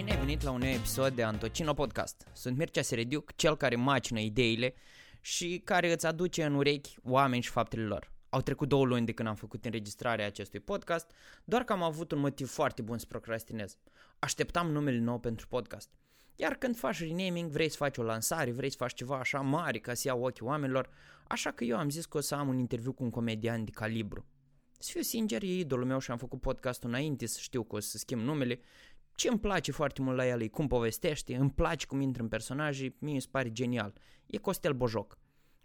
Bine 0.00 0.12
ai 0.12 0.18
venit 0.18 0.42
la 0.42 0.50
un 0.50 0.58
nou 0.58 0.68
episod 0.68 1.14
de 1.14 1.22
Antocino 1.22 1.74
Podcast. 1.74 2.26
Sunt 2.32 2.56
Mircea 2.56 2.82
Serediuc, 2.82 3.36
cel 3.36 3.56
care 3.56 3.76
macină 3.76 4.20
ideile 4.20 4.74
și 5.20 5.60
care 5.64 5.92
îți 5.92 6.06
aduce 6.06 6.44
în 6.44 6.54
urechi 6.54 6.94
oameni 7.02 7.42
și 7.42 7.50
faptele 7.50 7.82
lor. 7.82 8.12
Au 8.28 8.40
trecut 8.40 8.68
două 8.68 8.84
luni 8.84 9.06
de 9.06 9.12
când 9.12 9.28
am 9.28 9.34
făcut 9.34 9.64
înregistrarea 9.64 10.26
acestui 10.26 10.60
podcast, 10.60 11.10
doar 11.44 11.64
că 11.64 11.72
am 11.72 11.82
avut 11.82 12.12
un 12.12 12.18
motiv 12.18 12.48
foarte 12.48 12.82
bun 12.82 12.98
să 12.98 13.06
procrastinez. 13.08 13.76
Așteptam 14.18 14.70
numele 14.70 14.98
nou 14.98 15.18
pentru 15.18 15.46
podcast. 15.46 15.90
Iar 16.36 16.54
când 16.54 16.76
faci 16.76 17.00
renaming, 17.00 17.50
vrei 17.50 17.68
să 17.68 17.76
faci 17.76 17.98
o 17.98 18.02
lansare, 18.02 18.52
vrei 18.52 18.70
să 18.70 18.76
faci 18.78 18.94
ceva 18.94 19.18
așa 19.18 19.40
mare 19.40 19.78
ca 19.78 19.94
să 19.94 20.02
iau 20.08 20.22
ochii 20.22 20.46
oamenilor, 20.46 20.90
așa 21.26 21.50
că 21.50 21.64
eu 21.64 21.76
am 21.76 21.90
zis 21.90 22.06
că 22.06 22.16
o 22.16 22.20
să 22.20 22.34
am 22.34 22.48
un 22.48 22.58
interviu 22.58 22.92
cu 22.92 23.02
un 23.02 23.10
comedian 23.10 23.64
de 23.64 23.70
calibru. 23.70 24.26
Să 24.82 24.90
fiu 24.92 25.00
sincer, 25.00 25.42
e 25.42 25.58
idolul 25.58 25.86
meu 25.86 25.98
și 25.98 26.10
am 26.10 26.16
făcut 26.16 26.40
podcastul 26.40 26.88
înainte 26.88 27.26
să 27.26 27.38
știu 27.40 27.62
că 27.62 27.76
o 27.76 27.80
să 27.80 27.98
schimb 27.98 28.22
numele. 28.22 28.60
Ce 29.20 29.28
îmi 29.28 29.38
place 29.38 29.72
foarte 29.72 30.02
mult 30.02 30.16
la 30.16 30.26
el 30.26 30.42
e 30.42 30.48
cum 30.48 30.66
povestește, 30.66 31.36
îmi 31.36 31.50
place 31.50 31.86
cum 31.86 32.00
intră 32.00 32.22
în 32.22 32.28
personaje, 32.28 32.94
mie 32.98 33.12
mi 33.12 33.20
se 33.20 33.28
pare 33.30 33.52
genial. 33.52 33.92
E 34.26 34.38
Costel 34.38 34.72
Bojoc. 34.72 35.18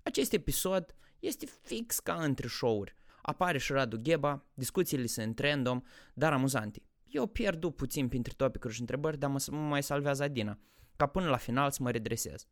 Acest 0.04 0.34
episod 0.34 0.96
este 1.20 1.46
fix 1.62 2.00
ca 2.00 2.14
între 2.14 2.48
show-uri. 2.48 2.96
Apare 3.22 3.58
și 3.58 3.72
Radu 3.72 3.98
Gheba, 4.02 4.46
discuțiile 4.54 5.06
sunt 5.06 5.40
random, 5.40 5.82
dar 6.14 6.34
amuzante. 6.34 6.82
Eu 7.04 7.28
pierd 7.28 7.70
puțin 7.70 8.08
printre 8.08 8.34
topicuri 8.38 8.74
și 8.74 8.80
întrebări, 8.80 9.18
dar 9.18 9.30
mă, 9.30 9.44
mă 9.52 9.58
mai 9.58 9.84
salvează 9.84 10.24
Adina, 10.24 10.60
ca 10.96 11.06
până 11.06 11.30
la 11.30 11.38
final 11.38 11.72
să 11.72 11.84
mă 11.84 11.92
redresez. 11.92 12.48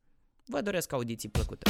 Vă 0.46 0.62
doresc 0.62 0.94
audiții 0.94 1.30
plăcute. 1.30 1.70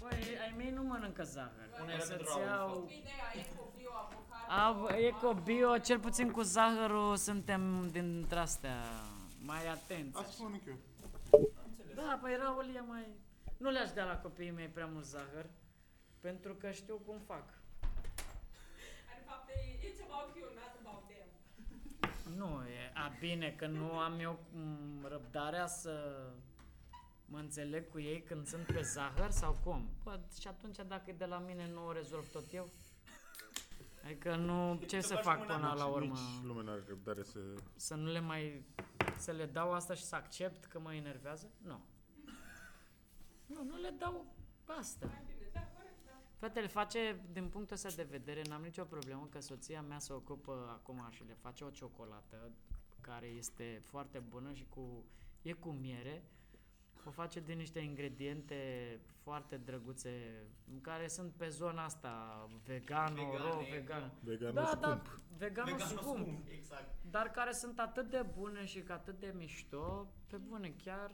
Băi, 0.00 0.18
ai 0.42 0.54
mei 0.56 0.70
nu 0.70 0.82
mănâncă 0.82 1.22
zahăr. 1.22 1.68
Pune 1.78 1.94
O 1.94 1.98
să-ți 1.98 2.08
pentru 2.08 2.38
iau... 2.46 2.88
Ideea 4.48 4.98
e 4.98 5.10
cu 5.10 5.32
bio, 5.32 5.68
avocat. 5.68 5.70
A, 5.70 5.76
eco-bio, 5.76 5.78
cel 5.78 5.98
puțin 5.98 6.30
cu 6.30 6.40
zahărul 6.40 7.16
suntem 7.16 7.88
dintre 7.90 8.38
astea 8.38 8.76
mai 9.44 9.66
atenți. 9.66 10.18
Asta 10.18 10.42
mănânc 10.42 10.62
eu. 10.66 10.78
Da, 11.94 12.18
păi 12.22 12.36
Raul 12.36 12.74
e 12.74 12.80
mai... 12.80 13.06
Nu 13.56 13.70
le-aș 13.70 13.90
da 13.92 14.04
la 14.04 14.16
copiii 14.18 14.50
mei 14.50 14.66
prea 14.66 14.86
mult 14.86 15.04
zahăr, 15.04 15.46
pentru 16.20 16.54
că 16.54 16.70
știu 16.70 17.00
cum 17.06 17.18
fac. 17.26 17.44
De 18.70 19.24
fapt, 19.26 19.48
e- 19.48 19.88
it's 19.88 20.00
about 20.10 20.36
you, 20.36 20.48
not 20.54 20.72
about 20.84 21.02
them. 21.08 21.28
Nu, 22.36 22.62
e 22.68 22.92
a 22.94 23.12
bine 23.20 23.50
că 23.50 23.66
nu 23.66 23.92
am 23.98 24.18
eu 24.20 24.38
m, 24.54 25.06
răbdarea 25.06 25.66
să 25.66 26.22
mă 27.24 27.38
înțeleg 27.38 27.90
cu 27.90 28.00
ei 28.00 28.22
când 28.22 28.46
sunt 28.46 28.64
pe 28.66 28.80
zahăr 28.82 29.30
sau 29.30 29.56
cum? 29.64 29.88
Bă, 30.02 30.20
și 30.40 30.48
atunci 30.48 30.76
dacă 30.86 31.02
e 31.06 31.12
de 31.12 31.24
la 31.24 31.38
mine 31.38 31.70
nu 31.72 31.86
o 31.86 31.92
rezolv 31.92 32.28
tot 32.28 32.52
eu? 32.52 32.68
Adică 34.08 34.36
nu, 34.36 34.80
ce 34.86 35.00
să 35.00 35.14
fac 35.14 35.46
până 35.46 35.74
la 35.76 35.86
urmă? 35.86 36.14
Nici 36.14 36.44
lumea 36.44 36.62
nu 36.62 36.70
are 36.70 36.84
răbdare 36.88 37.22
să... 37.22 37.38
Să 37.76 37.94
nu 37.94 38.10
le 38.10 38.20
mai, 38.20 38.64
să 39.16 39.32
le 39.32 39.46
dau 39.46 39.72
asta 39.72 39.94
și 39.94 40.04
să 40.04 40.14
accept 40.14 40.64
că 40.64 40.80
mă 40.80 40.94
enervează? 40.94 41.50
Nu. 41.62 41.80
Nu, 43.46 43.64
nu 43.64 43.80
le 43.80 43.94
dau 43.98 44.26
asta. 44.78 45.22
Fratele, 46.38 46.66
face, 46.66 47.20
din 47.32 47.48
punctul 47.48 47.74
ăsta 47.74 47.88
de 47.88 48.02
vedere, 48.10 48.42
n-am 48.48 48.62
nicio 48.62 48.84
problemă 48.84 49.28
că 49.30 49.40
soția 49.40 49.82
mea 49.82 49.98
se 49.98 50.12
ocupă 50.12 50.68
acum 50.70 51.08
și 51.10 51.24
le 51.24 51.36
face 51.40 51.64
o 51.64 51.70
ciocolată 51.70 52.50
care 53.00 53.26
este 53.26 53.80
foarte 53.84 54.18
bună 54.18 54.52
și 54.52 54.66
cu, 54.68 55.04
e 55.42 55.52
cu 55.52 55.70
miere. 55.70 56.22
O 57.06 57.10
face 57.10 57.40
din 57.40 57.56
niște 57.56 57.78
ingrediente 57.78 58.56
foarte 59.22 59.56
drăguțe, 59.56 60.10
care 60.80 61.08
sunt 61.08 61.32
pe 61.32 61.48
zona 61.48 61.84
asta, 61.84 62.46
vegano, 62.64 63.14
Vegan, 63.14 63.42
ro, 63.50 63.60
e, 63.62 63.70
vegan. 63.70 64.12
Veganul 64.20 64.54
Da, 64.54 64.66
scump. 64.66 64.82
da, 64.82 65.02
vegano, 65.36 65.70
Veganul 65.70 65.96
scump. 65.98 66.16
scump, 66.26 66.46
exact. 66.50 66.94
Dar 67.10 67.30
care 67.30 67.52
sunt 67.52 67.78
atât 67.80 68.10
de 68.10 68.22
bune 68.38 68.64
și 68.64 68.80
că 68.82 68.92
atât 68.92 69.18
de 69.20 69.32
mișto, 69.36 70.06
pe 70.26 70.36
bune, 70.36 70.68
chiar 70.84 71.10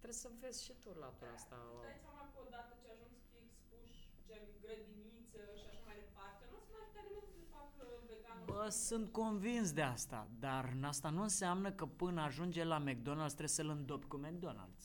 trebuie 0.00 0.12
să 0.24 0.28
vezi 0.40 0.64
și 0.64 0.72
tu 0.82 0.88
latura 1.00 1.30
asta. 1.34 1.56
Dai 1.82 1.96
seama 2.02 2.22
că 2.32 2.38
odată 2.46 2.72
ce 2.82 2.88
ajungi 2.94 3.18
să 3.20 3.26
fii 3.30 3.42
expuși, 3.48 4.08
gen 4.28 4.42
grădiniță 4.62 5.40
și 5.60 5.66
așa 5.70 5.82
mai 5.88 5.96
departe, 6.04 6.42
nu 6.50 6.56
o 6.58 6.60
să 6.66 6.70
mai 6.76 6.84
putea 6.88 7.04
nimeni 7.08 7.30
să 7.38 7.42
facă 7.56 7.82
veganul. 8.10 8.44
Bă, 8.50 8.68
sunt 8.88 9.06
convins 9.22 9.68
de 9.72 9.82
asta, 9.82 10.20
dar 10.44 10.64
asta 10.92 11.08
nu 11.10 11.22
înseamnă 11.22 11.68
că 11.78 11.86
până 11.86 12.20
ajunge 12.22 12.62
la 12.64 12.78
McDonald's 12.88 13.34
trebuie 13.38 13.56
să-l 13.60 13.68
îndopi 13.68 14.06
cu 14.12 14.18
McDonald's. 14.26 14.84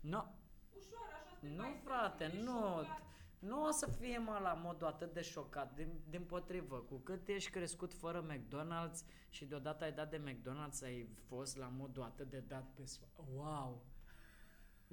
Nu, 0.00 0.34
Ușor, 0.76 1.08
așa 1.22 1.34
să 1.34 1.40
te 1.40 1.48
nu 1.48 1.62
mai 1.62 1.80
frate, 1.84 2.24
ești 2.24 2.36
nu. 2.36 2.50
șocat. 2.52 3.02
Nu 3.38 3.64
o 3.66 3.70
să 3.70 3.86
fie 4.00 4.18
mă 4.18 4.38
la 4.42 4.52
modul 4.52 4.86
atât 4.86 5.12
de 5.12 5.20
șocat, 5.20 5.74
din, 5.74 6.00
din 6.10 6.24
potrivă, 6.24 6.76
cu 6.78 6.94
cât 6.96 7.28
ești 7.28 7.50
crescut 7.50 7.94
fără 7.94 8.26
McDonald's 8.32 9.04
și 9.28 9.44
deodată 9.44 9.84
ai 9.84 9.92
dat 9.92 10.10
de 10.10 10.22
McDonald's, 10.30 10.82
ai 10.82 11.08
fost 11.28 11.56
la 11.56 11.66
modul 11.66 12.02
atât 12.02 12.30
de 12.30 12.38
dat 12.48 12.64
pe 12.74 12.82
sfa- 12.82 13.24
Wow! 13.34 13.84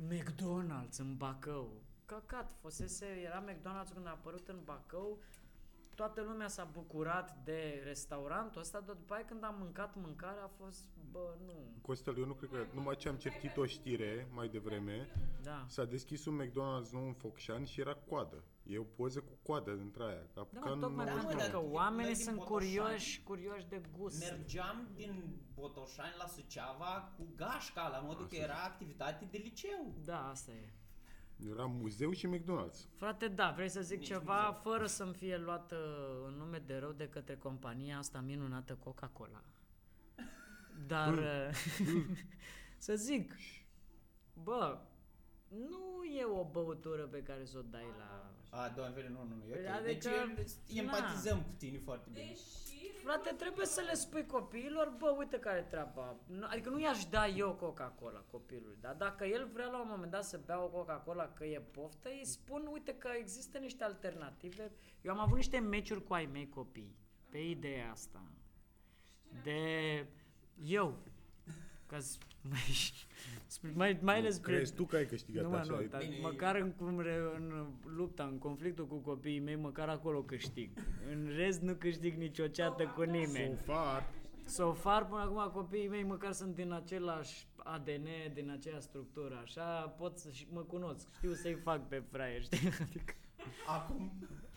McDonald's 0.09 0.97
în 0.97 1.17
Bacău. 1.17 1.81
Căcat, 2.05 2.51
fusese, 2.61 3.05
era 3.05 3.43
McDonald's 3.45 3.93
când 3.93 4.07
a 4.07 4.09
apărut 4.09 4.47
în 4.47 4.61
Bacău, 4.63 5.19
toată 5.97 6.21
lumea 6.21 6.47
s-a 6.47 6.69
bucurat 6.71 7.37
de 7.43 7.81
restaurantul 7.83 8.61
ăsta, 8.61 8.79
dar 8.79 8.95
după 8.95 9.13
aia 9.13 9.25
când 9.25 9.43
am 9.43 9.55
mâncat 9.59 9.95
mâncarea 9.95 10.43
a 10.43 10.51
fost, 10.57 10.85
bă, 11.11 11.35
nu, 11.45 11.53
Costel, 11.81 12.17
eu 12.17 12.25
nu 12.25 12.33
cred 12.33 12.49
că... 12.49 12.65
Numai 12.73 12.95
ce 12.95 13.09
am 13.09 13.15
citit 13.15 13.57
o 13.57 13.65
știre 13.65 14.27
mai 14.33 14.47
devreme, 14.47 15.09
da. 15.43 15.65
s-a 15.67 15.85
deschis 15.85 16.25
un 16.25 16.41
McDonald's 16.43 16.91
nou 16.91 17.05
în 17.05 17.13
Focșani 17.13 17.67
și 17.67 17.79
era 17.79 17.93
coadă. 17.93 18.43
E 18.63 18.77
o 18.77 18.83
poză 18.83 19.19
cu 19.19 19.37
coadă 19.41 19.71
dintre 19.71 20.03
aia. 20.03 20.25
Ca 20.33 20.47
Da, 20.51 20.59
ca 20.59 20.67
mă, 20.67 20.73
în 20.73 20.79
tocmai 20.79 21.05
99. 21.05 21.29
pentru 21.29 21.59
că 21.59 21.65
dar 21.65 21.73
oamenii 21.73 22.05
noi 22.05 22.13
din 22.13 22.23
sunt 22.23 22.35
Botoșani 22.35 22.75
curioși, 22.75 23.23
curioși 23.23 23.67
de 23.67 23.81
gust. 23.97 24.29
Mergeam 24.29 24.89
din 24.95 25.39
Botoșani 25.53 26.15
la 26.17 26.27
Suceava 26.27 27.13
cu 27.17 27.27
gașca, 27.35 27.87
la 27.87 27.99
modul 27.99 28.27
că 28.27 28.35
era 28.35 28.63
activitate 28.65 29.27
de 29.31 29.37
liceu. 29.37 29.93
Da, 30.03 30.29
asta 30.29 30.51
e. 30.51 30.69
Era 31.45 31.65
muzeu 31.65 32.11
și 32.11 32.27
McDonald's. 32.27 32.89
Frate, 32.95 33.27
da, 33.27 33.51
vrei 33.55 33.69
să 33.69 33.81
zic 33.81 33.97
Nici 33.97 34.07
ceva 34.07 34.45
muzeu. 34.45 34.61
fără 34.71 34.85
să-mi 34.85 35.13
fie 35.13 35.37
luat 35.37 35.71
uh, 35.71 35.77
în 36.27 36.33
nume 36.33 36.57
de 36.65 36.77
rău 36.77 36.91
de 36.91 37.09
către 37.09 37.35
compania 37.35 37.97
asta 37.97 38.19
minunată 38.19 38.75
Coca-Cola. 38.75 39.43
Dar, 40.87 41.13
uh, 41.13 41.49
să 42.77 42.95
zic, 42.95 43.35
bă, 44.43 44.79
nu 45.49 46.03
e 46.19 46.23
o 46.25 46.43
băutură 46.43 47.03
pe 47.07 47.23
care 47.23 47.45
să 47.45 47.57
o 47.57 47.61
dai 47.61 47.85
la... 47.97 48.31
A, 48.49 48.69
doamne, 48.69 49.09
nu, 49.09 49.23
nu, 49.23 49.35
nu, 49.35 49.43
e 49.53 49.59
ok. 49.69 49.75
Adică, 49.75 50.09
deci 50.35 50.77
empatizăm 50.79 51.41
cu 51.41 51.49
tine 51.57 51.77
foarte 51.77 52.09
bine. 52.13 52.25
Deși, 52.25 52.75
Frate, 53.03 53.29
trebuie 53.37 53.65
să 53.65 53.81
le 53.81 53.93
spui 53.93 54.25
copiilor, 54.25 54.95
bă, 54.97 55.15
uite 55.17 55.39
care 55.39 55.57
e 55.57 55.61
treaba. 55.61 56.15
Nu- 56.25 56.47
Adică 56.49 56.69
nu 56.69 56.79
i-aș 56.79 57.05
da 57.05 57.27
eu 57.27 57.53
Coca-Cola 57.53 58.19
copilului, 58.31 58.77
dar 58.81 58.95
dacă 58.95 59.25
el 59.25 59.49
vrea 59.53 59.65
la 59.67 59.81
un 59.81 59.87
moment 59.89 60.11
dat 60.11 60.23
să 60.23 60.39
bea 60.45 60.63
o 60.63 60.67
Coca-Cola 60.67 61.27
că 61.33 61.45
e 61.45 61.59
poftă, 61.71 62.09
îi 62.09 62.25
spun, 62.25 62.69
uite 62.71 62.95
că 62.95 63.09
există 63.19 63.57
niște 63.57 63.83
alternative. 63.83 64.71
Eu 65.01 65.11
am 65.11 65.19
avut 65.19 65.35
niște 65.35 65.59
meciuri 65.59 66.03
cu 66.03 66.13
ai 66.13 66.25
mei 66.25 66.49
copii 66.49 66.95
pe 67.29 67.37
ideea 67.37 67.91
asta. 67.91 68.23
De 69.43 69.59
eu. 70.63 70.97
Că 71.87 71.97
mai, 72.41 72.61
mai, 73.73 73.99
mai 74.01 74.17
ales 74.17 74.35
spre- 74.35 74.53
Crezi 74.55 74.73
tu 74.73 74.83
că 74.85 74.95
ai 74.95 75.05
câștigat 75.05 75.43
nu, 75.43 75.49
mă, 75.49 75.55
așa? 75.55 75.73
nu, 75.73 75.81
e- 75.81 75.87
dar 75.87 76.01
Bine, 76.01 76.17
măcar 76.21 76.55
în, 76.55 76.71
cum 76.71 76.99
re, 76.99 77.15
în 77.35 77.65
lupta, 77.95 78.23
în 78.23 78.37
conflictul 78.37 78.87
cu 78.87 78.95
copiii 78.95 79.39
mei, 79.39 79.55
măcar 79.55 79.89
acolo 79.89 80.21
câștig. 80.21 80.69
În 81.11 81.31
rest 81.35 81.61
nu 81.61 81.73
câștig 81.73 82.17
niciodată 82.17 82.83
cu 82.95 83.01
nimeni. 83.01 83.55
So 83.57 83.63
far, 83.71 84.03
So 84.45 84.73
far, 84.73 85.05
până 85.05 85.21
acum 85.21 85.51
copiii 85.53 85.87
mei 85.87 86.03
măcar 86.03 86.31
sunt 86.31 86.55
din 86.55 86.71
același 86.71 87.47
ADN, 87.55 88.07
din 88.33 88.49
aceeași 88.51 88.81
structură, 88.81 89.39
așa 89.43 89.93
pot 89.97 90.17
să 90.17 90.29
și 90.31 90.47
mă 90.51 90.61
cunosc, 90.61 91.07
știu 91.15 91.33
să-i 91.33 91.53
fac 91.63 91.87
pe 91.87 92.03
fraier, 92.11 92.41
știi? 92.43 92.69
Adică, 92.81 93.13
Acum, 93.67 94.11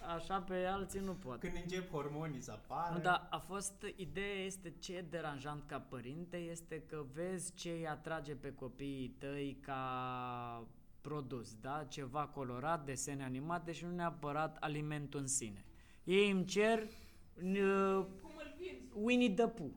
așa 0.06 0.41
pe 0.41 0.64
alții 0.64 1.00
nu 1.00 1.12
pot. 1.12 1.41
când 1.41 1.52
încep 1.62 1.91
hormonii 1.91 2.41
să 2.41 2.50
apară... 2.50 2.94
Nu, 2.94 3.00
dar 3.00 3.26
a 3.31 3.38
fost, 3.38 3.85
ideea 3.97 4.44
este 4.44 4.75
ce 4.79 4.97
e 4.97 5.02
deranjant 5.02 5.62
ca 5.67 5.81
părinte 5.81 6.37
este 6.37 6.82
că 6.82 7.05
vezi 7.12 7.55
ce 7.55 7.70
îi 7.70 7.88
atrage 7.88 8.35
pe 8.35 8.52
copiii 8.55 9.17
tăi 9.19 9.58
ca 9.61 10.67
produs, 11.00 11.55
da? 11.55 11.85
Ceva 11.88 12.26
colorat, 12.26 12.85
desene 12.85 13.25
animate 13.25 13.73
și 13.73 13.85
nu 13.85 13.94
neapărat 13.94 14.56
alimentul 14.61 15.20
în 15.20 15.26
sine. 15.26 15.64
Ei 16.05 16.31
îmi 16.31 16.44
cer 16.44 16.79
uh, 16.79 18.06
cum 18.23 18.32
îl 18.37 18.55
vinzi? 18.58 18.93
Winnie 18.94 19.35
the 19.35 19.49
Pooh. 19.49 19.70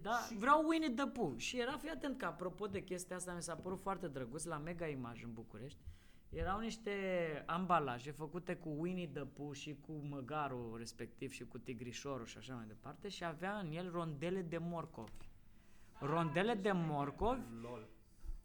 Da, 0.00 0.28
vreau 0.38 0.66
Winnie 0.68 0.90
the 0.90 1.06
Pooh. 1.06 1.32
Și 1.36 1.60
era, 1.60 1.76
fii 1.76 1.90
atent 1.90 2.18
că 2.18 2.24
apropo 2.24 2.66
de 2.66 2.82
chestia 2.82 3.16
asta, 3.16 3.32
mi 3.32 3.42
s-a 3.42 3.54
părut 3.54 3.78
foarte 3.78 4.08
drăguț 4.08 4.44
la 4.44 4.58
Mega 4.58 4.86
Image 4.86 5.24
în 5.24 5.32
București. 5.32 5.78
Erau 6.30 6.58
niște 6.60 6.92
ambalaje 7.46 8.10
făcute 8.10 8.54
cu 8.56 8.68
Winnie 8.78 9.06
the 9.12 9.22
Pooh 9.24 9.54
și 9.56 9.76
cu 9.86 9.92
măgarul 9.92 10.74
respectiv 10.78 11.30
și 11.32 11.44
cu 11.44 11.58
tigrișorul 11.58 12.26
și 12.26 12.36
așa 12.38 12.54
mai 12.54 12.64
departe 12.66 13.08
și 13.08 13.24
avea 13.24 13.58
în 13.58 13.70
el 13.72 13.90
rondele 13.90 14.42
de 14.42 14.58
morcovi. 14.58 15.10
Rondele 16.00 16.54
de 16.54 16.72
morcovi 16.72 17.40
Lol. 17.62 17.88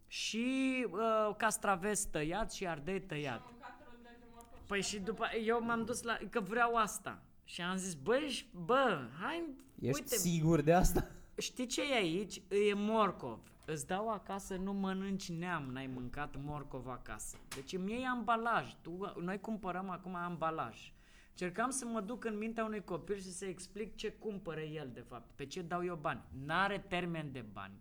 și 0.07 0.85
uh, 0.91 1.35
castraveți 1.37 2.09
tăiat 2.09 2.51
și 2.51 2.67
ardei 2.67 3.01
tăiat. 3.01 3.39
Am 3.39 3.49
mâncat 3.51 3.87
rondel 3.91 4.15
de 4.19 4.25
morcov 4.33 4.59
Păi 4.67 4.81
și 4.81 4.99
după 4.99 5.25
eu 5.45 5.63
m-am 5.63 5.85
dus 5.85 6.01
la 6.01 6.17
că 6.29 6.39
vreau 6.39 6.75
asta. 6.75 7.21
Și 7.43 7.61
am 7.61 7.75
zis, 7.75 7.93
băi, 7.93 8.29
și- 8.29 8.45
bă, 8.65 9.07
hai, 9.21 9.43
Ești 9.81 10.01
uite, 10.01 10.15
sigur 10.15 10.61
de 10.61 10.73
asta? 10.73 11.07
știi 11.37 11.65
ce 11.65 11.81
e 11.91 11.95
aici? 11.95 12.35
E 12.69 12.73
morcov. 12.73 13.39
Îți 13.71 13.87
dau 13.87 14.09
acasă, 14.09 14.55
nu 14.55 14.73
mănânci 14.73 15.29
neam, 15.31 15.63
n-ai 15.63 15.87
mâncat 15.87 16.35
morcov 16.43 16.87
acasă. 16.87 17.37
Deci 17.55 17.73
îmi 17.73 17.91
iei 17.91 18.05
ambalaj. 18.05 18.73
Tu, 18.81 19.13
noi 19.21 19.39
cumpărăm 19.39 19.89
acum 19.89 20.15
ambalaj. 20.15 20.93
Cercam 21.33 21.69
să 21.69 21.85
mă 21.85 22.01
duc 22.01 22.25
în 22.25 22.37
mintea 22.37 22.65
unui 22.65 22.83
copil 22.83 23.15
și 23.15 23.31
să 23.31 23.45
explic 23.45 23.95
ce 23.95 24.11
cumpără 24.11 24.59
el, 24.59 24.89
de 24.93 24.99
fapt, 24.99 25.29
pe 25.35 25.45
ce 25.45 25.61
dau 25.61 25.85
eu 25.85 25.95
bani. 25.95 26.21
N-are 26.45 26.79
termen 26.79 27.31
de 27.31 27.45
bani, 27.53 27.73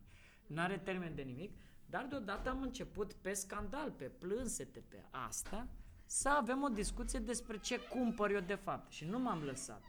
n-are 0.47 0.79
termen 0.79 1.15
de 1.15 1.23
nimic, 1.23 1.53
dar 1.87 2.07
deodată 2.07 2.51
am 2.51 2.63
început 2.63 3.13
pe 3.13 3.33
scandal, 3.33 3.91
pe 3.91 4.05
plânsete, 4.05 4.83
pe 4.89 5.05
asta, 5.11 5.67
să 6.07 6.29
avem 6.29 6.63
o 6.63 6.69
discuție 6.69 7.19
despre 7.19 7.59
ce 7.59 7.81
cumpăr 7.81 8.31
eu 8.31 8.41
de 8.41 8.55
fapt. 8.55 8.93
Și 8.93 9.05
nu 9.05 9.19
m-am 9.19 9.43
lăsat 9.43 9.83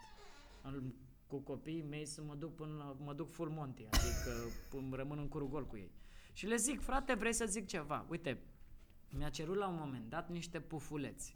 în- 0.61 0.93
cu 1.31 1.37
copiii 1.37 1.85
mei 1.89 2.05
să 2.05 2.21
mă 2.21 2.35
duc 2.35 2.55
până, 2.55 2.95
mă 3.03 3.13
duc 3.13 3.31
full 3.31 3.49
monty, 3.49 3.85
adică 3.85 4.31
îmi 4.79 4.95
rămân 4.95 5.17
în 5.17 5.27
curul 5.27 5.49
gol 5.49 5.65
cu 5.65 5.77
ei. 5.77 5.91
Și 6.33 6.45
le 6.45 6.55
zic, 6.55 6.81
frate, 6.81 7.13
vrei 7.13 7.33
să 7.33 7.45
zic 7.45 7.67
ceva? 7.67 8.05
Uite, 8.09 8.41
mi-a 9.09 9.29
cerut 9.29 9.55
la 9.55 9.67
un 9.67 9.77
moment 9.79 10.09
dat 10.09 10.29
niște 10.29 10.59
pufuleți, 10.59 11.35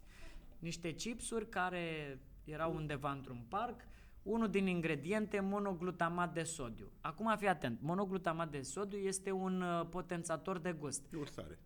niște 0.60 0.94
chipsuri 0.94 1.50
care 1.50 2.20
erau 2.44 2.76
undeva 2.76 3.12
într-un 3.12 3.46
parc, 3.50 3.82
unul 4.24 4.50
din 4.50 4.68
ingrediente 4.68 5.40
monoglutamat 5.40 6.34
de 6.34 6.44
sodiu. 6.44 6.92
Acum 7.02 7.36
fii 7.38 7.48
atent, 7.48 7.82
monoglutamat 7.82 8.52
de 8.52 8.62
sodiu 8.62 8.98
este 8.98 9.32
un 9.32 9.62
uh, 9.62 9.88
potențator 9.90 10.60
de 10.60 10.72
gust. 10.72 11.14
E 11.14 11.18
o 11.18 11.26
sare. 11.26 11.60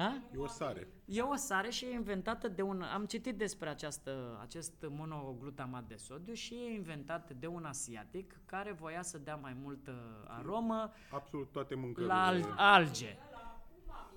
A? 0.00 0.22
E 0.34 0.38
o 0.38 0.46
sare. 0.46 0.88
E 1.04 1.20
o 1.22 1.34
sare 1.34 1.70
și 1.70 1.84
e 1.84 1.92
inventată 1.92 2.48
de 2.48 2.62
un... 2.62 2.82
Am 2.82 3.04
citit 3.04 3.36
despre 3.38 3.68
această, 3.68 4.38
acest 4.40 4.74
monoglutamat 4.88 5.84
de 5.84 5.94
sodiu 5.96 6.32
și 6.34 6.54
e 6.54 6.72
inventat 6.74 7.32
de 7.32 7.46
un 7.46 7.64
asiatic 7.64 8.40
care 8.44 8.72
voia 8.72 9.02
să 9.02 9.18
dea 9.18 9.36
mai 9.36 9.56
multă 9.62 10.24
aromă 10.28 10.92
Absolut 11.10 11.52
toate 11.52 11.74
mâncările. 11.74 12.12
la 12.12 12.26
al- 12.26 12.54
alge. 12.56 13.16
Ăla 13.28 13.60
umami. 13.84 14.16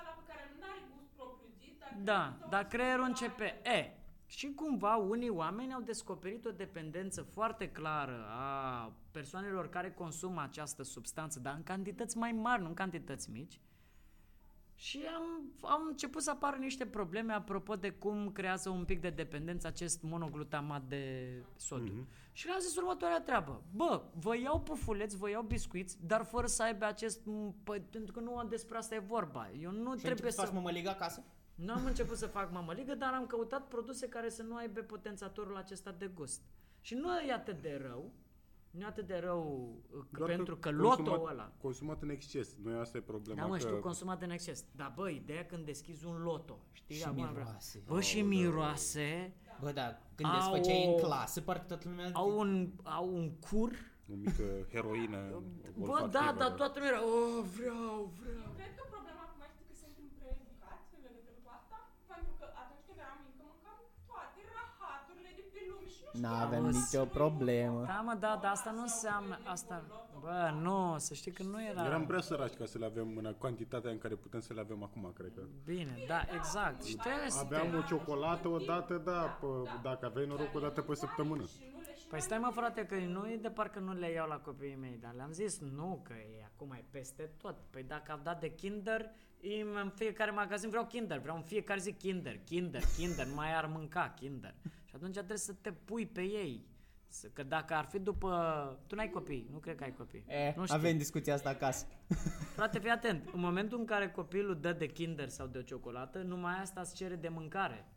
Ăla 0.00 0.10
pe 0.10 0.22
care 0.32 0.52
nu 0.58 0.64
are 0.64 0.82
gust 0.96 1.08
propriu-zis, 1.16 1.78
dar 1.78 1.90
Da, 2.02 2.12
creierul 2.22 2.46
dar 2.50 2.60
tău 2.60 2.68
creierul 2.70 3.04
simte 3.04 3.24
începe... 3.24 3.68
aia. 3.68 3.76
E, 3.78 3.96
și 4.26 4.52
cumva 4.54 4.96
unii 4.96 5.28
oameni 5.28 5.72
au 5.72 5.80
descoperit 5.80 6.44
o 6.44 6.50
dependență 6.50 7.22
foarte 7.22 7.70
clară 7.70 8.24
a 8.28 8.92
persoanelor 9.10 9.68
care 9.68 9.90
consumă 9.92 10.42
această 10.42 10.82
substanță, 10.82 11.40
dar 11.40 11.54
în 11.56 11.62
cantități 11.62 12.16
mai 12.16 12.32
mari, 12.32 12.62
nu 12.62 12.68
în 12.68 12.74
cantități 12.74 13.30
mici. 13.30 13.60
Și 14.78 15.02
am, 15.16 15.22
am 15.60 15.86
început 15.88 16.22
să 16.22 16.30
apară 16.30 16.56
niște 16.56 16.86
probleme 16.86 17.32
apropo 17.32 17.74
de 17.76 17.90
cum 17.90 18.30
creează 18.32 18.68
un 18.68 18.84
pic 18.84 19.00
de 19.00 19.10
dependență 19.10 19.66
acest 19.66 20.02
monoglutamat 20.02 20.82
de 20.82 21.32
sodiu. 21.56 21.92
Mm-hmm. 21.92 22.32
Și 22.32 22.46
le-am 22.46 22.60
zis 22.60 22.76
următoarea 22.76 23.20
treabă. 23.20 23.62
Bă, 23.74 24.02
vă 24.14 24.36
iau 24.36 24.60
pufuleți, 24.60 25.16
vă 25.16 25.30
iau 25.30 25.42
biscuiți, 25.42 26.06
dar 26.06 26.24
fără 26.24 26.46
să 26.46 26.62
aibă 26.62 26.84
acest... 26.84 27.20
Păi, 27.64 27.80
pentru 27.90 28.12
că 28.12 28.20
nu 28.20 28.44
despre 28.48 28.76
asta 28.76 28.94
e 28.94 28.98
vorba. 28.98 29.50
Eu 29.50 29.70
nu 29.70 29.76
Și 29.76 29.82
trebuie 29.82 30.00
trebuie 30.00 30.32
să 30.32 30.38
să... 30.38 30.44
faci 30.44 30.54
mămăligă 30.54 30.88
acasă? 30.88 31.24
Nu 31.54 31.72
am 31.72 31.84
început 31.84 32.16
să 32.16 32.26
fac 32.26 32.52
mămăligă, 32.52 32.94
dar 32.94 33.12
am 33.12 33.26
căutat 33.26 33.68
produse 33.68 34.08
care 34.08 34.28
să 34.28 34.42
nu 34.42 34.56
aibă 34.56 34.80
potențatorul 34.80 35.56
acesta 35.56 35.92
de 35.98 36.10
gust. 36.14 36.42
Și 36.80 36.94
nu 36.94 37.18
e 37.18 37.32
atât 37.32 37.62
de 37.62 37.80
rău, 37.82 38.12
nu 38.76 38.82
e 38.82 38.86
atât 38.86 39.06
de 39.06 39.18
rău 39.24 39.68
uh, 39.96 40.04
Doar 40.10 40.28
pentru 40.30 40.56
că, 40.56 40.68
consumat- 40.70 40.98
loto 41.06 41.22
ăla... 41.30 41.52
Consumat 41.62 42.02
în 42.02 42.08
exces. 42.10 42.56
Noi 42.62 42.78
asta 42.78 42.96
e 42.98 43.00
problema. 43.00 43.40
Da, 43.40 43.46
mă, 43.46 43.52
că... 43.56 43.58
știu, 43.58 43.76
consumat 43.76 44.22
în 44.22 44.30
exces. 44.30 44.64
Dar 44.76 44.92
bă, 44.96 45.08
ideea 45.10 45.44
când 45.46 45.64
deschizi 45.64 46.04
un 46.06 46.16
loto, 46.22 46.58
știi? 46.72 46.96
Și 46.96 47.04
acum 47.04 47.16
vreau- 47.16 47.32
miroase. 47.32 47.82
Bă, 47.86 48.00
și 48.00 48.22
miroase, 48.22 49.34
Bă, 49.60 49.70
da, 49.80 49.86
când 50.14 50.28
Au 50.32 50.36
desfăceai 50.38 50.84
o- 50.86 50.90
în 50.90 50.96
clasă, 51.04 51.38
parcă 51.48 51.64
toată 51.72 51.88
lumea... 51.88 52.10
au 52.22 52.38
un, 52.42 52.50
au 52.82 53.06
un 53.18 53.26
cur. 53.48 53.72
O 54.12 54.14
mică 54.24 54.46
heroină 54.72 55.20
Bă, 55.78 55.84
olfactivă. 55.84 56.10
da, 56.18 56.24
dar 56.40 56.50
toată 56.60 56.74
lumea 56.78 56.90
era, 56.94 57.02
oh, 57.14 57.38
vreau, 57.56 57.94
vreau. 58.20 58.44
Eu 58.48 58.52
cred 58.58 58.72
că 58.78 58.82
problema 58.94 59.22
acum 59.28 59.42
știi 59.54 59.66
că 59.70 59.74
suntem 59.82 60.06
prea 60.18 60.32
educați 60.42 60.88
în 60.96 61.00
legătură 61.06 61.36
cu 61.44 61.48
asta, 61.58 61.76
pentru 62.12 62.32
că 62.40 62.46
atunci 62.62 62.82
când 62.86 62.98
eram 63.04 63.18
mică 63.28 63.42
mâncam 63.50 63.78
toate 64.10 64.40
rahaturile 64.56 65.30
de 65.38 65.44
pe 65.54 65.60
lume 65.70 65.86
și 65.94 66.00
nu 66.05 66.05
știam. 66.05 66.05
N-avem 66.20 66.64
Auzi. 66.64 66.78
nicio 66.78 67.04
problemă. 67.04 67.84
Da, 67.86 68.02
mă, 68.04 68.16
da, 68.20 68.38
dar 68.42 68.50
asta 68.50 68.70
nu 68.70 68.80
înseamnă, 68.80 69.38
asta, 69.44 69.82
bă, 70.20 70.54
nu, 70.60 70.94
să 70.98 71.14
știi 71.14 71.32
că 71.32 71.42
nu 71.42 71.64
era... 71.64 71.84
Eram 71.84 72.06
prea 72.06 72.20
săraci 72.20 72.54
ca 72.54 72.64
să 72.64 72.78
le 72.78 72.84
avem 72.84 73.16
în 73.16 73.34
cantitatea 73.40 73.90
în 73.90 73.98
care 73.98 74.14
putem 74.14 74.40
să 74.40 74.52
le 74.52 74.60
avem 74.60 74.82
acum, 74.82 75.12
cred 75.14 75.32
că. 75.34 75.42
Bine, 75.64 75.98
da, 76.08 76.20
exact. 76.34 76.84
Și 76.84 76.96
trebuie 76.96 77.30
să 77.30 77.40
Aveam 77.44 77.70
te... 77.70 77.76
o 77.76 77.80
ciocolată 77.80 78.48
odată, 78.48 78.94
da, 79.04 79.38
pă, 79.40 79.46
dacă 79.82 80.06
aveai 80.06 80.26
noroc 80.26 80.54
odată 80.54 80.80
pe 80.82 80.94
săptămână. 80.94 81.44
Păi 82.08 82.20
stai 82.20 82.38
mă 82.38 82.50
frate 82.52 82.86
că 82.86 82.94
nu 82.94 83.30
e 83.30 83.36
de 83.36 83.48
parcă 83.48 83.78
nu 83.78 83.92
le 83.92 84.10
iau 84.10 84.28
la 84.28 84.36
copiii 84.36 84.76
mei, 84.80 84.98
dar 85.00 85.12
le-am 85.16 85.32
zis 85.32 85.60
nu 85.60 86.00
că 86.04 86.12
e 86.12 86.44
acum 86.44 86.72
e 86.72 86.84
peste 86.90 87.30
tot. 87.36 87.56
Păi 87.70 87.82
dacă 87.82 88.12
am 88.12 88.20
dat 88.22 88.40
de 88.40 88.54
Kinder, 88.54 89.10
im 89.40 89.66
în 89.82 89.92
fiecare 89.94 90.30
magazin 90.30 90.68
vreau 90.68 90.84
Kinder, 90.86 91.18
vreau 91.18 91.36
în 91.36 91.42
fiecare 91.42 91.80
zi 91.80 91.92
Kinder, 91.92 92.38
Kinder, 92.44 92.82
Kinder, 92.96 93.26
nu 93.26 93.34
mai 93.34 93.54
ar 93.56 93.66
mânca 93.66 94.14
Kinder. 94.16 94.54
Și 94.96 95.02
atunci 95.02 95.14
trebuie 95.16 95.38
să 95.38 95.52
te 95.52 95.72
pui 95.72 96.06
pe 96.06 96.20
ei. 96.22 96.66
Să- 97.08 97.28
Că 97.32 97.42
dacă 97.42 97.74
ar 97.74 97.84
fi 97.84 97.98
după... 97.98 98.30
Tu 98.86 98.94
n-ai 98.94 99.10
copii, 99.10 99.48
nu 99.50 99.58
cred 99.58 99.76
că 99.76 99.84
ai 99.84 99.92
copii. 99.94 100.24
E, 100.28 100.54
nu 100.56 100.64
știu. 100.64 100.76
avem 100.76 100.96
discuția 100.96 101.34
asta 101.34 101.48
acasă. 101.48 101.86
Frate, 102.54 102.78
fii 102.78 102.90
atent. 102.90 103.28
În 103.32 103.40
momentul 103.40 103.78
în 103.78 103.84
care 103.84 104.10
copilul 104.10 104.60
dă 104.60 104.72
de 104.72 104.86
Kinder 104.86 105.28
sau 105.28 105.46
de 105.46 105.58
o 105.58 105.62
ciocolată, 105.62 106.18
numai 106.22 106.54
asta 106.60 106.80
îți 106.80 106.94
cere 106.94 107.16
de 107.16 107.28
mâncare. 107.28 107.88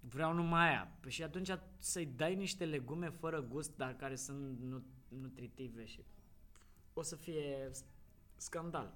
Vreau 0.00 0.32
numai 0.32 0.68
aia. 0.68 0.92
Păi 1.00 1.10
și 1.10 1.22
atunci 1.22 1.50
să-i 1.78 2.06
dai 2.06 2.34
niște 2.34 2.64
legume 2.64 3.08
fără 3.10 3.40
gust, 3.42 3.76
dar 3.76 3.94
care 3.96 4.14
sunt 4.14 4.58
nu- 4.60 4.84
nutritive 5.08 5.84
și 5.84 6.04
o 6.92 7.02
să 7.02 7.16
fie 7.16 7.68
s- 7.70 7.84
scandal. 8.36 8.94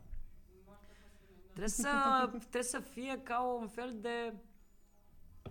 Trebuie 1.48 1.68
să, 1.68 2.28
trebuie 2.38 2.62
să 2.62 2.78
fie 2.80 3.20
ca 3.22 3.42
un 3.60 3.68
fel 3.68 3.96
de... 4.00 4.34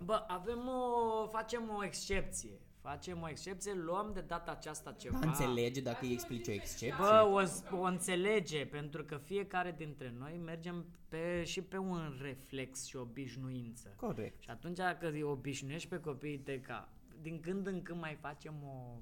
Bă, 0.04 0.24
avem 0.26 0.68
o... 0.68 1.26
facem 1.26 1.62
o 1.78 1.84
excepție. 1.84 2.60
Facem 2.80 3.22
o 3.22 3.28
excepție, 3.28 3.72
luăm 3.72 4.10
de 4.14 4.20
data 4.20 4.50
aceasta 4.50 4.92
ceva. 4.92 5.18
Da, 5.18 5.26
înțelege 5.26 5.80
dacă 5.80 6.04
îi 6.04 6.12
explici 6.12 6.48
o 6.48 6.52
excepție. 6.52 6.94
Bă, 6.98 7.46
o, 7.70 7.76
o 7.76 7.82
înțelege, 7.82 8.66
pentru 8.66 9.04
că 9.04 9.16
fiecare 9.16 9.74
dintre 9.76 10.14
noi 10.18 10.40
mergem 10.44 10.84
pe, 11.08 11.44
și 11.44 11.62
pe 11.62 11.76
un 11.76 12.18
reflex 12.20 12.86
și 12.86 12.96
obișnuință. 12.96 13.94
Corect. 13.96 14.42
Și 14.42 14.50
atunci 14.50 14.78
că 15.00 15.06
îi 15.06 15.22
obișnuiești 15.22 15.88
pe 15.88 16.00
copiii 16.00 16.38
tăi 16.38 16.60
ca 16.60 16.88
din 17.20 17.40
când 17.40 17.66
în 17.66 17.82
când 17.82 18.00
mai 18.00 18.14
facem 18.20 18.54
o... 18.64 18.96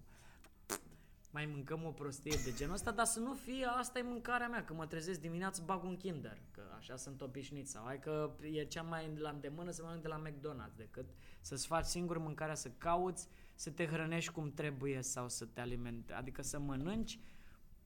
mai 1.30 1.46
mâncăm 1.46 1.84
o 1.84 1.90
prostie 1.90 2.38
de 2.44 2.52
genul 2.56 2.74
ăsta, 2.74 2.90
dar 2.90 3.04
să 3.04 3.20
nu 3.20 3.34
fie 3.34 3.64
asta 3.64 3.98
e 3.98 4.02
mâncarea 4.02 4.48
mea, 4.48 4.64
că 4.64 4.74
mă 4.74 4.86
trezesc 4.86 5.20
dimineața 5.20 5.62
bag 5.64 5.84
un 5.84 5.96
kinder, 5.96 6.38
că 6.50 6.62
așa 6.76 6.96
sunt 6.96 7.20
obișnuit 7.20 7.68
sau 7.68 7.84
hai 7.84 7.98
că 7.98 8.30
e 8.52 8.64
cea 8.64 8.82
mai 8.82 9.16
la 9.16 9.30
îndemână 9.30 9.70
să 9.70 9.82
mănânc 9.82 10.02
de 10.02 10.08
la 10.08 10.22
McDonald's 10.22 10.76
decât 10.76 11.06
să-ți 11.40 11.66
faci 11.66 11.84
singur 11.84 12.18
mâncarea, 12.18 12.54
să 12.54 12.70
cauți, 12.78 13.28
să 13.54 13.70
te 13.70 13.86
hrănești 13.86 14.32
cum 14.32 14.52
trebuie 14.52 15.02
sau 15.02 15.28
să 15.28 15.44
te 15.44 15.60
alimente, 15.60 16.12
adică 16.12 16.42
să 16.42 16.58
mănânci, 16.58 17.18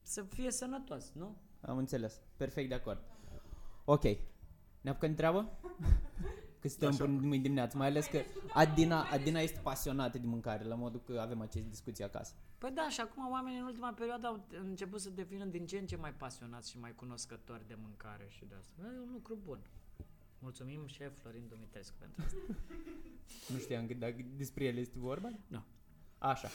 să 0.02 0.22
fie 0.22 0.50
sănătos, 0.50 1.12
nu? 1.12 1.36
Am 1.60 1.76
înțeles. 1.76 2.20
Perfect 2.36 2.68
de 2.68 2.74
acord. 2.74 3.02
Ok. 3.84 4.02
Ne 4.80 4.90
apucăm 4.90 5.08
de 5.08 5.14
treabă? 5.14 5.58
Că 6.60 6.68
suntem 6.68 6.88
Așa. 6.88 7.04
până 7.04 7.18
mâine 7.20 7.42
dimineață, 7.42 7.76
mai 7.76 7.86
ales 7.86 8.06
că 8.06 8.20
Adina, 8.52 9.02
Adina 9.02 9.40
este 9.40 9.60
pasionată 9.62 10.18
de 10.18 10.26
mâncare, 10.26 10.64
la 10.64 10.74
modul 10.74 11.00
că 11.00 11.18
avem 11.20 11.40
aceste 11.40 11.68
discuții 11.68 12.04
acasă. 12.04 12.34
Păi 12.64 12.72
da, 12.72 12.88
și 12.88 13.00
acum 13.00 13.30
oamenii 13.30 13.58
în 13.58 13.64
ultima 13.64 13.92
perioadă 13.92 14.26
au 14.26 14.46
început 14.64 15.00
să 15.00 15.10
devină 15.10 15.44
din 15.44 15.66
ce 15.66 15.78
în 15.78 15.86
ce 15.86 15.96
mai 15.96 16.12
pasionați 16.12 16.70
și 16.70 16.78
mai 16.78 16.94
cunoscători 16.94 17.66
de 17.66 17.74
mâncare 17.82 18.26
și 18.28 18.44
de 18.44 18.54
asta. 18.54 18.72
E 18.82 19.00
un 19.00 19.12
lucru 19.12 19.38
bun. 19.44 19.58
Mulțumim 20.38 20.86
șef 20.86 21.18
Florin 21.18 21.46
Dumitrescu 21.48 21.94
pentru 21.98 22.22
asta. 22.24 22.38
Nu 23.52 23.58
știam 23.58 23.86
că 23.86 23.94
dacă 23.94 24.16
despre 24.36 24.64
el 24.64 24.76
este 24.76 24.98
vorba? 24.98 25.30
Nu. 25.46 25.64
Așa. 26.18 26.48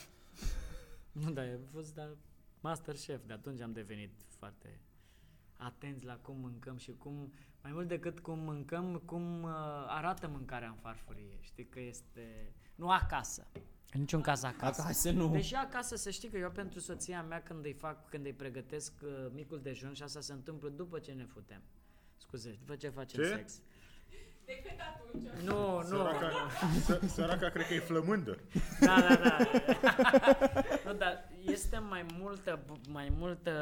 Nu, 1.12 1.30
dar 1.30 1.44
a 1.44 1.68
fost 1.72 1.94
da, 1.94 2.16
master 2.60 2.94
chef. 2.94 3.26
De 3.26 3.32
atunci 3.32 3.60
am 3.60 3.72
devenit 3.72 4.12
foarte 4.28 4.80
atenți 5.56 6.04
la 6.04 6.16
cum 6.16 6.36
mâncăm 6.36 6.76
și 6.76 6.92
cum, 6.92 7.32
mai 7.62 7.72
mult 7.72 7.88
decât 7.88 8.20
cum 8.20 8.38
mâncăm, 8.38 9.02
cum 9.04 9.42
uh, 9.42 9.50
arată 9.86 10.28
mâncarea 10.28 10.68
în 10.68 10.76
farfurie. 10.76 11.38
Știi 11.40 11.66
că 11.66 11.80
este... 11.80 12.52
Nu 12.74 12.90
acasă. 12.90 13.46
În 13.92 14.00
niciun 14.00 14.20
caz 14.20 14.42
acasă. 14.42 14.80
Acasă 14.82 15.10
nu. 15.10 15.28
Deși 15.28 15.54
acasă 15.54 15.96
să 15.96 16.10
știi 16.10 16.28
că 16.28 16.38
eu 16.38 16.50
pentru 16.50 16.78
soția 16.78 17.22
mea 17.22 17.42
când 17.42 17.64
îi 17.64 17.72
fac, 17.72 18.08
când 18.08 18.24
îi 18.24 18.32
pregătesc 18.32 18.92
uh, 19.02 19.10
micul 19.34 19.60
dejun 19.62 19.92
și 19.92 20.02
asta 20.02 20.20
se 20.20 20.32
întâmplă 20.32 20.68
după 20.68 20.98
ce 20.98 21.12
ne 21.12 21.24
futem. 21.24 21.62
Scuze, 22.16 22.58
după 22.58 22.76
ce 22.76 22.88
facem 22.88 23.22
Ce? 23.22 23.28
sex. 23.28 23.60
Decât 24.44 24.80
atunci. 24.94 25.28
Nu, 25.44 25.76
nu. 25.76 25.82
Săraca, 25.82 26.30
să, 26.84 27.00
săraca 27.06 27.48
cred 27.48 27.66
că 27.66 27.74
e 27.74 27.78
flămândă. 27.78 28.38
Da, 28.80 29.00
da, 29.08 29.14
da. 29.14 29.36
nu, 30.86 30.92
dar 30.92 31.28
este 31.40 31.78
mai 31.78 32.06
multă, 32.18 32.64
mai 32.88 33.12
multă 33.18 33.52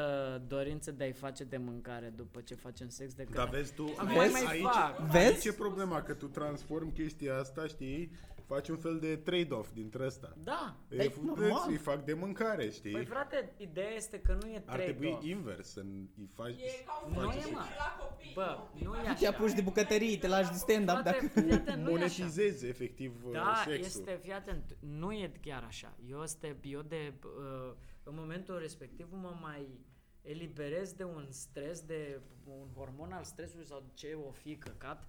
dorință 0.47 0.91
de 0.91 1.03
a-i 1.03 1.11
face 1.11 1.43
de 1.43 1.57
mâncare 1.57 2.13
după 2.15 2.41
ce 2.41 2.55
facem 2.55 2.89
sex 2.89 3.13
decât... 3.13 3.35
Dar 3.35 3.49
vezi 3.49 3.73
tu, 3.73 3.93
Acum 3.97 4.19
aici, 4.19 4.31
mai 4.31 4.45
aici, 4.47 4.61
fac. 4.61 4.99
Vezi? 4.99 5.25
aici 5.25 5.45
e 5.45 5.51
problema, 5.51 6.01
că 6.01 6.13
tu 6.13 6.27
transformi 6.27 6.91
chestia 6.91 7.37
asta, 7.37 7.65
știi, 7.67 8.11
faci 8.53 8.69
un 8.69 8.77
fel 8.77 8.99
de 8.99 9.15
trade-off 9.15 9.71
dintre 9.73 10.05
ăsta. 10.05 10.33
Da. 10.43 10.75
Păi, 10.87 10.97
Îi, 10.97 11.13
normal. 11.25 11.65
îți 11.67 11.77
fac 11.81 12.03
de 12.05 12.13
mâncare, 12.13 12.69
știi? 12.69 12.91
Păi 12.91 13.05
frate, 13.05 13.53
ideea 13.57 13.89
este 13.89 14.19
că 14.19 14.37
nu 14.41 14.47
e 14.47 14.63
Ar 14.65 14.79
trebui 14.79 14.99
trade-off. 15.07 15.25
invers, 15.25 15.67
să 15.71 15.79
îi 15.79 16.29
faci... 16.33 16.59
E 16.61 16.83
ca 16.85 17.03
un 17.07 17.13
Nu 17.13 17.29
fel 17.29 17.39
e, 17.39 17.43
de 17.43 17.49
mă. 17.51 17.59
la 17.77 17.97
copii. 18.05 18.31
Bă, 18.35 18.57
nu 18.83 18.95
e 18.95 18.97
Tu 18.97 19.03
te 19.03 19.09
așa. 19.27 19.29
apuci 19.29 19.53
de 19.53 19.61
bucătărie, 19.61 20.17
te 20.17 20.27
lași 20.27 20.49
de 20.51 20.57
stand-up 20.57 20.97
Frate, 21.01 21.09
dacă... 21.09 21.39
fii 21.39 21.51
atent, 21.51 21.77
nu 21.77 21.89
e 21.89 21.93
așa. 22.03 22.15
monetizezi 22.17 22.65
efectiv 22.67 23.25
uh, 23.25 23.31
Da, 23.31 23.53
sexul. 23.65 23.85
este, 23.85 24.19
fii 24.21 24.33
atent, 24.33 24.77
nu 24.79 25.11
e 25.11 25.31
chiar 25.41 25.63
așa. 25.67 25.97
Eu, 26.09 26.21
este, 26.21 26.57
eu 26.63 26.81
de, 26.81 27.13
uh, 27.23 27.73
în 28.03 28.13
momentul 28.15 28.57
respectiv 28.59 29.07
mă 29.11 29.37
mai 29.41 29.79
eliberez 30.21 30.93
de 30.93 31.03
un 31.03 31.25
stres, 31.29 31.81
de 31.81 32.19
un 32.43 32.67
hormon 32.75 33.11
al 33.11 33.23
stresului 33.23 33.65
sau 33.65 33.83
ce 33.93 34.17
o 34.27 34.31
fi 34.31 34.55
căcat 34.57 35.07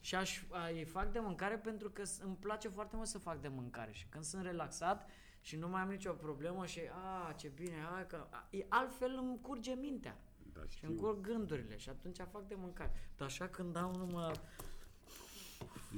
și 0.00 0.14
aș, 0.14 0.42
a, 0.50 0.66
îi 0.68 0.84
fac 0.84 1.12
de 1.12 1.18
mâncare 1.18 1.56
pentru 1.56 1.90
că 1.90 2.04
s- 2.04 2.18
îmi 2.24 2.36
place 2.40 2.68
foarte 2.68 2.96
mult 2.96 3.08
să 3.08 3.18
fac 3.18 3.40
de 3.40 3.48
mâncare 3.48 3.92
și 3.92 4.06
când 4.08 4.24
sunt 4.24 4.42
relaxat 4.42 5.08
și 5.40 5.56
nu 5.56 5.68
mai 5.68 5.80
am 5.80 5.88
nicio 5.90 6.12
problemă 6.12 6.66
și 6.66 6.80
a, 7.28 7.32
ce 7.32 7.48
bine, 7.48 7.74
hai 7.92 8.06
că 8.06 8.26
a, 8.30 8.46
e, 8.50 8.64
altfel 8.68 9.16
îmi 9.22 9.38
curge 9.42 9.72
mintea 9.74 10.16
Da, 10.52 10.60
și 10.68 10.76
știu. 10.76 10.88
îmi 10.88 10.96
curg 10.98 11.20
gândurile 11.20 11.76
și 11.76 11.88
atunci 11.88 12.16
fac 12.32 12.46
de 12.48 12.54
mâncare. 12.58 12.92
Dar 13.16 13.26
așa 13.28 13.48
când 13.48 13.72
dau 13.72 13.94
numai, 13.96 14.32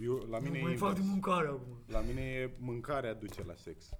Eu, 0.02 0.16
la 0.30 0.38
mine 0.38 0.50
nu 0.50 0.56
e 0.59 0.62
mai 0.62 0.76
fac 0.76 0.94
de 0.94 1.00
invers. 1.00 1.09
mâncare 1.25 1.47
acum. 1.49 1.78
La 1.87 2.00
mine 2.00 2.21
e 2.21 2.50
mâncarea 2.59 3.14
duce 3.14 3.44
la 3.44 3.54
sex. 3.54 3.90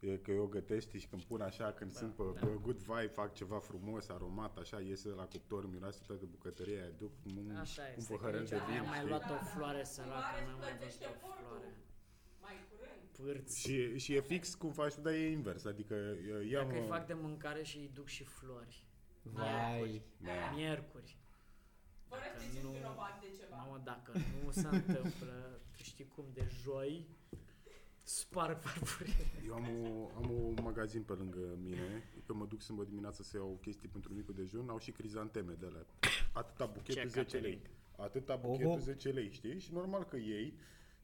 E 0.00 0.16
că 0.16 0.30
eu 0.30 0.46
gătesc 0.46 0.90
și 0.96 1.06
când 1.06 1.22
pun 1.22 1.40
așa, 1.40 1.72
când 1.72 1.92
sunt 1.92 2.14
pe, 2.14 2.22
da. 2.34 2.46
pe 2.46 2.58
good 2.62 2.76
vibe, 2.78 3.06
fac 3.06 3.34
ceva 3.34 3.58
frumos, 3.58 4.08
aromat, 4.08 4.56
așa, 4.58 4.80
iese 4.80 5.08
de 5.08 5.14
la 5.14 5.26
cuptor, 5.26 5.70
miroase 5.70 6.00
toată 6.06 6.24
bucătăria, 6.30 6.80
aia, 6.80 6.90
duc 6.98 7.10
un, 7.26 7.56
Așa 7.56 7.82
un 7.82 7.88
este, 7.96 8.12
că 8.12 8.16
păhărel 8.18 8.40
nici 8.40 8.48
de 8.48 8.56
n-am 8.56 8.70
vin, 8.70 8.82
mai 8.82 8.96
știi? 8.96 9.08
luat 9.08 9.30
o 9.30 9.44
floare 9.44 9.84
săracă, 9.84 10.14
Mare 10.18 10.44
n-am 10.46 10.58
mai 10.58 10.68
plătește 10.68 11.04
văzut 11.06 11.22
o 11.22 11.26
portul. 11.26 11.44
floare. 11.46 11.74
Mai 12.40 12.56
curând. 12.70 13.02
Pârți. 13.18 13.60
Și, 13.60 13.98
și 13.98 14.14
e 14.14 14.20
fix 14.20 14.54
cum 14.54 14.72
faci 14.72 14.94
tu, 14.94 15.00
dar 15.00 15.12
e 15.12 15.30
invers, 15.30 15.64
adică 15.64 15.94
eu 16.28 16.40
iau... 16.40 16.64
Dacă 16.66 16.78
îi 16.80 16.86
fac 16.86 17.06
de 17.06 17.14
mâncare 17.14 17.62
și 17.62 17.76
îi 17.78 17.90
duc 17.94 18.06
și 18.06 18.24
flori. 18.24 18.86
Vai. 19.22 20.02
Da. 20.16 20.50
Miercuri. 20.54 21.16
Fără 22.08 22.20
să 22.24 22.28
te 22.30 22.36
Dacă 22.38 22.50
simți 22.50 22.64
nu- 22.64 22.70
vinovat 22.70 23.20
de 23.20 23.26
ceva. 23.38 23.56
Mamă, 23.56 23.80
dacă 23.84 24.12
nu 24.44 24.50
se 24.50 24.68
întâmplă, 24.72 25.60
tu 25.76 25.82
știi 25.82 26.06
cum, 26.08 26.24
de 26.32 26.46
joi, 26.62 27.08
sparg 28.08 28.58
farfurie. 28.60 29.14
Eu 29.46 29.54
am, 29.54 29.66
o, 29.82 30.10
am 30.16 30.30
un 30.30 30.56
magazin 30.62 31.02
pe 31.02 31.12
lângă 31.12 31.38
mine, 31.62 32.02
că 32.26 32.32
mă 32.34 32.44
duc 32.46 32.60
sâmbătă 32.60 32.88
dimineața 32.88 33.22
să 33.22 33.36
iau 33.36 33.58
chestii 33.62 33.88
pentru 33.88 34.12
micul 34.14 34.34
dejun, 34.34 34.68
au 34.68 34.78
și 34.78 34.90
crizanteme 34.90 35.52
de 35.60 35.66
alea. 35.66 35.86
Atâta 36.32 36.66
buchetul 36.66 37.02
Ce 37.02 37.06
10 37.08 37.18
lei. 37.20 37.24
catering. 37.24 37.60
Atâta 37.96 38.34
buchetul 38.36 38.66
Oho. 38.70 38.78
10 38.78 39.08
lei, 39.08 39.30
știi? 39.30 39.58
Și 39.60 39.72
normal 39.72 40.04
că 40.04 40.16
iei 40.16 40.54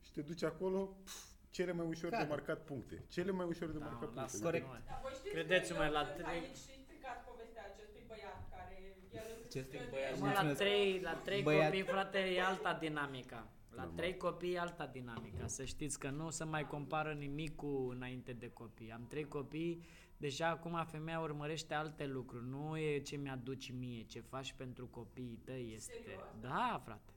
și 0.05 0.11
te 0.13 0.21
duci 0.21 0.43
acolo, 0.43 0.97
pf, 1.05 1.25
cele 1.51 1.73
mai 1.73 1.87
ușor 1.87 2.11
Care? 2.11 2.23
de 2.23 2.29
marcat 2.29 2.65
puncte. 2.65 3.05
Cele 3.09 3.31
mai 3.31 3.47
ușor 3.47 3.69
de 3.69 3.79
Da, 3.79 3.85
marcat 3.85 3.99
puncte. 4.01 4.21
lasă 4.21 4.43
Corect. 4.43 4.67
noi. 4.67 4.81
Dar 4.87 4.99
voi 5.03 5.13
știți 5.15 5.35
Credeți-mă, 5.35 5.79
că 5.85 5.89
la 5.89 6.01
eu 6.01 6.07
sunt 6.07 6.17
trei- 6.27 6.39
aici 6.41 6.57
și 6.65 6.73
stricați 6.87 7.21
povestea 7.31 7.63
acestui 7.73 8.03
băiat 8.11 8.39
care 8.55 8.75
el 9.19 9.27
îmi 9.35 9.45
Acestui 9.49 9.79
străduie- 9.79 9.91
băiat, 9.95 10.13
Mă, 10.19 10.27
la 10.27 10.31
Mulțumesc. 10.33 10.59
trei, 10.63 11.01
la 11.09 11.15
trei 11.27 11.43
Băiat. 11.43 11.65
copii, 11.71 11.83
frate, 11.95 12.19
e 12.19 12.43
alta 12.53 12.73
dinamica. 12.85 13.41
La 13.75 13.83
Normal. 13.83 13.97
trei 13.97 14.17
copii 14.17 14.53
e 14.53 14.59
alta 14.59 14.87
dinamica. 14.87 15.47
Să 15.47 15.65
știți 15.65 15.99
că 15.99 16.11
nu 16.11 16.31
se 16.31 16.45
mai 16.45 16.67
compară 16.67 17.13
nimic 17.13 17.57
cu 17.57 17.89
înainte 17.91 18.33
de 18.33 18.51
copii. 18.51 18.93
Am 18.93 19.07
trei 19.07 19.29
copii, 19.29 19.85
deja 20.17 20.49
acum 20.49 20.85
femeia 20.87 21.21
urmărește 21.21 21.75
alte 21.75 22.07
lucruri. 22.07 22.49
Nu 22.49 22.79
e 22.79 22.99
ce 22.99 23.17
mi-aduci 23.17 23.71
mie, 23.71 24.03
ce 24.03 24.21
faci 24.21 24.53
pentru 24.53 24.87
copiii 24.87 25.41
tăi 25.45 25.73
este... 25.75 26.19
Da, 26.41 26.81
frate. 26.85 27.13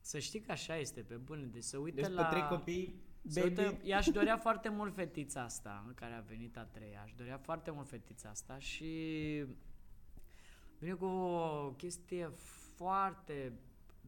Să 0.00 0.18
știi 0.18 0.40
că 0.40 0.52
așa 0.52 0.76
este, 0.76 1.00
pe 1.00 1.14
bune. 1.14 1.42
Deci 1.42 1.62
să 1.62 1.78
uite 1.78 2.00
Deci 2.00 2.10
la... 2.10 2.24
pe 2.24 2.30
trei 2.30 2.48
copii, 2.48 3.02
Se 3.26 3.42
uită, 3.42 3.62
baby, 3.62 3.86
i-aș 3.88 4.06
dorea 4.06 4.36
foarte 4.36 4.68
mult 4.68 4.94
fetița 4.94 5.42
asta, 5.42 5.92
care 5.94 6.14
a 6.14 6.20
venit 6.20 6.56
a 6.56 6.64
treia, 6.64 7.00
aș 7.02 7.12
dorea 7.12 7.38
foarte 7.38 7.70
mult 7.70 7.88
fetița 7.88 8.28
asta 8.28 8.58
și 8.58 9.44
vine 10.78 10.92
cu 10.92 11.04
o 11.04 11.70
chestie 11.70 12.28
foarte 12.76 13.52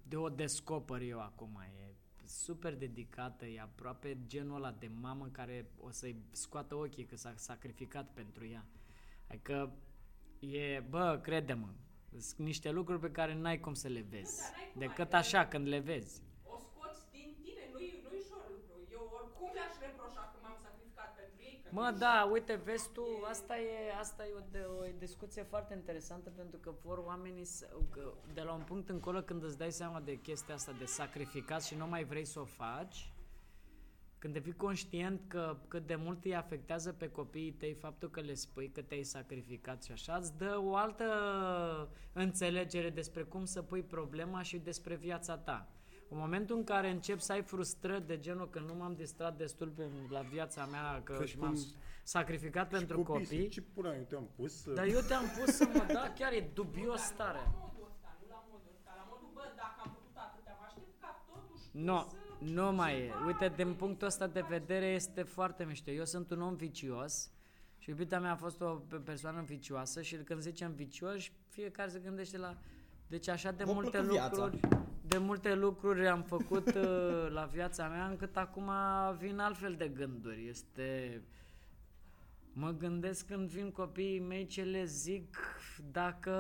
de 0.09 0.17
o 0.17 0.29
descoper 0.29 1.01
eu 1.03 1.21
acum, 1.21 1.61
e 1.81 1.95
super 2.25 2.77
dedicată, 2.77 3.45
e 3.47 3.61
aproape 3.61 4.19
genul 4.27 4.57
ăla 4.57 4.71
de 4.73 4.91
mamă 5.01 5.27
care 5.33 5.71
o 5.81 5.91
să-i 5.91 6.17
scoată 6.31 6.75
ochii 6.75 7.05
că 7.05 7.17
s-a 7.17 7.33
sacrificat 7.37 8.07
pentru 8.15 8.47
ea. 8.47 8.65
Adică 9.31 9.73
e, 10.39 10.81
bă, 10.81 11.19
crede-mă, 11.23 11.69
sunt 12.19 12.47
niște 12.47 12.71
lucruri 12.71 13.01
pe 13.01 13.11
care 13.11 13.35
n-ai 13.35 13.61
cum 13.61 13.75
să 13.75 13.89
le 13.89 14.01
vezi, 14.01 14.41
dar 14.41 14.51
n-ai 14.57 14.71
cum, 14.73 14.81
decât 14.81 14.99
adică- 14.99 15.17
așa 15.17 15.47
când 15.47 15.67
le 15.67 15.79
vezi. 15.79 16.23
O 16.55 16.57
scoți 16.67 17.03
din 17.11 17.29
tine, 17.43 17.63
nu-i, 17.73 17.91
nu-i 18.05 18.21
ușor 18.25 18.43
lucru. 18.55 18.75
Eu 18.97 19.03
oricum 19.19 19.51
le-aș 19.57 19.75
reproșa 19.87 20.23
că 20.33 20.37
m-am 20.45 20.59
sacrificat 20.67 21.11
pentru 21.21 21.39
ei. 21.49 21.55
Că 21.56 21.56
Mă, 21.71 21.89
nu-i 21.91 21.99
da, 21.99 22.21
ușor. 22.23 22.33
uite, 22.33 22.61
vezi 22.65 22.91
tu, 22.93 23.03
asta 23.29 23.59
e, 23.59 23.99
asta 23.99 24.27
e 24.27 24.33
o, 24.37 24.41
de, 24.51 24.67
o 24.79 24.99
discuție 24.99 25.43
foarte 25.43 25.75
interesantă 25.75 26.31
pentru 26.31 26.59
că 26.59 26.73
vor 26.85 26.99
oamenii 26.99 27.45
să, 27.45 27.67
că 27.91 28.13
de 28.35 28.41
la 28.41 28.53
un 28.53 28.63
punct 28.63 28.89
încolo 28.89 29.23
când 29.23 29.43
îți 29.43 29.59
dai 29.59 29.73
seama 29.73 30.01
de 30.01 30.21
chestia 30.21 30.55
asta 30.55 30.73
de 30.79 30.85
sacrificat 30.85 31.65
și 31.65 31.75
nu 31.75 31.87
mai 31.87 32.05
vrei 32.05 32.25
să 32.25 32.41
o 32.41 32.45
faci, 32.45 33.11
când 34.19 34.33
devii 34.33 34.57
conștient 34.57 35.21
că 35.29 35.57
cât 35.69 35.87
de 35.87 35.95
mult 35.95 36.25
îi 36.25 36.37
afectează 36.37 36.93
pe 36.93 37.09
copiii 37.11 37.53
tăi 37.53 37.75
faptul 37.75 38.11
că 38.11 38.21
le 38.21 38.35
spui 38.35 38.71
că 38.71 38.83
te-ai 38.83 39.03
sacrificat 39.03 39.85
și 39.85 39.93
așa, 39.93 40.17
îți 40.17 40.37
dă 40.39 40.61
o 40.63 40.77
altă 40.77 41.05
înțelegere 42.13 42.91
despre 42.91 43.23
cum 43.23 43.45
să 43.45 43.63
pui 43.63 43.83
problema 43.83 44.43
și 44.43 44.59
despre 44.59 44.95
viața 44.95 45.37
ta. 45.37 45.69
În 46.09 46.19
momentul 46.19 46.57
în 46.57 46.65
care 46.65 46.91
încep 46.91 47.21
să 47.21 47.33
ai 47.33 47.43
frustrări 47.43 48.07
de 48.07 48.19
genul 48.19 48.49
că 48.51 48.59
nu 48.59 48.75
m-am 48.75 48.95
distrat 48.95 49.37
destul 49.37 49.69
pe, 49.69 49.83
la 50.11 50.21
viața 50.21 50.65
mea 50.67 51.01
că, 51.05 51.13
Că 51.13 51.25
și 51.25 51.31
și 51.31 51.39
m-am 51.39 51.53
cum- 51.53 51.63
sacrificat 52.03 52.65
Și 52.71 52.77
pentru 52.77 53.03
copiii, 53.03 53.27
copii, 53.27 53.49
Ce 53.49 53.61
pula, 53.61 53.97
eu 53.97 54.03
te-am 54.09 54.29
pus 54.37 54.53
să... 54.63 54.71
dar 54.71 54.87
eu 54.87 55.01
te-am 55.01 55.25
pus 55.39 55.55
să 55.55 55.69
mă, 55.75 55.85
da, 55.93 56.13
chiar 56.19 56.33
e 56.33 56.51
dubios 56.55 57.11
tare. 57.17 57.39
La 57.39 57.55
modul 57.61 57.87
ăsta, 57.91 58.17
nu 58.21 58.27
la 58.29 58.45
modul 58.51 58.71
ăsta. 58.75 58.95
La 58.97 59.07
modul, 59.11 59.29
bă, 59.35 59.41
dacă 59.57 59.77
am 59.85 59.91
făcut 59.95 60.17
atâtea, 60.17 60.57
mă 60.61 60.65
aștept 60.67 61.01
ca 61.01 61.23
totuși 61.33 61.65
tu 61.73 61.79
Nu, 61.79 61.99
să... 62.11 62.53
nu 62.53 62.73
mai 62.73 62.99
e. 63.01 63.07
ceva 63.07 63.25
Uite, 63.27 63.53
din 63.57 63.67
să 63.67 63.73
punctul 63.73 64.07
ăsta 64.07 64.27
de 64.27 64.41
faci. 64.41 64.49
vedere 64.51 64.87
este 64.87 65.23
foarte 65.23 65.65
mișto. 65.65 65.91
Eu 65.91 66.05
sunt 66.05 66.31
un 66.31 66.41
om 66.43 66.55
vicios 66.55 67.31
și 67.79 67.91
iubita 67.91 68.19
mea 68.19 68.33
a 68.33 68.37
fost 68.37 68.61
o 68.61 68.67
pe- 68.89 68.97
persoană 68.97 69.41
vicioasă 69.43 70.03
și 70.03 70.17
când 70.17 70.41
zicem 70.41 70.73
vicioși, 70.73 71.33
fiecare 71.49 71.91
se 71.91 71.99
gândește 71.99 72.39
la... 72.39 72.57
Deci 73.09 73.29
așa 73.29 73.51
de 73.51 73.65
V-a 73.65 73.73
multe 73.73 73.91
plăcut 73.91 74.11
viața. 74.11 74.51
Lucruri, 75.07 75.09
de 75.09 75.19
multe 75.19 75.55
lucruri 75.55 76.09
am 76.09 76.23
făcut 76.23 76.75
uh, 76.75 77.31
la 77.31 77.45
viața 77.45 77.89
mea 77.89 78.07
încât 78.07 78.37
acum 78.37 78.71
vin 79.19 79.39
altfel 79.39 79.75
de 79.75 79.89
gânduri. 79.89 80.49
Este... 80.49 81.23
Mă 82.59 82.71
gândesc 82.71 83.27
când 83.27 83.49
vin 83.49 83.71
copiii 83.71 84.21
mei 84.21 84.47
ce 84.47 84.63
le 84.63 84.85
zic 84.85 85.39
dacă 85.93 86.33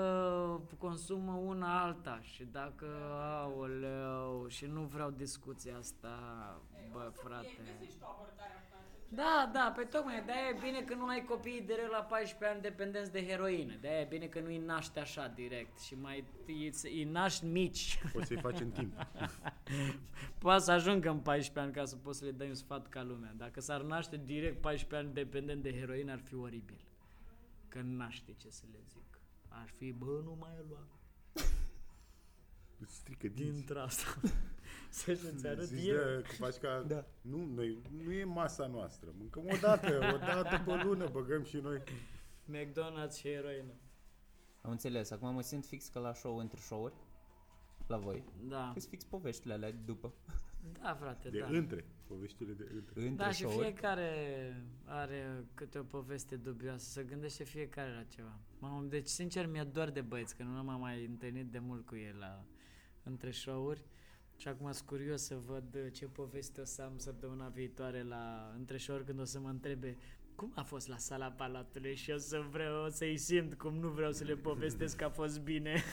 consumă 0.78 1.32
una 1.32 1.82
alta 1.82 2.18
și 2.22 2.44
dacă, 2.44 2.86
aoleu, 3.42 4.46
și 4.48 4.66
nu 4.66 4.82
vreau 4.82 5.10
discuția 5.10 5.76
asta, 5.76 6.16
bă, 6.92 7.12
frate. 7.12 7.46
Găsești 7.78 7.98
o 8.02 8.06
abordare 8.06 8.52
asta. 8.56 8.65
Da, 9.08 9.50
da, 9.52 9.72
pe 9.76 9.82
tocmai, 9.82 10.22
de-aia 10.24 10.48
e 10.48 10.58
bine 10.60 10.82
că 10.82 10.94
nu 10.94 11.06
ai 11.06 11.24
copiii 11.24 11.60
direct 11.60 11.90
la 11.90 11.98
14 12.02 12.44
ani 12.50 12.62
dependenți 12.62 13.12
de 13.12 13.26
heroină, 13.26 13.74
de-aia 13.80 14.00
e 14.00 14.06
bine 14.08 14.26
că 14.26 14.40
nu 14.40 14.46
îi 14.46 14.58
naști 14.58 14.98
așa 14.98 15.28
direct 15.28 15.78
și 15.78 15.94
mai 15.94 16.24
îi, 16.46 16.72
îi 16.82 17.04
naști 17.04 17.44
mici. 17.44 17.98
Poți 18.12 18.26
să-i 18.26 18.40
faci 18.40 18.60
în 18.60 18.70
timp. 18.70 19.06
Poate 20.38 20.62
să 20.62 20.70
ajungă 20.70 21.10
în 21.10 21.18
14 21.18 21.58
ani 21.60 21.72
ca 21.72 21.84
să 21.84 21.96
poți 21.96 22.18
să 22.18 22.24
le 22.24 22.30
dai 22.30 22.48
un 22.48 22.54
sfat 22.54 22.88
ca 22.88 23.02
lumea. 23.02 23.32
Dacă 23.36 23.60
s-ar 23.60 23.80
naște 23.80 24.20
direct 24.24 24.60
14 24.60 25.06
ani 25.06 25.14
dependent 25.14 25.62
de 25.62 25.78
heroină, 25.78 26.12
ar 26.12 26.20
fi 26.20 26.34
oribil. 26.34 26.80
Că 27.68 27.80
n-aș 27.84 28.22
ce 28.36 28.48
să 28.48 28.62
le 28.72 28.78
zic. 28.88 29.18
Ar 29.48 29.68
fi, 29.76 29.92
bă, 29.92 30.20
nu 30.24 30.36
mai 30.40 30.50
lua. 30.68 30.86
Îți 32.78 32.94
strică 32.94 33.28
dinți. 33.28 33.52
Dintre 33.52 33.78
asta. 33.78 34.20
Să-și 34.96 35.46
arăt 35.46 35.62
Zici 35.66 35.86
eu. 35.88 35.94
de, 35.94 36.22
că 36.28 36.32
faci 36.38 36.54
ca... 36.56 36.82
Da. 36.86 37.04
Nu, 37.20 37.44
noi, 37.54 37.78
nu 38.04 38.12
e 38.12 38.24
masa 38.24 38.66
noastră. 38.66 39.08
Mâncăm 39.18 39.42
o 39.46 39.56
dată, 39.60 39.98
o 40.14 40.16
dată 40.16 40.62
pe 40.64 40.82
lună, 40.84 41.08
băgăm 41.12 41.42
și 41.44 41.56
noi. 41.56 41.82
McDonald's 42.52 43.16
și 43.18 43.28
heroină. 43.28 43.72
am 44.60 44.70
înțeles, 44.70 45.10
acum 45.10 45.34
mă 45.34 45.40
simt 45.42 45.64
fix 45.66 45.88
ca 45.88 46.00
la 46.00 46.14
show 46.14 46.36
între 46.36 46.60
show-uri, 46.60 46.94
la 47.86 47.96
voi. 47.96 48.24
Da. 48.48 48.70
Că 48.74 48.80
fix 48.80 49.04
poveștile 49.04 49.52
alea 49.52 49.72
după. 49.84 50.12
Da, 50.82 50.94
frate, 50.94 51.28
De 51.28 51.38
da. 51.38 51.46
între. 51.46 51.84
Poveștile 52.06 52.52
de 52.52 52.68
între. 52.74 53.00
Între 53.06 53.24
Da, 53.24 53.30
și 53.30 53.42
show-uri. 53.42 53.64
fiecare 53.64 54.10
are 54.84 55.44
câte 55.54 55.78
o 55.78 55.82
poveste 55.82 56.36
dubioasă, 56.36 56.90
se 56.90 57.02
gândește 57.02 57.44
fiecare 57.44 57.94
la 57.94 58.02
ceva. 58.02 58.38
Mamă, 58.58 58.86
deci 58.88 59.06
sincer 59.08 59.46
mi-e 59.46 59.62
doar 59.62 59.90
de 59.90 60.00
băieți, 60.00 60.36
că 60.36 60.42
nu 60.42 60.62
m-am 60.62 60.80
mai 60.80 61.04
întâlnit 61.04 61.50
de 61.50 61.58
mult 61.58 61.86
cu 61.86 61.96
el 61.96 62.16
la, 62.18 62.44
între 63.02 63.30
show-uri. 63.30 63.84
Și 64.36 64.48
acum 64.48 64.72
sunt 64.72 64.88
curios 64.88 65.22
să 65.22 65.36
văd 65.46 65.90
ce 65.92 66.06
poveste 66.06 66.60
o 66.60 66.64
să 66.64 66.82
am 66.82 66.98
săptămâna 66.98 67.48
viitoare 67.48 68.02
la 68.02 68.52
între 68.58 68.76
show 68.78 69.00
când 69.06 69.20
o 69.20 69.24
să 69.24 69.40
mă 69.40 69.48
întrebe 69.48 69.96
cum 70.34 70.52
a 70.54 70.62
fost 70.62 70.88
la 70.88 70.96
sala 70.96 71.26
Palatului 71.30 71.94
și 71.94 72.10
eu 72.10 72.18
să 72.18 72.44
vreau 72.50 72.88
să-i 72.90 73.16
simt 73.16 73.54
cum 73.54 73.74
nu 73.74 73.88
vreau 73.88 74.12
să 74.12 74.24
le 74.24 74.34
povestesc 74.34 74.96
că 74.96 75.04
a 75.04 75.08
fost 75.10 75.40
bine. 75.40 75.82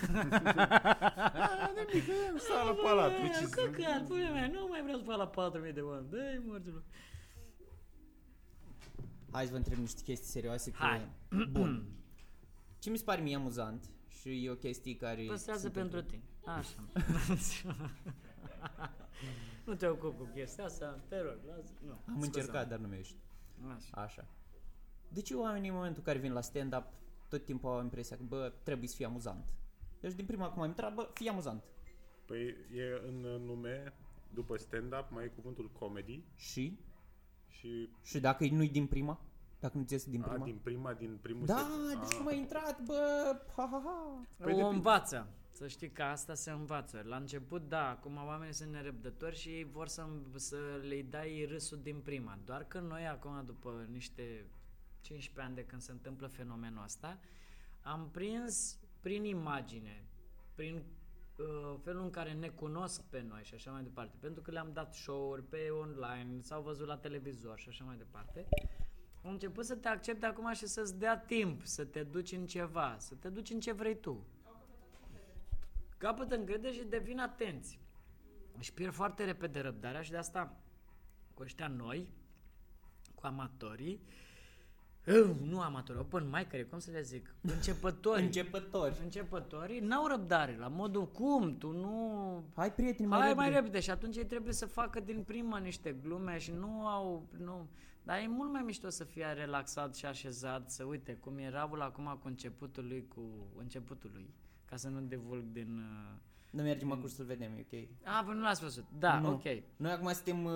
Sala 2.37 2.71
palatului, 2.83 3.29
ce 3.29 3.45
să- 3.45 3.55
Căcat, 3.55 4.07
pune 4.07 4.29
mea, 4.29 4.47
nu 4.47 4.67
mai 4.69 4.81
vreau 4.81 4.97
să 4.97 5.03
fac 5.03 5.17
la 5.17 5.29
4.000 5.69 5.73
de 5.73 5.81
oameni. 5.81 6.09
Dă-i 6.09 6.41
morților. 6.45 6.83
Hai 9.31 9.45
să 9.45 9.51
vă 9.51 9.57
întreb 9.57 9.77
niște 9.77 10.01
chestii 10.03 10.29
serioase. 10.29 10.71
Că... 10.71 10.77
Hai. 10.77 11.09
Bun. 11.51 11.85
Ce 12.79 12.89
mi 12.89 12.97
se 12.97 13.03
pare 13.03 13.21
mie 13.21 13.35
amuzant 13.35 13.89
și 14.07 14.45
e 14.45 14.49
o 14.49 14.55
chestie 14.55 14.95
care... 14.95 15.23
Păstrează 15.27 15.61
se 15.61 15.69
pentru 15.69 15.97
întâmplă. 15.97 16.19
tine. 16.19 16.55
Așa. 16.57 16.85
nu 19.65 19.75
te 19.75 19.87
ocup 19.87 20.17
cu 20.17 20.27
chestia 20.33 20.65
asta, 20.65 20.99
te 21.07 21.19
rog, 21.21 21.37
lasă. 21.47 21.71
Nu, 21.85 21.91
Am 21.91 21.97
scuza-mă. 22.01 22.25
încercat, 22.25 22.67
dar 22.69 22.79
nu 22.79 22.87
mi 22.87 22.97
ești. 22.97 23.15
Așa. 23.75 24.01
Așa. 24.01 24.25
De 25.09 25.21
ce 25.21 25.35
oamenii 25.35 25.69
în 25.69 25.75
momentul 25.75 25.97
în 25.99 26.05
care 26.05 26.17
vin 26.19 26.33
la 26.33 26.41
stand-up 26.41 26.83
tot 27.29 27.45
timpul 27.45 27.69
au 27.71 27.81
impresia 27.81 28.17
că, 28.17 28.23
bă, 28.23 28.53
trebuie 28.63 28.87
să 28.87 28.95
fie 28.95 29.05
amuzant? 29.05 29.53
Deci 29.99 30.13
din 30.13 30.25
prima 30.25 30.49
cum 30.49 30.61
am 30.61 30.67
intrat, 30.67 30.93
bă, 30.93 31.09
fie 31.13 31.29
amuzant. 31.29 31.63
Păi 32.25 32.47
e 32.75 33.01
în 33.07 33.19
nume, 33.45 33.93
după 34.33 34.57
stand-up, 34.57 35.05
mai 35.09 35.23
e 35.25 35.27
cuvântul 35.27 35.69
comedy 35.79 36.23
Și? 36.35 36.79
și 37.47 37.89
Și 38.01 38.19
dacă 38.19 38.45
nu-i 38.51 38.69
din 38.69 38.87
prima? 38.87 39.19
Dacă 39.59 39.77
nu 39.77 39.83
ți 39.83 39.93
iese 39.93 40.09
din 40.09 40.21
a, 40.23 40.27
prima? 40.27 40.45
din 40.45 40.59
prima, 40.63 40.93
din 40.93 41.17
primul 41.21 41.45
Da, 41.45 41.57
set. 41.89 41.99
deci 41.99 42.13
A, 42.13 42.17
cum 42.17 42.27
ai 42.27 42.37
intrat, 42.37 42.81
bă, 42.81 43.01
ha, 43.55 43.67
ha, 43.71 43.81
ha. 43.85 44.21
Păi 44.37 44.51
o 44.53 44.55
depinde. 44.55 44.75
învață. 44.75 45.27
Să 45.63 45.69
știi 45.69 45.91
că 45.91 46.03
asta 46.03 46.33
se 46.33 46.51
învață. 46.51 47.01
La 47.05 47.15
început, 47.15 47.67
da, 47.67 47.89
acum 47.89 48.15
oamenii 48.15 48.53
sunt 48.53 48.71
nerăbdători 48.71 49.35
și 49.35 49.49
ei 49.49 49.63
vor 49.63 49.87
să, 49.87 50.07
să 50.35 50.57
le 50.87 51.01
dai 51.01 51.45
râsul 51.49 51.79
din 51.83 51.99
prima. 51.99 52.39
Doar 52.45 52.63
că 52.63 52.79
noi 52.79 53.07
acum, 53.07 53.43
după 53.45 53.87
niște 53.91 54.45
15 55.01 55.41
ani 55.41 55.55
de 55.55 55.65
când 55.65 55.81
se 55.81 55.91
întâmplă 55.91 56.27
fenomenul 56.27 56.83
ăsta, 56.83 57.19
am 57.81 58.09
prins 58.11 58.79
prin 58.99 59.23
imagine, 59.23 60.05
prin 60.55 60.75
uh, 61.37 61.75
felul 61.83 62.03
în 62.03 62.09
care 62.09 62.33
ne 62.33 62.47
cunosc 62.47 63.01
pe 63.01 63.21
noi 63.21 63.43
și 63.43 63.53
așa 63.53 63.71
mai 63.71 63.83
departe, 63.83 64.17
pentru 64.19 64.41
că 64.41 64.51
le-am 64.51 64.69
dat 64.73 64.93
show-uri 64.93 65.43
pe 65.43 65.69
online, 65.69 66.41
s-au 66.41 66.61
văzut 66.61 66.87
la 66.87 66.97
televizor 66.97 67.59
și 67.59 67.69
așa 67.69 67.83
mai 67.83 67.97
departe, 67.97 68.47
au 69.23 69.31
început 69.31 69.65
să 69.65 69.75
te 69.75 69.87
accepte 69.87 70.25
acum 70.25 70.53
și 70.53 70.67
să-ți 70.67 70.99
dea 70.99 71.17
timp 71.17 71.65
să 71.65 71.85
te 71.85 72.03
duci 72.03 72.31
în 72.31 72.45
ceva, 72.45 72.95
să 72.99 73.15
te 73.15 73.29
duci 73.29 73.49
în 73.49 73.59
ce 73.59 73.71
vrei 73.71 73.99
tu. 73.99 74.25
Capătă 76.03 76.35
încredere 76.35 76.73
și 76.73 76.83
devin 76.83 77.19
atenți. 77.19 77.79
Își 78.57 78.73
pierd 78.73 78.93
foarte 78.93 79.23
repede 79.23 79.59
răbdarea 79.59 80.01
și 80.01 80.11
de 80.11 80.17
asta 80.17 80.55
cu 81.33 81.41
ăștia 81.41 81.67
noi, 81.67 82.07
cu 83.15 83.25
amatorii, 83.25 84.01
uh, 85.07 85.35
nu 85.43 85.61
amatori, 85.61 85.99
open 85.99 86.29
mic 86.29 86.69
cum 86.69 86.79
să 86.79 86.91
le 86.91 87.01
zic, 87.01 87.35
începători. 87.55 88.21
Începători. 88.21 88.97
Începătorii 89.03 89.79
n-au 89.79 90.07
răbdare, 90.07 90.57
la 90.57 90.67
modul 90.67 91.11
cum, 91.11 91.57
tu 91.57 91.71
nu... 91.71 92.43
Hai, 92.55 92.73
prieteni, 92.73 93.07
mai 93.07 93.19
Hai 93.19 93.27
repede. 93.27 93.49
mai 93.49 93.59
repede 93.59 93.79
și 93.79 93.89
atunci 93.89 94.15
ei 94.15 94.25
trebuie 94.25 94.53
să 94.53 94.65
facă 94.65 94.99
din 94.99 95.23
prima 95.23 95.57
niște 95.57 95.91
glume 95.91 96.37
și 96.37 96.51
nu 96.51 96.87
au... 96.87 97.27
Nu. 97.37 97.69
Dar 98.03 98.17
e 98.17 98.27
mult 98.27 98.51
mai 98.51 98.61
mișto 98.61 98.89
să 98.89 99.03
fie 99.03 99.25
relaxat 99.25 99.95
și 99.95 100.05
așezat, 100.05 100.71
să 100.71 100.83
uite 100.83 101.13
cum 101.13 101.37
e 101.37 101.49
Rabul 101.49 101.81
acum 101.81 102.17
cu 102.21 102.27
începutul 102.27 102.87
lui, 102.87 103.07
cu 103.07 103.47
începutul 103.57 104.09
lui, 104.13 104.33
ca 104.73 104.79
să 104.79 104.89
nu 104.89 104.99
divulg 105.01 105.43
din... 105.51 105.77
Uh... 105.77 106.19
Nu 106.51 106.61
mergem 106.61 106.91
acum 106.91 107.07
să-l 107.07 107.25
vedem, 107.25 107.51
e 107.51 107.65
ok. 107.71 107.87
A, 108.03 108.23
păi 108.25 108.35
nu 108.35 108.41
l-ați 108.41 108.61
văzut. 108.61 108.85
Da, 108.99 109.19
Nu. 109.19 109.29
ok. 109.31 109.43
Noi 109.75 109.91
acum 109.91 110.11
suntem 110.11 110.43
uh, 110.45 110.53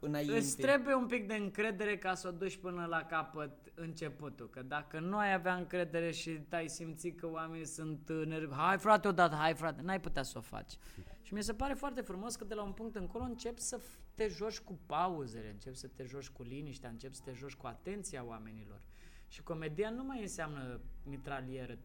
înainte. 0.00 0.36
Îți 0.36 0.56
trebuie 0.56 0.94
un 0.94 1.06
pic 1.06 1.26
de 1.26 1.34
încredere 1.34 1.98
ca 1.98 2.14
să 2.14 2.28
o 2.28 2.30
duci 2.30 2.56
până 2.56 2.86
la 2.86 3.02
capăt 3.02 3.50
începutul. 3.74 4.48
Că 4.50 4.62
dacă 4.62 5.00
nu 5.00 5.16
ai 5.16 5.32
avea 5.32 5.54
încredere 5.54 6.10
și 6.10 6.40
ai 6.50 6.68
simți 6.68 7.08
că 7.08 7.30
oamenii 7.30 7.66
sunt 7.66 8.08
uh, 8.08 8.26
nervi, 8.26 8.54
hai 8.54 8.78
frate 8.78 9.08
odată, 9.08 9.34
hai 9.34 9.54
frate, 9.54 9.82
n-ai 9.82 10.00
putea 10.00 10.22
să 10.22 10.38
o 10.38 10.40
faci. 10.40 10.72
Și 11.22 11.34
mi 11.34 11.42
se 11.42 11.54
pare 11.54 11.74
foarte 11.74 12.00
frumos 12.00 12.36
că 12.36 12.44
de 12.44 12.54
la 12.54 12.62
un 12.62 12.72
punct 12.72 12.96
încolo 12.96 13.24
începi 13.24 13.60
să 13.60 13.78
f- 13.80 14.14
te 14.14 14.26
joci 14.28 14.58
cu 14.58 14.78
pauzele, 14.86 15.50
începi 15.50 15.76
să 15.76 15.86
te 15.86 16.04
joci 16.04 16.28
cu 16.28 16.42
liniștea, 16.42 16.90
începi 16.90 17.14
să 17.14 17.22
te 17.24 17.32
joci 17.32 17.54
cu 17.54 17.66
atenția 17.66 18.24
oamenilor. 18.24 18.80
Și 19.28 19.42
comedia 19.42 19.90
nu 19.90 20.04
mai 20.04 20.20
înseamnă 20.20 20.80
mitralieră. 21.04 21.78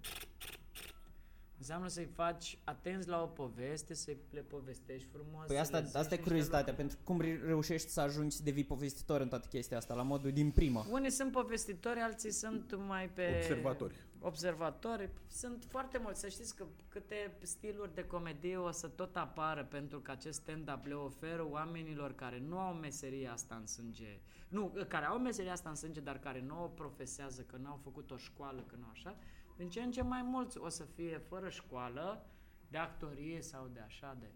Înseamnă 1.57 1.87
să-i 1.87 2.05
faci 2.05 2.57
atenți 2.63 3.07
la 3.07 3.21
o 3.21 3.25
poveste, 3.25 3.93
să-i 3.93 4.17
le 4.29 4.41
povestești 4.41 5.07
frumos. 5.11 5.45
Păi 5.45 5.55
să 5.55 5.61
asta, 5.61 5.77
le 5.77 5.85
zici 5.85 5.95
asta 5.95 6.13
e 6.13 6.17
niște 6.17 6.29
curiozitatea, 6.29 6.73
pentru 6.73 6.97
cum 7.03 7.21
re- 7.21 7.41
reușești 7.45 7.89
să 7.89 8.01
ajungi 8.01 8.35
să 8.35 8.43
devii 8.43 8.63
povestitor 8.63 9.21
în 9.21 9.27
toată 9.27 9.47
chestia 9.47 9.77
asta, 9.77 9.93
la 9.93 10.01
modul 10.01 10.31
din 10.31 10.51
prima. 10.51 10.85
Unii 10.91 11.09
sunt 11.09 11.31
povestitori, 11.31 11.99
alții 11.99 12.31
sunt 12.31 12.75
mai 12.87 13.09
pe... 13.09 13.33
Observatori. 13.35 13.95
Observatori. 14.19 15.09
Sunt 15.27 15.65
foarte 15.67 15.97
mulți. 15.97 16.19
Să 16.19 16.27
știți 16.27 16.55
că 16.55 16.65
câte 16.89 17.37
stiluri 17.41 17.93
de 17.93 18.05
comedie 18.05 18.57
o 18.57 18.71
să 18.71 18.87
tot 18.87 19.15
apară 19.15 19.63
pentru 19.63 19.99
că 19.99 20.11
acest 20.11 20.41
stand-up 20.41 20.85
le 20.85 20.93
oferă 20.93 21.47
oamenilor 21.49 22.15
care 22.15 22.43
nu 22.47 22.59
au 22.59 22.73
meseria 22.73 23.31
asta 23.31 23.55
în 23.55 23.67
sânge. 23.67 24.19
Nu, 24.47 24.73
care 24.87 25.05
au 25.05 25.17
meseria 25.17 25.51
asta 25.51 25.69
în 25.69 25.75
sânge, 25.75 25.99
dar 25.99 26.19
care 26.19 26.41
nu 26.41 26.63
o 26.63 26.67
profesează, 26.67 27.41
că 27.41 27.55
nu 27.61 27.69
au 27.69 27.79
făcut 27.83 28.11
o 28.11 28.17
școală, 28.17 28.63
că 28.67 28.75
nu 28.79 28.85
așa. 28.91 29.17
Din 29.55 29.69
ce 29.69 29.81
în 29.81 29.91
ce 29.91 30.01
mai 30.01 30.21
mulți 30.21 30.57
o 30.57 30.69
să 30.69 30.83
fie 30.83 31.17
fără 31.17 31.49
școală 31.49 32.25
de 32.67 32.77
actorie 32.77 33.41
sau 33.41 33.67
de 33.67 33.79
așa 33.79 34.17
de... 34.19 34.31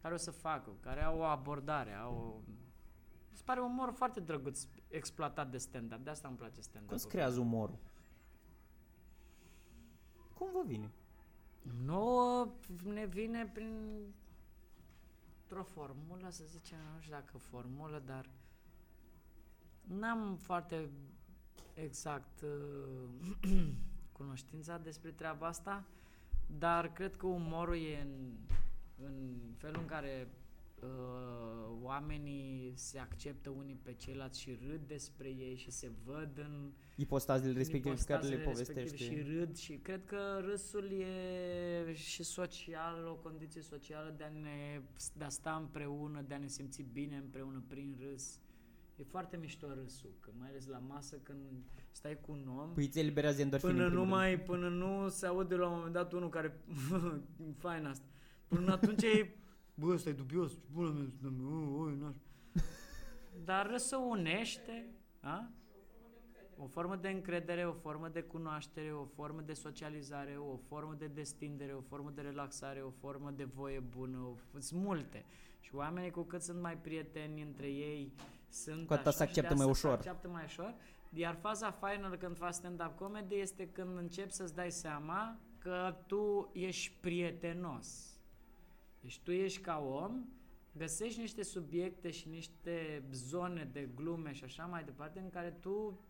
Care 0.00 0.14
o 0.14 0.16
să 0.16 0.30
facă, 0.30 0.70
care 0.80 1.02
au 1.02 1.18
o 1.18 1.22
abordare, 1.22 1.92
au 1.92 2.14
o... 2.14 2.50
Mi 3.30 3.36
se 3.36 3.42
pare 3.44 3.60
un 3.60 3.70
umor 3.70 3.92
foarte 3.92 4.20
drăguț 4.20 4.66
exploatat 4.88 5.50
de 5.50 5.58
stand-up. 5.58 5.98
De 5.98 6.10
asta 6.10 6.28
îmi 6.28 6.36
place 6.36 6.60
stand-up. 6.60 6.88
Cum 6.88 6.98
se 6.98 7.08
creează 7.08 7.40
umorul? 7.40 7.78
Cum 10.34 10.48
vă 10.52 10.62
vine? 10.66 10.90
Nouă 11.84 12.48
ne 12.84 13.06
vine 13.06 13.50
prin 13.52 13.98
o 15.58 15.62
formulă, 15.62 16.28
să 16.30 16.44
zicem, 16.46 16.78
nu 16.94 17.00
știu 17.00 17.12
dacă 17.12 17.38
formulă, 17.38 18.02
dar 18.06 18.30
n-am 19.82 20.36
foarte 20.36 20.90
exact 21.74 22.40
uh, 22.40 23.68
cunoștința 24.22 24.78
despre 24.78 25.10
treaba 25.10 25.46
asta, 25.46 25.84
dar 26.58 26.92
cred 26.92 27.16
că 27.16 27.26
umorul 27.26 27.76
e 27.76 28.00
în, 28.00 28.32
în 29.04 29.14
felul 29.56 29.80
în 29.80 29.86
care 29.86 30.28
uh, 30.82 30.88
oamenii 31.82 32.72
se 32.74 32.98
acceptă 32.98 33.50
unii 33.50 33.78
pe 33.82 33.92
ceilalți 33.92 34.40
și 34.40 34.58
râd 34.68 34.80
despre 34.86 35.28
ei 35.28 35.56
și 35.56 35.70
se 35.70 35.90
văd 36.04 36.38
în 36.38 36.70
Ipostazele 36.96 37.52
respective 37.52 37.94
pe 37.94 38.12
care 38.12 38.26
le 38.26 38.34
ipostazele 38.34 38.54
respective 38.58 38.88
povestește. 38.88 39.14
Și 39.14 39.36
râd 39.36 39.56
și 39.56 39.72
cred 39.72 40.04
că 40.04 40.40
râsul 40.44 40.90
e 40.90 41.94
și 41.94 42.22
social, 42.22 43.06
o 43.06 43.14
condiție 43.14 43.62
socială 43.62 44.14
de 44.16 44.24
a, 44.24 44.28
ne, 44.28 44.80
de 45.16 45.24
a 45.24 45.28
sta 45.28 45.56
împreună, 45.60 46.24
de 46.28 46.34
a 46.34 46.38
ne 46.38 46.46
simți 46.46 46.82
bine 46.92 47.16
împreună 47.16 47.62
prin 47.68 47.96
râs. 48.00 48.40
E 49.02 49.04
foarte 49.04 49.36
mișto 49.36 49.66
râsul, 49.74 50.10
că 50.20 50.30
mai 50.38 50.48
ales 50.48 50.66
la 50.66 50.78
masă 50.78 51.16
când 51.16 51.38
stai 51.90 52.20
cu 52.20 52.32
un 52.32 52.48
om, 52.58 52.72
Păi 52.74 52.84
îți 52.84 52.98
eliberează 52.98 53.40
endorfine. 53.40 53.72
până 53.72 53.84
în 53.86 53.92
nu, 53.92 54.00
primul 54.00 54.18
rând. 54.18 54.22
mai, 54.22 54.40
până 54.40 54.68
nu 54.68 55.08
se 55.08 55.26
aude 55.26 55.54
la 55.54 55.66
un 55.68 55.74
moment 55.74 55.92
dat 55.92 56.12
unul 56.12 56.28
care, 56.28 56.60
fain 57.64 57.84
asta, 57.86 58.04
până 58.48 58.72
atunci 58.72 59.02
e, 59.02 59.34
bă, 59.74 59.86
ăsta 59.92 60.08
e 60.08 60.12
dubios, 60.12 60.52
bună 60.72 61.12
mea, 61.22 61.78
oi, 61.78 61.92
n 61.94 62.14
Dar 63.44 63.70
râsul 63.70 64.06
unește, 64.10 64.86
a? 65.20 65.50
O 66.56 66.66
formă 66.66 66.96
de 66.96 67.08
încredere, 67.08 67.66
o 67.66 67.72
formă 67.72 68.08
de 68.08 68.20
cunoaștere, 68.22 68.92
o 68.92 69.04
formă 69.04 69.40
de 69.40 69.52
socializare, 69.52 70.36
o 70.36 70.56
formă 70.56 70.94
de 70.98 71.06
destindere, 71.06 71.72
o 71.72 71.80
formă 71.80 72.10
de 72.10 72.20
relaxare, 72.20 72.80
o 72.80 72.90
formă 72.90 73.30
de 73.30 73.44
voie 73.44 73.78
bună, 73.80 74.18
o, 74.18 74.58
sunt 74.60 74.80
multe. 74.82 75.24
Și 75.60 75.74
oamenii 75.74 76.10
cu 76.10 76.22
cât 76.22 76.42
sunt 76.42 76.60
mai 76.60 76.76
prieteni 76.76 77.42
între 77.42 77.66
ei, 77.70 78.12
sunt 78.52 78.86
Cu 78.86 78.92
atât 78.92 79.06
așa 79.06 79.24
se 79.24 79.26
și 79.26 79.32
de 79.32 79.40
acceptă 79.40 79.52
asta 79.52 79.64
mai 79.64 79.74
se 79.74 79.86
ușor. 79.86 79.98
acceptă 79.98 80.28
mai 80.28 80.44
ușor. 80.44 80.74
Iar 81.14 81.34
faza 81.40 81.70
faină 81.70 82.16
când 82.16 82.36
faci 82.36 82.54
stand-up 82.54 82.96
comedy 82.96 83.34
este 83.34 83.68
când 83.68 83.96
începi 83.96 84.32
să-ți 84.32 84.54
dai 84.54 84.70
seama 84.70 85.40
că 85.58 85.96
tu 86.06 86.50
ești 86.52 86.96
prietenos. 87.00 88.16
Deci 89.00 89.20
tu 89.20 89.30
ești 89.32 89.60
ca 89.60 89.78
om, 89.78 90.24
găsești 90.72 91.20
niște 91.20 91.42
subiecte 91.42 92.10
și 92.10 92.28
niște 92.28 93.04
zone 93.12 93.64
de 93.72 93.88
glume 93.94 94.32
și 94.32 94.44
așa 94.44 94.66
mai 94.66 94.84
departe 94.84 95.20
în 95.20 95.30
care 95.30 95.50
tu 95.50 96.00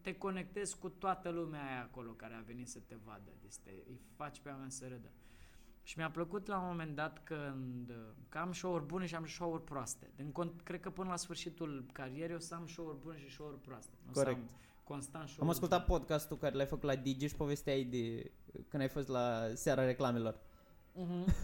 te 0.00 0.14
conectezi 0.14 0.78
cu 0.78 0.88
toată 0.88 1.28
lumea 1.28 1.66
aia 1.66 1.82
acolo 1.82 2.10
care 2.10 2.34
a 2.34 2.40
venit 2.40 2.68
să 2.68 2.78
te 2.86 2.94
vadă. 3.04 3.30
Deci 3.40 3.56
te, 3.56 3.70
îi 3.70 4.00
faci 4.16 4.40
pe 4.40 4.48
oameni 4.48 4.70
să 4.70 4.86
râdă. 4.88 5.10
Și 5.86 5.98
mi-a 5.98 6.10
plăcut 6.10 6.46
la 6.46 6.58
un 6.58 6.66
moment 6.66 6.94
dat 6.94 7.20
când 7.24 7.92
că 8.28 8.38
am 8.38 8.52
show-uri 8.52 8.84
bune 8.84 9.06
și 9.06 9.14
am 9.14 9.26
show-uri 9.26 9.64
proaste. 9.64 10.10
Din, 10.16 10.32
con- 10.32 10.62
cred 10.62 10.80
că 10.80 10.90
până 10.90 11.08
la 11.08 11.16
sfârșitul 11.16 11.86
carierei 11.92 12.34
o 12.36 12.38
să 12.38 12.54
am 12.54 12.66
show-uri 12.66 12.98
bune 12.98 13.18
și 13.18 13.30
show-uri 13.30 13.60
proaste. 13.60 13.92
O 14.10 14.12
să 14.12 14.22
Corect. 14.22 14.40
am 14.40 14.50
constant 14.84 15.28
show 15.28 15.44
Am 15.44 15.50
ascultat 15.50 15.84
podcastul 15.84 16.36
care 16.36 16.54
l-ai 16.54 16.66
făcut 16.66 16.84
la 16.84 16.96
Digi 16.96 17.26
și 17.26 17.34
povesteai 17.34 17.84
de 17.84 18.30
când 18.68 18.82
ai 18.82 18.88
fost 18.88 19.08
la 19.08 19.48
seara 19.54 19.84
reclamelor. 19.84 20.38
Mhm. 20.92 21.24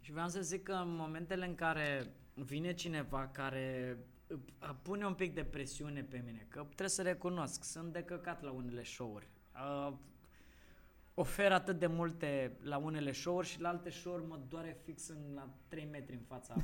și 0.00 0.12
vreau 0.12 0.28
să 0.28 0.40
zic 0.40 0.62
că 0.62 0.72
în 0.72 0.94
momentele 0.96 1.46
în 1.46 1.54
care 1.54 2.14
vine 2.34 2.74
cineva 2.74 3.28
care 3.28 3.98
a 4.58 4.76
pune 4.82 5.06
un 5.06 5.14
pic 5.14 5.34
de 5.34 5.44
presiune 5.44 6.02
pe 6.02 6.22
mine, 6.24 6.46
că 6.48 6.60
trebuie 6.62 6.88
să 6.88 7.02
recunosc, 7.02 7.64
sunt 7.64 7.92
de 7.92 8.02
căcat 8.02 8.42
la 8.42 8.50
unele 8.50 8.82
show-uri. 8.84 9.28
Uh, 9.54 9.92
ofer 11.18 11.52
atât 11.52 11.78
de 11.78 11.86
multe 11.86 12.58
la 12.62 12.76
unele 12.76 13.12
show-uri 13.12 13.46
și 13.46 13.60
la 13.60 13.68
alte 13.68 13.90
show-uri 13.90 14.26
mă 14.26 14.38
doare 14.48 14.80
fix 14.84 15.08
în, 15.08 15.34
la 15.34 15.48
3 15.68 15.88
metri 15.90 16.14
în 16.14 16.22
fața. 16.26 16.54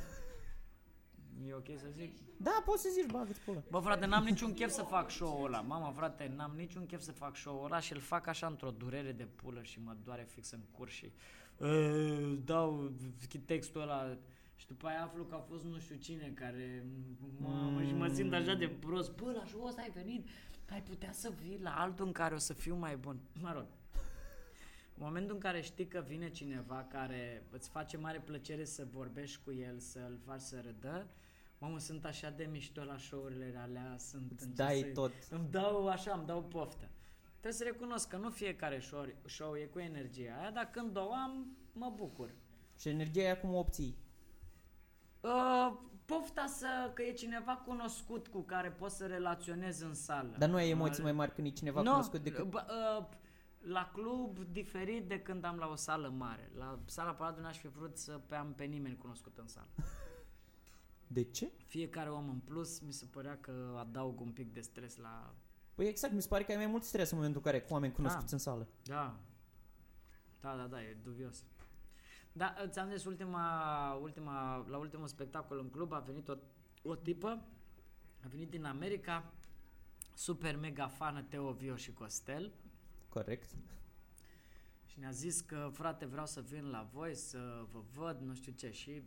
e 1.47 1.53
ok 1.53 1.67
să 1.77 1.87
zic? 1.91 2.13
Da, 2.37 2.61
poți 2.65 2.81
să 2.81 2.89
zici, 2.93 3.11
bagă-ți 3.11 3.39
pula. 3.39 3.63
Bă, 3.69 3.79
frate, 3.79 4.05
n-am 4.05 4.23
niciun 4.23 4.53
chef 4.53 4.69
să 4.69 4.81
fac 4.81 5.09
show-ul 5.09 5.45
ăla. 5.45 5.61
Mamă, 5.61 5.91
frate, 5.95 6.33
n-am 6.35 6.53
niciun 6.55 6.85
chef 6.85 7.01
să 7.01 7.11
fac 7.11 7.35
show-ul 7.35 7.65
ăla 7.65 7.79
și 7.79 7.93
îl 7.93 7.99
fac 7.99 8.27
așa 8.27 8.47
într-o 8.47 8.71
durere 8.71 9.11
de 9.11 9.25
pulă 9.25 9.61
și 9.61 9.79
mă 9.79 9.95
doare 10.03 10.27
fix 10.29 10.51
în 10.51 10.61
cur 10.71 10.89
și 10.89 11.11
uh, 11.57 12.37
dau 12.43 12.91
textul 13.45 13.81
ăla 13.81 14.17
și 14.55 14.67
după 14.67 14.87
aia 14.87 15.03
aflu 15.03 15.23
că 15.23 15.35
a 15.35 15.39
fost 15.39 15.63
nu 15.63 15.79
știu 15.79 15.95
cine 15.95 16.31
care, 16.35 16.85
mamă, 17.37 17.83
și 17.83 17.93
mă 17.93 18.07
simt 18.07 18.33
așa 18.33 18.53
de 18.53 18.67
prost. 18.67 19.15
Bă, 19.15 19.31
la 19.31 19.43
show 19.45 19.65
ăsta 19.65 19.81
ai 19.81 19.91
venit, 19.93 20.27
ai 20.69 20.81
putea 20.81 21.11
să 21.11 21.31
vii 21.41 21.59
la 21.61 21.71
altul 21.71 22.05
în 22.05 22.11
care 22.11 22.33
o 22.33 22.37
să 22.37 22.53
fiu 22.53 22.75
mai 22.75 22.95
bun. 22.95 23.19
Mă 23.41 23.51
rog, 23.53 23.65
în 24.97 25.05
momentul 25.05 25.33
în 25.35 25.39
care 25.41 25.61
știi 25.61 25.87
că 25.87 26.03
vine 26.07 26.29
cineva 26.29 26.87
care 26.91 27.45
îți 27.51 27.69
face 27.69 27.97
mare 27.97 28.19
plăcere 28.19 28.65
să 28.65 28.85
vorbești 28.91 29.41
cu 29.43 29.53
el, 29.53 29.79
să-l 29.79 30.19
faci 30.25 30.39
să 30.41 30.61
râdă, 30.63 31.07
mamă, 31.57 31.79
sunt 31.79 32.05
așa 32.05 32.29
de 32.29 32.47
mișto 32.51 32.83
la 32.83 32.97
show-urile 32.97 33.53
alea, 33.61 33.95
sunt 33.97 34.31
Îți 34.31 34.43
încep 34.43 34.65
dai 34.65 34.79
să- 34.79 34.91
tot. 34.93 35.11
Îmi 35.29 35.47
dau 35.49 35.87
așa, 35.87 36.13
îmi 36.13 36.25
dau 36.25 36.43
poftă. 36.43 36.89
Trebuie 37.39 37.53
să 37.53 37.63
recunosc 37.63 38.07
că 38.09 38.17
nu 38.17 38.29
fiecare 38.29 38.79
show, 38.79 39.05
show 39.25 39.55
e 39.55 39.65
cu 39.65 39.79
energia 39.79 40.37
aia, 40.39 40.51
dar 40.51 40.69
când 40.71 40.97
o 40.97 41.11
am, 41.13 41.57
mă 41.73 41.93
bucur. 41.95 42.29
Și 42.79 42.89
energia 42.89 43.21
aia 43.21 43.39
cum 43.39 43.53
o 43.53 43.57
obții? 43.57 43.97
Uh, 45.21 45.73
pofta 46.05 46.45
să, 46.47 46.91
că 46.93 47.01
e 47.03 47.11
cineva 47.11 47.55
cunoscut 47.65 48.27
cu 48.27 48.39
care 48.41 48.69
poți 48.71 48.95
să 48.97 49.05
relaționezi 49.05 49.83
în 49.83 49.93
sală. 49.93 50.35
Dar 50.37 50.49
nu 50.49 50.55
ai 50.55 50.69
emoții 50.69 51.03
mai 51.03 51.11
mari 51.11 51.33
când 51.33 51.47
e 51.47 51.49
cineva 51.49 51.81
Nu, 51.81 51.89
cunoscut 51.89 52.21
decât... 52.23 52.45
bă, 52.49 52.65
uh, 52.99 53.05
la 53.67 53.91
club 53.93 54.39
diferit 54.51 55.07
de 55.07 55.21
când 55.21 55.43
am 55.43 55.57
la 55.57 55.67
o 55.67 55.75
sală 55.75 56.09
mare. 56.09 56.51
La 56.57 56.79
sala 56.85 57.13
Paladul 57.13 57.41
n-aș 57.41 57.57
fi 57.57 57.67
vrut 57.67 57.97
să 57.97 58.11
pe 58.11 58.35
am 58.35 58.53
pe 58.53 58.63
nimeni 58.63 58.95
cunoscut 58.95 59.37
în 59.37 59.47
sală. 59.47 59.67
De 61.07 61.23
ce? 61.23 61.51
Fiecare 61.65 62.09
om 62.09 62.29
în 62.29 62.39
plus 62.39 62.79
mi 62.79 62.91
se 62.91 63.05
părea 63.05 63.37
că 63.37 63.75
adaug 63.79 64.19
un 64.19 64.31
pic 64.31 64.53
de 64.53 64.61
stres 64.61 64.97
la... 64.97 65.33
Păi 65.75 65.87
exact, 65.87 66.13
mi 66.13 66.21
se 66.21 66.27
pare 66.27 66.43
că 66.43 66.51
ai 66.51 66.57
mai 66.57 66.65
mult 66.67 66.83
stres 66.83 67.09
în 67.09 67.17
momentul 67.17 67.41
în 67.45 67.51
care 67.51 67.63
cu 67.63 67.73
oameni 67.73 67.93
cunoscuți 67.93 68.25
Da. 68.25 68.31
în 68.35 68.39
sală. 68.39 68.67
Da. 68.83 69.19
Da, 70.39 70.55
da, 70.55 70.67
da, 70.67 70.81
e 70.83 70.97
dubios. 71.03 71.45
Da, 72.31 72.55
ți-am 72.67 72.89
zis, 72.89 73.05
ultima, 73.05 73.93
ultima, 73.93 74.65
la 74.69 74.77
ultimul 74.77 75.07
spectacol 75.07 75.59
în 75.59 75.69
club 75.69 75.91
a 75.93 75.99
venit 75.99 76.27
o, 76.27 76.35
o 76.83 76.95
tipă, 76.95 77.27
a 78.23 78.27
venit 78.27 78.49
din 78.49 78.65
America, 78.65 79.33
super 80.13 80.55
mega 80.57 80.87
fană 80.87 81.21
Teo 81.21 81.51
Vio 81.51 81.75
și 81.75 81.93
Costel 81.93 82.51
Corect. 83.15 83.49
și 84.85 84.99
ne-a 84.99 85.11
zis 85.11 85.41
că, 85.41 85.69
frate, 85.73 86.05
vreau 86.05 86.25
să 86.25 86.41
vin 86.41 86.69
la 86.69 86.89
voi, 86.91 87.15
să 87.15 87.65
vă 87.71 87.81
văd, 87.93 88.19
nu 88.19 88.33
știu 88.33 88.51
ce. 88.51 88.71
Și 88.71 89.01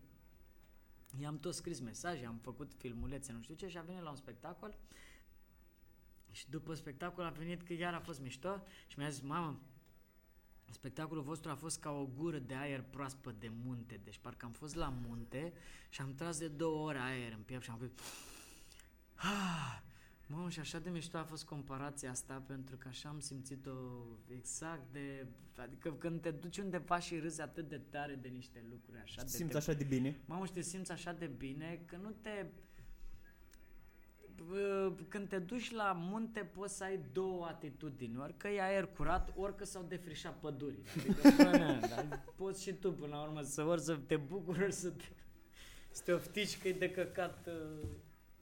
i-am 1.20 1.38
tot 1.38 1.54
scris 1.54 1.80
mesaje, 1.80 2.26
am 2.26 2.38
făcut 2.38 2.72
filmulețe, 2.74 3.32
nu 3.32 3.42
știu 3.42 3.54
ce 3.54 3.68
și 3.68 3.78
a 3.78 3.82
venit 3.82 4.02
la 4.02 4.10
un 4.10 4.16
spectacol. 4.16 4.78
Și 6.30 6.50
după 6.50 6.74
spectacol 6.74 7.24
a 7.24 7.30
venit 7.30 7.62
că 7.62 7.72
iar 7.72 7.94
a 7.94 8.00
fost 8.00 8.20
mișto 8.20 8.62
și 8.86 8.98
mi-a 8.98 9.08
zis, 9.08 9.20
mamă, 9.20 9.60
spectacolul 10.70 11.22
vostru 11.22 11.50
a 11.50 11.54
fost 11.54 11.80
ca 11.80 11.90
o 11.90 12.06
gură 12.06 12.38
de 12.38 12.54
aer 12.54 12.82
proaspăt 12.82 13.40
de 13.40 13.50
munte, 13.64 14.00
deci 14.04 14.18
parcă 14.18 14.46
am 14.46 14.52
fost 14.52 14.74
la 14.74 14.88
munte 14.88 15.52
și 15.88 16.00
am 16.00 16.14
tras 16.14 16.38
de 16.38 16.48
două 16.48 16.86
ore 16.86 16.98
aer 16.98 17.32
în 17.32 17.42
piept 17.42 17.62
și 17.62 17.70
am 17.70 17.78
făcut 17.78 18.00
ah, 19.14 19.82
Mă, 20.30 20.48
și 20.48 20.60
așa 20.60 20.78
de 20.78 20.90
mișto 20.90 21.16
a 21.16 21.24
fost 21.24 21.44
comparația 21.44 22.10
asta 22.10 22.42
pentru 22.46 22.76
că 22.76 22.88
așa 22.88 23.08
am 23.08 23.20
simțit-o 23.20 23.70
exact 24.26 24.92
de... 24.92 25.26
Adică 25.56 25.92
când 25.92 26.20
te 26.20 26.30
duci 26.30 26.58
undeva 26.58 26.98
și 26.98 27.18
râzi 27.18 27.40
atât 27.40 27.68
de 27.68 27.80
tare 27.90 28.14
de 28.14 28.28
niște 28.28 28.64
lucruri 28.70 28.98
așa 28.98 29.06
Și 29.10 29.16
de... 29.16 29.22
te 29.22 29.28
simți 29.28 29.52
te 29.52 29.56
așa 29.56 29.72
de 29.72 29.84
bine. 29.84 30.20
Mamă, 30.24 30.46
și 30.46 30.52
te 30.52 30.60
simți 30.60 30.92
așa 30.92 31.12
de 31.12 31.26
bine 31.26 31.82
că 31.86 31.96
nu 31.96 32.10
te... 32.20 32.46
Bă, 34.48 34.92
Când 35.08 35.28
te 35.28 35.38
duci 35.38 35.70
la 35.70 35.92
munte 35.92 36.40
poți 36.40 36.76
să 36.76 36.84
ai 36.84 37.00
două 37.12 37.46
atitudini, 37.46 38.18
ori 38.18 38.36
că 38.36 38.48
e 38.48 38.62
aer 38.62 38.86
curat, 38.86 39.32
ori 39.36 39.56
că 39.56 39.64
s-au 39.64 39.82
defrișat 39.88 40.38
pădurile. 40.38 40.82
Adică, 40.98 41.34
bă, 41.36 41.56
na, 41.56 41.78
dar 41.78 42.24
poți 42.36 42.62
și 42.62 42.72
tu 42.72 42.92
până 42.92 43.14
la 43.14 43.22
urmă 43.22 43.42
să 43.42 43.64
ori 43.64 43.80
să 43.80 43.96
te 43.96 44.16
bucuri, 44.16 44.62
ori 44.62 44.72
să 44.72 44.90
te, 44.90 45.04
să 45.90 46.02
te 46.04 46.12
oftici 46.12 46.58
că 46.58 46.68
e 46.68 46.72
de 46.72 46.90
căcat 46.90 47.46
uh, 47.46 47.88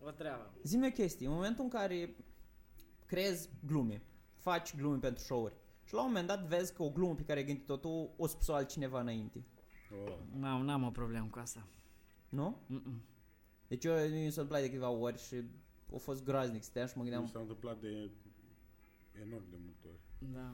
o 0.04 0.10
treabă. 0.10 0.50
Zi-mi 0.62 0.86
o 0.86 0.90
chestie, 0.90 1.26
în 1.26 1.32
momentul 1.32 1.64
în 1.64 1.70
care 1.70 2.16
creezi 3.06 3.48
glume, 3.66 4.02
faci 4.34 4.76
glume 4.76 4.98
pentru 4.98 5.22
show-uri 5.24 5.54
și 5.84 5.94
la 5.94 6.00
un 6.00 6.06
moment 6.06 6.26
dat 6.26 6.46
vezi 6.46 6.72
că 6.74 6.82
o 6.82 6.90
glumă 6.90 7.14
pe 7.14 7.22
care 7.24 7.38
ai 7.38 7.44
gândit-o 7.46 7.76
tu 7.76 8.10
o 8.16 8.26
spus 8.26 8.48
altcineva 8.48 9.00
înainte, 9.00 9.44
Oh. 10.06 10.12
N-am, 10.38 10.64
n-am 10.64 10.82
o 10.82 10.90
problemă 10.90 11.28
cu 11.30 11.38
asta. 11.38 11.66
nu? 12.28 12.56
Mm-mm. 12.66 13.00
Deci 13.68 13.84
eu 13.84 13.94
mi 13.94 14.08
s-a 14.30 14.40
întâmplat 14.40 14.60
de 14.60 14.66
câteva 14.66 14.88
ori 14.90 15.18
și 15.22 15.42
a 15.94 15.96
fost 15.98 16.24
groaznic, 16.24 16.62
stăteam 16.62 16.86
și 16.86 16.96
mă 16.96 17.02
Mi 17.02 17.08
gândeam, 17.10 17.30
s-a 17.32 17.38
întâmplat 17.40 17.80
de 17.80 18.10
enorm 19.26 19.50
de 19.50 19.56
multe 19.64 19.86
ori. 19.88 20.32
Da. 20.32 20.52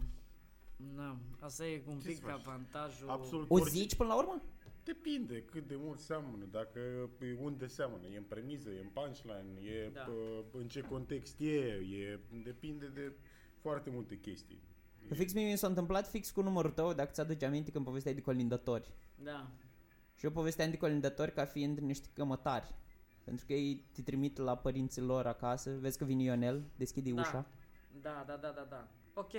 Da, 0.76 1.16
asta 1.38 1.66
e 1.66 1.82
un 1.88 1.98
Ce 2.00 2.06
pic 2.06 2.16
să 2.16 2.22
faci? 2.22 2.32
avantajul. 2.46 3.08
Absolut 3.08 3.50
o 3.50 3.54
orice. 3.54 3.70
zici 3.70 3.94
până 3.96 4.08
la 4.08 4.16
urmă? 4.18 4.42
Depinde 4.84 5.42
cât 5.42 5.66
de 5.68 5.76
mult 5.78 5.98
seamănă, 5.98 6.44
dacă 6.50 6.78
e 7.20 7.36
unde 7.40 7.66
seamănă, 7.66 8.06
e 8.06 8.16
în 8.16 8.22
premiză, 8.22 8.70
e 8.70 8.80
în 8.80 8.88
punchline, 8.92 9.70
e 9.70 9.90
Da. 9.92 10.00
pă, 10.00 10.12
în 10.58 10.68
ce 10.68 10.80
context 10.80 11.40
e, 11.40 11.56
e, 11.56 12.18
depinde 12.44 12.86
de 12.86 13.12
foarte 13.60 13.90
multe 13.90 14.18
chestii. 14.18 14.62
Că 15.08 15.14
fix 15.14 15.32
mie 15.32 15.50
mi 15.50 15.58
s-a 15.58 15.66
întâmplat 15.66 16.08
fix 16.08 16.30
cu 16.30 16.42
numărul 16.42 16.70
tău, 16.70 16.92
dacă 16.92 17.10
ți-aduci 17.12 17.42
aminte 17.42 17.70
când 17.70 17.84
povesteai 17.84 18.14
de 18.14 18.20
colindători. 18.20 18.92
Da. 19.22 19.50
Și 20.16 20.24
eu 20.24 20.30
povesteam 20.30 20.70
de 20.70 20.76
colindători 20.76 21.32
ca 21.32 21.44
fiind 21.44 21.78
niște 21.78 22.08
cămătari. 22.12 22.74
Pentru 23.24 23.46
că 23.46 23.52
ei 23.52 23.84
te 23.92 24.02
trimit 24.02 24.36
la 24.38 24.56
părinții 24.56 25.02
lor 25.02 25.26
acasă, 25.26 25.76
vezi 25.80 25.98
că 25.98 26.04
vine 26.04 26.22
Ionel, 26.22 26.64
deschide 26.76 27.10
Da. 27.10 27.20
ușa. 27.20 27.46
Da, 28.00 28.24
da, 28.26 28.36
da, 28.36 28.50
da, 28.50 28.66
da. 28.70 28.88
Ok. 29.14 29.32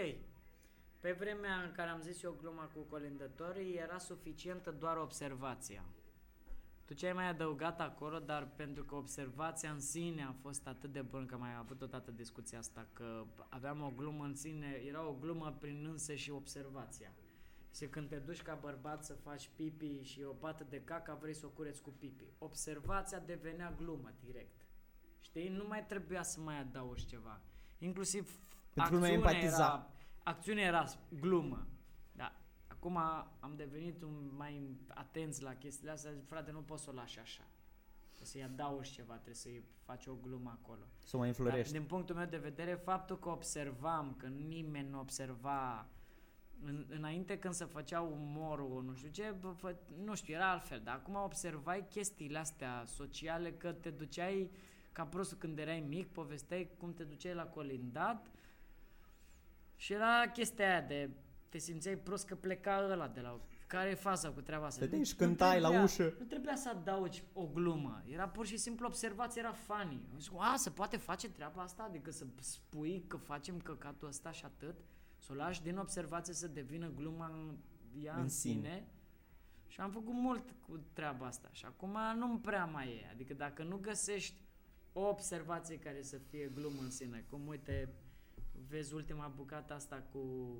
Pe 1.03 1.11
vremea 1.11 1.61
în 1.61 1.71
care 1.71 1.89
am 1.89 2.01
zis 2.01 2.23
eu 2.23 2.37
gluma 2.41 2.63
cu 2.63 2.79
colindătorii, 2.79 3.73
era 3.73 3.97
suficientă 3.97 4.71
doar 4.71 4.97
observația. 4.97 5.85
Tu 6.85 6.93
ce 6.93 7.07
ai 7.07 7.13
mai 7.13 7.27
adăugat 7.27 7.79
acolo, 7.81 8.19
dar 8.19 8.47
pentru 8.55 8.83
că 8.83 8.95
observația 8.95 9.71
în 9.71 9.79
sine 9.79 10.23
a 10.23 10.31
fost 10.41 10.67
atât 10.67 10.91
de 10.91 11.01
bună, 11.01 11.25
că 11.25 11.33
am 11.33 11.39
mai 11.39 11.55
avut 11.55 11.81
o 11.81 11.85
dată 11.85 12.11
discuția 12.11 12.57
asta, 12.57 12.87
că 12.93 13.25
aveam 13.49 13.81
o 13.81 13.91
glumă 13.95 14.23
în 14.23 14.35
sine, 14.35 14.81
era 14.87 15.07
o 15.07 15.13
glumă 15.13 15.57
prin 15.59 15.87
însă 15.91 16.13
și 16.13 16.31
observația. 16.31 17.13
Și 17.75 17.87
când 17.87 18.09
te 18.09 18.15
duci 18.15 18.41
ca 18.41 18.57
bărbat 18.61 19.05
să 19.05 19.13
faci 19.13 19.49
pipi 19.55 20.01
și 20.01 20.23
o 20.23 20.33
pată 20.33 20.65
de 20.69 20.81
caca, 20.83 21.13
vrei 21.13 21.33
să 21.33 21.45
o 21.45 21.49
cureți 21.49 21.81
cu 21.81 21.89
pipi. 21.89 22.25
Observația 22.37 23.19
devenea 23.19 23.73
glumă 23.77 24.11
direct. 24.19 24.65
Știi? 25.19 25.49
Nu 25.49 25.67
mai 25.67 25.85
trebuia 25.85 26.23
să 26.23 26.39
mai 26.39 26.59
adaugi 26.59 27.05
ceva. 27.05 27.41
Inclusiv 27.77 28.39
Pentru 28.73 28.93
că 28.93 28.99
lumea 28.99 29.13
acțiunea 29.13 29.31
empatiza. 29.31 29.63
era, 29.63 29.92
acțiunea 30.23 30.63
era 30.63 30.85
glumă. 31.09 31.67
Da. 32.11 32.35
Acum 32.67 32.97
am 33.39 33.53
devenit 33.55 34.01
un 34.01 34.31
mai 34.37 34.77
atenți 34.87 35.43
la 35.43 35.53
chestiile 35.53 35.91
astea. 35.91 36.11
Zic, 36.11 36.27
frate, 36.27 36.51
nu 36.51 36.61
poți 36.61 36.83
să 36.83 36.89
o 36.89 36.93
lași 36.93 37.19
așa. 37.19 37.43
Trebuie 38.09 38.27
să-i 38.27 38.43
adaugi 38.43 38.91
ceva, 38.91 39.13
trebuie 39.13 39.35
să-i 39.35 39.63
faci 39.85 40.05
o 40.05 40.15
glumă 40.21 40.59
acolo. 40.61 40.83
Să 41.03 41.15
o 41.15 41.19
mai 41.19 41.31
Dar, 41.31 41.39
înflorești. 41.39 41.73
din 41.73 41.83
punctul 41.83 42.15
meu 42.15 42.25
de 42.25 42.37
vedere, 42.37 42.73
faptul 42.73 43.19
că 43.19 43.29
observam, 43.29 44.13
că 44.17 44.27
nimeni 44.27 44.89
nu 44.89 44.99
observa 44.99 45.87
în, 46.65 46.85
înainte 46.89 47.39
când 47.39 47.53
se 47.53 47.65
făcea 47.65 48.01
umorul, 48.01 48.83
nu 48.83 48.93
știu 48.93 49.09
ce, 49.09 49.35
bă, 49.39 49.49
fă, 49.49 49.75
nu 50.03 50.15
știu, 50.15 50.33
era 50.33 50.51
altfel, 50.51 50.81
dar 50.83 50.95
acum 50.95 51.15
observai 51.15 51.87
chestiile 51.89 52.37
astea 52.37 52.83
sociale, 52.85 53.53
că 53.53 53.71
te 53.71 53.89
duceai 53.89 54.51
ca 54.91 55.05
prostul 55.05 55.37
când 55.37 55.59
erai 55.59 55.79
mic, 55.79 56.07
povesteai 56.07 56.69
cum 56.77 56.93
te 56.93 57.03
duceai 57.03 57.33
la 57.33 57.45
colindat 57.45 58.31
și 59.75 59.93
era 59.93 60.29
chestia 60.33 60.67
aia 60.69 60.81
de 60.81 61.09
te 61.49 61.57
simțeai 61.57 61.95
prost 61.95 62.25
că 62.27 62.35
pleca 62.35 62.87
ăla 62.91 63.07
de 63.07 63.19
la... 63.19 63.39
Care 63.67 63.89
e 63.89 63.93
faza 63.95 64.29
cu 64.31 64.41
treaba 64.41 64.65
asta? 64.65 64.79
Stăteai 64.79 64.99
Nu- 64.99 65.05
și 65.05 65.15
nu 65.19 65.25
cântai 65.25 65.59
la 65.59 65.67
trebuia- 65.67 65.83
ușă. 65.83 66.15
Nu 66.19 66.25
trebuia 66.25 66.55
să 66.55 66.69
adaugi 66.69 67.23
o 67.33 67.45
glumă. 67.47 68.03
Era 68.07 68.27
pur 68.27 68.45
și 68.45 68.57
simplu 68.57 68.85
observație, 68.85 69.41
era 69.41 69.51
funny. 69.53 70.07
Am 70.11 70.19
zis, 70.19 70.29
a, 70.37 70.53
se 70.57 70.69
poate 70.69 70.97
face 70.97 71.29
treaba 71.29 71.61
asta? 71.61 71.83
Adică 71.83 72.11
să 72.11 72.25
spui 72.39 73.03
că 73.07 73.17
facem 73.17 73.59
căcatul 73.59 74.07
ăsta 74.07 74.31
și 74.31 74.45
atât? 74.45 74.75
Să 75.17 75.27
o 75.31 75.35
lași 75.35 75.61
din 75.61 75.77
observație 75.77 76.33
să 76.33 76.47
devină 76.47 76.89
gluma 76.95 77.25
în, 77.27 77.57
ea 78.03 78.11
în, 78.11 78.17
În 78.17 78.23
în 78.23 78.29
sine. 78.29 78.53
sine? 78.53 78.87
Și 79.67 79.79
am 79.79 79.91
făcut 79.91 80.13
mult 80.13 80.53
cu 80.67 80.79
treaba 80.93 81.25
asta. 81.25 81.49
Și 81.51 81.65
acum 81.65 81.97
nu 82.17 82.37
prea 82.39 82.65
mai 82.65 82.87
e. 82.87 83.09
Adică 83.11 83.33
dacă 83.33 83.63
nu 83.63 83.77
găsești 83.77 84.41
o 84.93 85.01
observație 85.07 85.79
care 85.79 86.01
să 86.01 86.17
fie 86.17 86.51
glumă 86.55 86.81
în 86.81 86.89
sine, 86.91 87.25
cum 87.29 87.47
uite, 87.47 87.93
vezi 88.69 88.93
ultima 88.93 89.27
bucată 89.35 89.73
asta 89.73 90.03
cu 90.11 90.53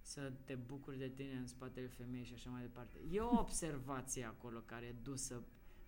să 0.00 0.32
te 0.44 0.54
bucuri 0.54 0.98
de 0.98 1.08
tine 1.08 1.32
în 1.36 1.46
spatele 1.46 1.86
femeii 1.86 2.24
și 2.24 2.34
așa 2.34 2.50
mai 2.50 2.60
departe. 2.60 2.98
E 3.10 3.20
o 3.20 3.38
observație 3.38 4.24
acolo 4.24 4.58
care 4.58 4.86
e 4.86 4.94
dusă 5.02 5.42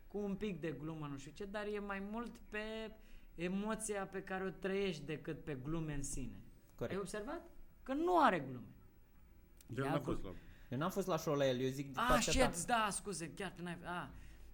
cu 0.08 0.18
un 0.18 0.34
pic 0.34 0.60
de 0.60 0.76
glumă, 0.80 1.06
nu 1.06 1.16
știu 1.18 1.32
ce, 1.34 1.44
dar 1.44 1.66
e 1.66 1.78
mai 1.78 2.02
mult 2.10 2.36
pe 2.48 2.92
emoția 3.34 4.06
pe 4.06 4.22
care 4.22 4.44
o 4.44 4.48
trăiești 4.50 5.04
decât 5.04 5.44
pe 5.44 5.54
glume 5.62 5.94
în 5.94 6.02
sine. 6.02 6.40
Corect. 6.74 6.94
Ai 6.94 7.00
observat? 7.00 7.42
Că 7.82 7.92
nu 7.92 8.18
are 8.22 8.38
glume. 8.40 8.66
El 9.76 9.84
Ia 9.84 9.90
n-a 9.90 10.00
cu- 10.00 10.10
fost 10.10 10.22
la... 10.24 10.30
Eu 10.70 10.78
n-am 10.78 10.90
fost 10.90 11.06
la 11.06 11.16
show 11.16 11.34
la 11.34 11.46
el, 11.48 11.58
eu 11.60 11.68
zic 11.68 11.86
de 11.94 12.00
Ah, 12.00 12.06
partea 12.08 12.46
ta. 12.46 12.52
shit, 12.52 12.66
da, 12.66 12.88
scuze, 12.90 13.32
chiar 13.34 13.52
tu 13.56 13.62
n-ai... 13.62 13.78
Ah. 13.84 14.08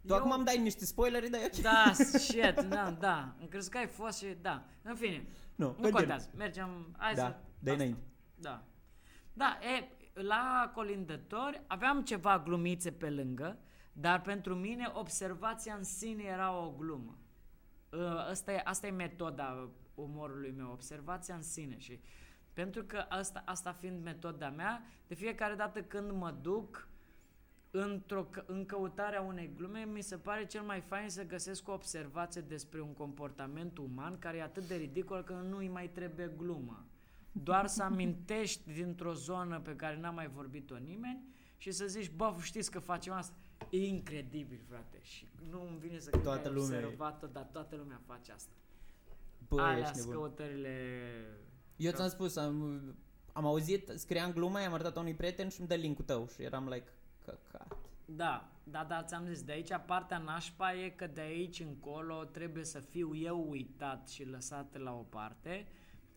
Tu 0.07 0.15
acum 0.15 0.31
îmi 0.31 0.45
dai 0.45 0.59
niște 0.59 0.85
spoilere, 0.85 1.29
dar 1.29 1.41
e 1.41 1.45
ok. 1.45 1.61
Da, 1.61 1.93
shit, 1.95 2.61
da, 2.69 2.91
da. 2.91 3.37
Am 3.41 3.47
crezut 3.49 3.71
că 3.71 3.79
ai 3.79 3.87
fost 3.87 4.19
și... 4.19 4.27
Da. 4.41 4.65
În 4.83 4.95
fine, 4.95 5.27
Nu, 5.63 5.69
nu 5.69 5.73
continuu. 5.75 5.99
contează. 5.99 6.31
Mergem... 6.37 6.95
Hai 6.99 7.15
Da, 7.15 7.23
să... 7.27 7.37
de 7.59 7.71
asta. 7.71 7.83
înainte. 7.83 8.07
Da. 8.35 8.65
Da, 9.33 9.59
e, 9.61 9.89
la 10.23 10.71
colindători 10.75 11.63
aveam 11.67 12.03
ceva 12.03 12.39
glumițe 12.39 12.93
pe 12.93 13.11
lângă, 13.11 13.59
dar 13.93 14.21
pentru 14.21 14.55
mine 14.55 14.91
observația 14.95 15.75
în 15.75 15.85
sine 15.85 16.23
era 16.23 16.57
o 16.59 16.71
glumă. 16.71 17.19
Ă, 17.93 18.27
Asta 18.29 18.53
e, 18.53 18.61
asta 18.65 18.87
e 18.87 18.91
metoda 18.91 19.69
umorului 19.95 20.51
meu, 20.57 20.71
observația 20.71 21.35
în 21.35 21.43
sine 21.43 21.79
și 21.79 22.01
pentru 22.53 22.83
că 22.85 23.05
asta, 23.09 23.43
asta 23.47 23.73
fiind 23.73 24.03
metoda 24.03 24.51
mea, 24.51 24.83
de 25.07 25.15
fiecare 25.15 25.55
dată 25.55 25.83
când 25.83 26.11
mă 26.11 26.31
duc 26.31 26.89
într-o, 27.75 28.25
că- 28.25 28.45
în 28.47 28.67
căutarea 28.67 29.21
unei 29.21 29.53
glume, 29.57 29.85
mi 29.93 30.03
se 30.03 30.17
pare 30.17 30.47
cel 30.47 30.63
mai 30.63 30.81
fain 30.81 31.09
să 31.09 31.25
găsesc 31.27 31.69
o 31.69 31.73
observație 31.73 32.41
despre 32.41 32.81
un 32.81 32.93
comportament 32.93 33.79
uman 33.79 34.19
care 34.19 34.37
e 34.37 34.43
atât 34.43 34.65
de 34.65 34.75
ridicol 34.75 35.23
că 35.23 35.33
nu 35.33 35.57
îi 35.57 35.69
mai 35.69 35.89
trebuie 35.89 36.33
glumă. 36.37 36.87
Doar 37.33 37.67
să 37.67 37.83
amintești 37.83 38.73
dintr-o 38.73 39.13
zonă 39.13 39.61
pe 39.61 39.77
care 39.77 39.99
n-a 40.01 40.11
mai 40.11 40.29
vorbit-o 40.29 40.77
nimeni 40.77 41.25
și 41.57 41.71
să 41.71 41.87
zici, 41.87 42.11
bă, 42.11 42.35
știți 42.43 42.71
că 42.71 42.79
facem 42.79 43.13
asta? 43.13 43.35
E 43.71 43.87
incredibil, 43.87 44.61
frate. 44.69 44.99
Și 45.03 45.27
nu 45.51 45.61
îmi 45.69 45.79
vine 45.79 45.99
să 45.99 46.11
cred 46.11 46.23
Toată 46.23 46.41
că 46.43 46.49
ai 46.49 46.55
lumea 46.55 46.79
e- 46.79 46.83
observat-o, 46.85 47.27
dar 47.27 47.49
toată 47.53 47.77
lumea 47.77 48.01
face 48.07 48.33
asta. 48.33 48.53
Bă, 49.49 49.61
Alea 49.61 49.79
ești 49.79 49.95
sunt 49.95 50.07
nebun. 50.09 50.23
căutările... 50.23 50.77
Eu 51.77 51.93
ți-am 51.93 52.09
spus, 52.09 52.37
am, 52.37 52.81
am 53.33 53.47
auzit, 53.47 53.93
scriam 53.95 54.33
gluma, 54.33 54.61
i-am 54.61 54.73
arătat 54.73 54.97
unui 54.97 55.15
prieten 55.15 55.49
și 55.49 55.59
îmi 55.61 55.69
dă 55.69 55.75
link-ul 55.75 56.05
tău 56.05 56.29
și 56.35 56.43
eram 56.43 56.69
like, 56.69 56.87
căcat. 57.25 57.77
Da, 58.05 58.53
da, 58.65 58.85
da, 58.85 59.03
ți-am 59.03 59.27
zis, 59.27 59.43
de 59.43 59.53
aici 59.53 59.71
partea 59.87 60.19
nașpa 60.19 60.75
e 60.75 60.89
că 60.89 61.07
de 61.07 61.21
aici 61.21 61.61
încolo 61.61 62.25
trebuie 62.25 62.65
să 62.65 62.81
fiu 62.81 63.17
eu 63.17 63.51
uitat 63.51 64.09
și 64.09 64.25
lăsat 64.25 64.77
la 64.77 64.93
o 64.93 65.03
parte 65.03 65.67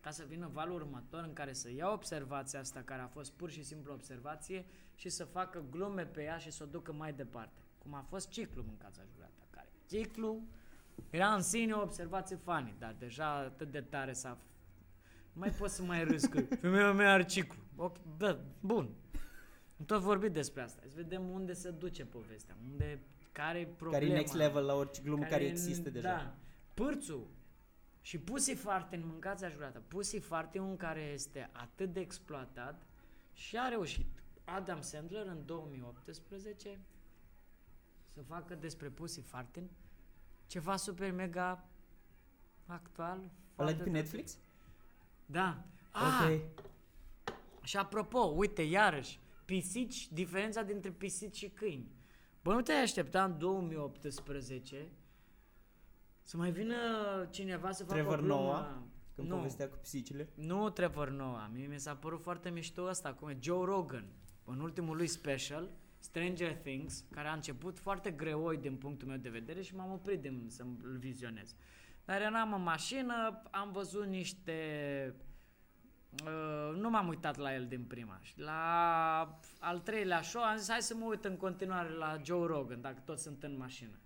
ca 0.00 0.10
să 0.10 0.24
vină 0.28 0.50
valul 0.52 0.74
următor 0.74 1.22
în 1.22 1.32
care 1.32 1.52
să 1.52 1.70
iau 1.70 1.92
observația 1.92 2.60
asta 2.60 2.82
care 2.82 3.02
a 3.02 3.06
fost 3.06 3.32
pur 3.32 3.50
și 3.50 3.62
simplu 3.62 3.92
observație 3.92 4.64
și 4.94 5.08
să 5.08 5.24
facă 5.24 5.64
glume 5.70 6.06
pe 6.06 6.22
ea 6.22 6.36
și 6.36 6.50
să 6.50 6.62
o 6.62 6.66
ducă 6.66 6.92
mai 6.92 7.12
departe. 7.12 7.60
Cum 7.78 7.94
a 7.94 8.04
fost 8.08 8.28
ciclu 8.28 8.64
mâncața 8.66 9.02
jurata, 9.12 9.46
care 9.50 9.68
ciclu 9.88 10.42
era 11.10 11.34
în 11.34 11.42
sine 11.42 11.72
o 11.72 11.82
observație 11.82 12.36
funny, 12.36 12.74
dar 12.78 12.94
deja 12.98 13.34
atât 13.34 13.70
de 13.70 13.80
tare 13.80 14.12
s-a... 14.12 14.38
Nu 15.32 15.40
mai 15.40 15.50
pot 15.50 15.70
să 15.70 15.82
mai 15.82 16.04
râs 16.04 16.24
că 16.24 16.40
femeia 16.40 16.92
mea 16.92 17.12
are 17.12 17.24
ciclu. 17.24 17.60
Ok, 17.76 17.96
da, 18.16 18.38
bun, 18.60 18.94
am 19.78 19.84
tot 19.84 20.00
vorbit 20.00 20.32
despre 20.32 20.62
asta. 20.62 20.82
Să 20.86 20.92
vedem 20.94 21.28
unde 21.28 21.52
se 21.52 21.70
duce 21.70 22.04
povestea, 22.04 22.56
unde, 22.70 23.00
care 23.32 23.58
e 23.58 23.66
problema. 23.66 23.98
Care 24.04 24.14
e 24.14 24.16
next 24.16 24.34
level 24.34 24.64
la 24.64 24.74
orice 24.74 25.02
glumă 25.02 25.24
care, 25.24 25.44
există 25.44 25.90
deja. 25.90 26.08
Da. 26.08 26.34
Pârțul 26.74 27.26
și 28.00 28.18
Pussy 28.18 28.54
Fartin, 28.54 29.02
mâncați 29.06 29.44
ajurată. 29.44 29.82
Pussy 29.88 30.18
Fartin, 30.18 30.60
un 30.60 30.76
care 30.76 31.00
este 31.00 31.50
atât 31.52 31.92
de 31.92 32.00
exploatat 32.00 32.82
și 33.32 33.56
a 33.58 33.68
reușit 33.68 34.06
Adam 34.44 34.80
Sandler 34.80 35.26
în 35.26 35.42
2018 35.46 36.80
să 38.14 38.22
facă 38.22 38.54
despre 38.54 38.88
Pussy 38.88 39.20
Fartin 39.20 39.70
ceva 40.46 40.76
super 40.76 41.12
mega 41.12 41.68
actual. 42.66 43.18
Ăla 43.18 43.30
foarte 43.54 43.72
de 43.72 43.82
pe 43.82 43.84
tare. 43.84 44.00
Netflix? 44.00 44.38
Da. 45.26 45.64
Ah, 45.90 46.02
Ok. 46.24 46.40
și 47.62 47.76
apropo, 47.76 48.18
uite, 48.18 48.62
iarăși, 48.62 49.18
pisici, 49.46 50.12
diferența 50.12 50.62
dintre 50.62 50.90
pisici 50.90 51.36
și 51.36 51.48
câini. 51.48 51.90
Bă, 52.42 52.52
nu 52.52 52.60
te-ai 52.60 52.82
aștepta 52.82 53.24
în 53.24 53.38
2018 53.38 54.88
să 56.22 56.36
mai 56.36 56.50
vină 56.50 56.74
cineva 57.30 57.72
să 57.72 57.84
facă 57.84 57.94
Trevor 57.94 58.18
o 58.18 58.22
glumă. 58.22 58.40
Noah? 58.42 58.76
Când 59.14 59.28
nu, 59.28 59.36
povestea 59.36 59.68
cu 59.68 59.76
pisicile? 59.76 60.28
nu 60.34 60.70
Trevor 60.70 61.10
Noah. 61.10 61.48
Mie 61.52 61.66
mi 61.66 61.80
s-a 61.80 61.94
părut 61.94 62.22
foarte 62.22 62.50
mișto 62.50 62.82
ăsta, 62.82 63.12
cum 63.14 63.28
e 63.28 63.36
Joe 63.40 63.64
Rogan. 63.64 64.06
În 64.44 64.60
ultimul 64.60 64.96
lui 64.96 65.06
special, 65.06 65.70
Stranger 65.98 66.54
Things, 66.54 67.04
care 67.10 67.28
a 67.28 67.32
început 67.32 67.78
foarte 67.78 68.10
greoi 68.10 68.56
din 68.56 68.76
punctul 68.76 69.08
meu 69.08 69.16
de 69.16 69.28
vedere 69.28 69.62
și 69.62 69.74
m-am 69.74 69.92
oprit 69.92 70.20
din 70.20 70.46
să-l 70.48 70.96
vizionez. 70.98 71.54
Dar 72.04 72.20
eram 72.20 72.52
în 72.52 72.62
mașină, 72.62 73.42
am 73.50 73.72
văzut 73.72 74.06
niște... 74.06 75.14
Uh, 76.24 76.76
nu 76.76 76.90
m-am 76.90 77.08
uitat 77.08 77.36
la 77.36 77.54
el 77.54 77.66
din 77.66 77.84
prima. 77.84 78.18
Și 78.22 78.40
la 78.40 79.38
al 79.58 79.78
treilea 79.78 80.22
show 80.22 80.42
am 80.42 80.56
zis 80.56 80.70
hai 80.70 80.82
să 80.82 80.94
mă 80.94 81.04
uit 81.04 81.24
în 81.24 81.36
continuare 81.36 81.90
la 81.90 82.16
Joe 82.24 82.46
Rogan, 82.46 82.80
dacă 82.80 83.02
toți 83.04 83.22
sunt 83.22 83.42
în 83.42 83.56
mașină. 83.56 83.98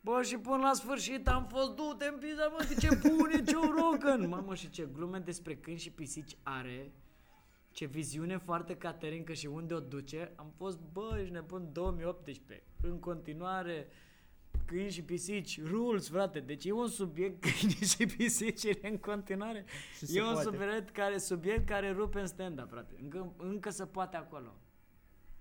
Bă, 0.00 0.22
și 0.22 0.36
până 0.36 0.56
la 0.56 0.72
sfârșit 0.72 1.28
am 1.28 1.46
fost 1.46 1.74
du-te 1.74 2.06
în 2.06 2.18
pizza, 2.18 2.46
mă, 2.46 2.64
de 2.68 2.74
ce 2.74 2.88
bun 3.08 3.30
e 3.30 3.42
Joe 3.46 3.70
Rogan? 3.80 4.28
Mamă, 4.34 4.54
și 4.54 4.70
ce 4.70 4.88
glume 4.92 5.18
despre 5.18 5.56
câini 5.56 5.78
și 5.78 5.90
pisici 5.90 6.36
are. 6.42 6.92
Ce 7.70 7.86
viziune 7.86 8.36
foarte 8.36 8.76
caterincă 8.76 9.32
și 9.32 9.46
unde 9.46 9.74
o 9.74 9.80
duce. 9.80 10.32
Am 10.36 10.52
fost, 10.56 10.80
bă, 10.92 11.18
ești 11.20 11.32
nebun, 11.32 11.68
2018. 11.72 12.62
În 12.82 12.98
continuare, 12.98 13.88
câini 14.64 14.90
și 14.90 15.02
pisici, 15.02 15.62
rules, 15.64 16.08
frate. 16.08 16.40
Deci 16.40 16.64
e 16.64 16.72
un 16.72 16.88
subiect 16.88 17.40
câini 17.44 17.72
și 17.72 18.06
pisici 18.06 18.66
în 18.82 18.96
continuare. 18.98 19.64
Și 19.96 20.04
e 20.04 20.06
se 20.06 20.22
un 20.22 20.32
poate. 20.32 20.44
subiect 20.48 20.90
care, 20.90 21.18
subiect 21.18 21.66
care 21.66 21.90
rupe 21.92 22.20
în 22.20 22.26
stand-up, 22.26 22.68
frate. 22.70 22.94
Încă, 23.02 23.32
încă 23.36 23.70
se 23.70 23.86
poate 23.86 24.16
acolo. 24.16 24.54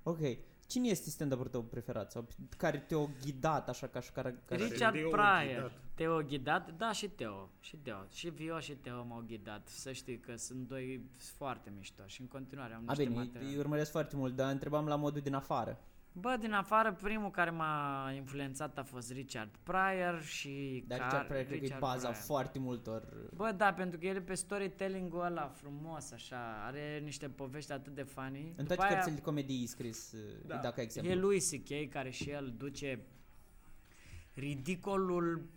Ok. 0.04 0.20
Cine 0.68 0.88
este 0.88 1.10
stand-up-ul 1.10 1.48
tău 1.48 1.62
preferat? 1.64 2.12
Sau 2.12 2.28
care 2.58 2.78
te-a 2.78 3.10
ghidat 3.22 3.70
așa 3.70 3.88
ca 3.88 4.00
și 4.00 4.12
care... 4.12 4.42
care... 4.46 4.64
Richard 4.64 4.96
Teo 4.96 5.10
Pryor. 5.10 5.46
ghidat. 5.48 5.72
Teo 5.96 6.22
ghidat? 6.24 6.78
Da, 6.78 6.92
și 6.92 7.08
Teo. 7.10 7.50
Și 7.60 7.76
Teo. 7.78 8.06
Și 8.12 8.30
Vio 8.30 8.60
și 8.60 8.72
Teo 8.74 9.04
m-au 9.04 9.24
ghidat. 9.28 9.68
Să 9.68 9.92
știi 9.92 10.20
că 10.20 10.36
sunt 10.36 10.68
doi 10.68 11.10
foarte 11.16 11.72
mișto 11.78 12.04
și 12.06 12.22
în 12.22 12.28
continuare 12.28 12.74
am 12.74 12.82
A, 12.86 12.86
niște 12.88 13.04
bine, 13.04 13.16
materiale. 13.16 13.50
îi 13.50 13.58
urmăresc 13.58 13.92
foarte 13.92 14.16
mult, 14.16 14.36
dar 14.36 14.52
întrebam 14.52 14.88
la 14.88 14.96
modul 14.96 15.22
din 15.22 15.34
afară. 15.34 15.80
Bă, 16.18 16.38
din 16.40 16.52
afară, 16.54 16.94
primul 16.94 17.32
care 17.32 17.50
m-a 17.50 18.12
influențat 18.16 18.78
a 18.78 18.84
fost 18.84 19.12
Richard 19.12 19.50
Pryor 19.64 20.22
și... 20.22 20.84
Dar 20.88 21.00
Car- 21.00 21.04
Richard 21.04 21.28
Pryor 21.28 21.44
cred 21.44 21.48
că 21.48 21.54
e 21.54 21.60
Richard 21.60 21.82
baza 21.82 22.08
Pryor. 22.10 22.24
foarte 22.24 22.60
multor... 22.60 23.30
Bă, 23.34 23.52
da, 23.58 23.74
pentru 23.74 24.00
că 24.00 24.06
el 24.06 24.16
e 24.16 24.22
pe 24.22 24.34
storytelling-ul 24.34 25.24
ăla 25.26 25.48
frumos, 25.48 26.12
așa, 26.12 26.64
are 26.66 27.00
niște 27.04 27.30
povești 27.30 27.72
atât 27.72 27.96
de 27.96 28.04
funny. 28.04 28.54
În 28.56 28.64
După 28.64 28.76
toate 28.76 28.84
aia- 28.84 28.94
cărțile 28.94 29.16
de 29.16 29.22
comedie 29.22 29.62
e 29.64 29.68
scris, 29.68 30.14
da. 30.46 30.56
dacă 30.56 30.74
ai 30.80 30.84
exemplu. 30.86 31.12
E 31.12 31.16
lui 31.16 31.40
C.K. 31.40 31.90
care 31.92 32.10
și 32.10 32.30
el 32.30 32.54
duce 32.58 33.00
ridicolul 34.34 35.50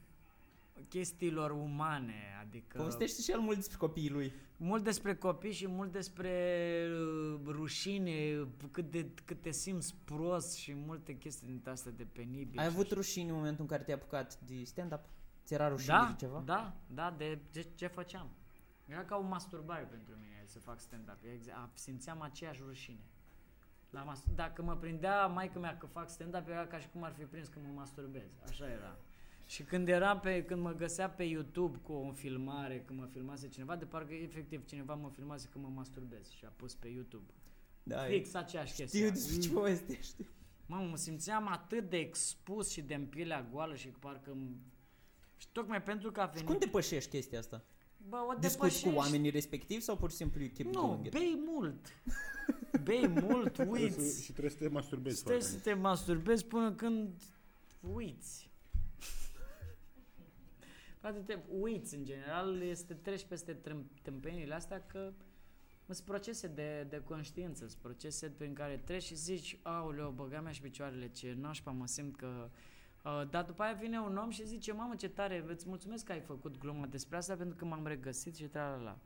chestiilor 0.89 1.51
umane, 1.51 2.15
adică 2.41 2.79
Povestește 2.79 3.23
și 3.23 3.31
el 3.31 3.39
mult 3.41 3.57
despre 3.57 3.77
copiii 3.77 4.11
lui. 4.11 4.33
Mult 4.61 4.85
despre 4.85 5.15
copii 5.17 5.53
și 5.53 5.69
mult 5.69 5.93
despre 5.93 6.33
uh, 6.91 7.41
rușine, 7.47 8.47
cât, 8.71 8.91
de, 8.91 9.11
cât 9.25 9.41
te 9.41 9.51
simți 9.51 9.95
prost 10.05 10.55
și 10.57 10.75
multe 10.75 11.17
chestii 11.17 11.47
din 11.47 11.63
astea 11.69 11.93
de 11.93 12.05
penibil. 12.05 12.59
Ai 12.59 12.65
și 12.65 12.71
avut 12.71 12.85
așa. 12.87 12.95
rușine 12.95 13.29
în 13.31 13.35
momentul 13.37 13.61
în 13.61 13.67
care 13.67 13.83
te-ai 13.83 13.97
apucat 13.97 14.39
de 14.41 14.65
stand-up? 14.65 15.01
Ți 15.45 15.55
era 15.55 15.69
rușine 15.69 15.93
da, 15.97 16.07
de 16.11 16.25
ceva? 16.27 16.43
Da, 16.45 16.77
da, 16.87 17.15
de 17.17 17.39
ce, 17.53 17.67
ce 17.75 17.87
făceam. 17.87 18.31
Era 18.87 19.05
ca 19.05 19.17
o 19.17 19.23
masturbare 19.23 19.85
pentru 19.85 20.15
mine 20.21 20.43
să 20.45 20.59
fac 20.59 20.81
stand-up. 20.81 21.19
Eu 21.25 21.31
exa- 21.33 21.55
a- 21.55 21.71
simțeam 21.75 22.21
aceeași 22.21 22.63
rușine. 22.67 23.01
La 23.91 24.03
mas- 24.03 24.25
Dacă 24.35 24.63
mă 24.63 24.77
prindea 24.77 25.27
maica 25.27 25.59
mea 25.59 25.77
că 25.79 25.87
fac 25.87 26.09
stand-up, 26.11 26.49
era 26.49 26.67
ca 26.67 26.79
și 26.79 26.89
cum 26.89 27.03
ar 27.03 27.13
fi 27.13 27.25
prins 27.25 27.49
că 27.49 27.59
mă 27.67 27.73
masturbez. 27.75 28.29
Așa 28.49 28.69
era. 28.71 28.97
Și 29.51 29.63
când 29.63 29.89
eram 29.89 30.21
pe, 30.21 30.45
când 30.45 30.63
mă 30.63 30.73
găsea 30.73 31.11
pe 31.11 31.23
YouTube 31.23 31.79
cu 31.83 31.93
o 31.93 32.13
filmare, 32.13 32.83
când 32.87 32.99
mă 32.99 33.07
filmase 33.07 33.49
cineva, 33.49 33.77
de 33.77 33.85
parcă 33.85 34.15
efectiv 34.15 34.65
cineva 34.67 34.95
mă 34.95 35.11
filmase 35.15 35.49
că 35.53 35.59
mă 35.59 35.69
masturbez 35.75 36.31
și 36.31 36.45
a 36.45 36.53
pus 36.57 36.75
pe 36.75 36.89
YouTube. 36.89 37.33
da 37.83 37.99
Fix 37.99 38.35
aceeași 38.35 38.75
chestie. 38.75 38.99
Știu 39.01 39.11
despre 39.13 39.39
ce 39.41 39.51
povestești. 39.51 40.27
Mamă, 40.67 40.89
mă 40.89 40.97
simțeam 40.97 41.49
atât 41.49 41.91
de 41.91 41.97
expus 41.97 42.71
și 42.71 42.81
de 42.83 42.95
în 42.95 43.07
pielea 43.07 43.49
goală 43.53 43.75
și 43.75 43.89
parcă... 43.89 44.31
îmi- 44.31 44.57
Și 45.37 45.47
tocmai 45.53 45.83
pentru 45.83 46.11
că 46.13 46.21
a 46.21 46.25
Și 46.25 46.31
venit... 46.33 46.47
cum 46.49 46.59
depășești 46.59 47.11
chestia 47.11 47.39
asta? 47.39 47.65
Bă, 48.09 48.17
o 48.17 48.33
Discuți 48.39 48.51
depășești. 48.53 48.89
cu 48.89 48.95
oamenii 48.95 49.31
respectivi 49.31 49.81
sau 49.81 49.97
pur 49.97 50.11
și 50.11 50.17
simplu 50.17 50.41
you 50.41 50.51
keep 50.55 50.75
Nu, 50.75 50.81
doing 50.81 51.07
it? 51.07 51.13
bei 51.13 51.39
mult. 51.47 51.87
Bei 52.83 53.07
mult, 53.09 53.53
Trebuie 53.53 53.91
să, 53.91 54.01
uiți. 54.01 54.25
și 54.25 54.31
trebuie 54.31 54.51
să 54.53 54.59
te 54.59 54.69
masturbezi 54.69 55.17
Stai 55.17 55.27
foarte 55.33 55.47
să 55.47 55.53
mult. 55.53 55.63
te 55.65 55.75
masturbezi 55.75 56.45
până 56.45 56.73
când 56.73 57.23
uiți. 57.95 58.51
Frate, 61.09 61.23
te 61.33 61.39
uiți 61.61 61.95
în 61.95 62.05
general, 62.05 62.63
este 62.63 62.95
treci 62.95 63.25
peste 63.25 63.61
trâm- 63.61 64.03
tâmpenile 64.03 64.55
astea 64.55 64.87
că 64.87 65.13
sunt 65.87 66.07
procese 66.07 66.47
de, 66.47 66.87
de 66.89 67.03
conștiință, 67.05 67.67
sunt 67.67 67.83
procese 67.83 68.31
prin 68.31 68.55
care 68.55 68.77
treci 68.85 69.03
și 69.03 69.15
zici, 69.15 69.59
aoleo, 69.63 70.11
băga 70.11 70.41
mea 70.41 70.53
și 70.53 70.61
picioarele, 70.61 71.09
ce 71.09 71.37
nașpa 71.41 71.71
mă 71.71 71.87
simt 71.87 72.17
că 72.17 72.51
Uh, 73.05 73.29
dar 73.31 73.45
după 73.45 73.63
aia 73.63 73.73
vine 73.73 74.01
un 74.01 74.17
om 74.17 74.31
și 74.31 74.47
zice, 74.47 74.73
mamă 74.73 74.95
ce 74.95 75.09
tare, 75.09 75.45
îți 75.49 75.69
mulțumesc 75.69 76.05
că 76.05 76.13
ai 76.13 76.21
făcut 76.21 76.59
gluma 76.59 76.87
despre 76.87 77.17
asta 77.17 77.37
pentru 77.37 77.57
că 77.57 77.65
m-am 77.65 77.87
regăsit 77.87 78.37
și 78.37 78.45
tra 78.45 78.69
la 78.69 78.83
la. 78.83 78.99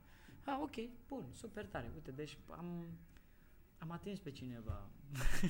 Ah, 0.52 0.58
ok, 0.62 0.74
bun, 1.08 1.24
super 1.32 1.66
tare. 1.66 1.90
Uite, 1.94 2.10
deci 2.10 2.38
am, 2.50 2.84
am 3.82 3.90
atins 3.90 4.18
pe 4.18 4.30
cineva. 4.30 4.86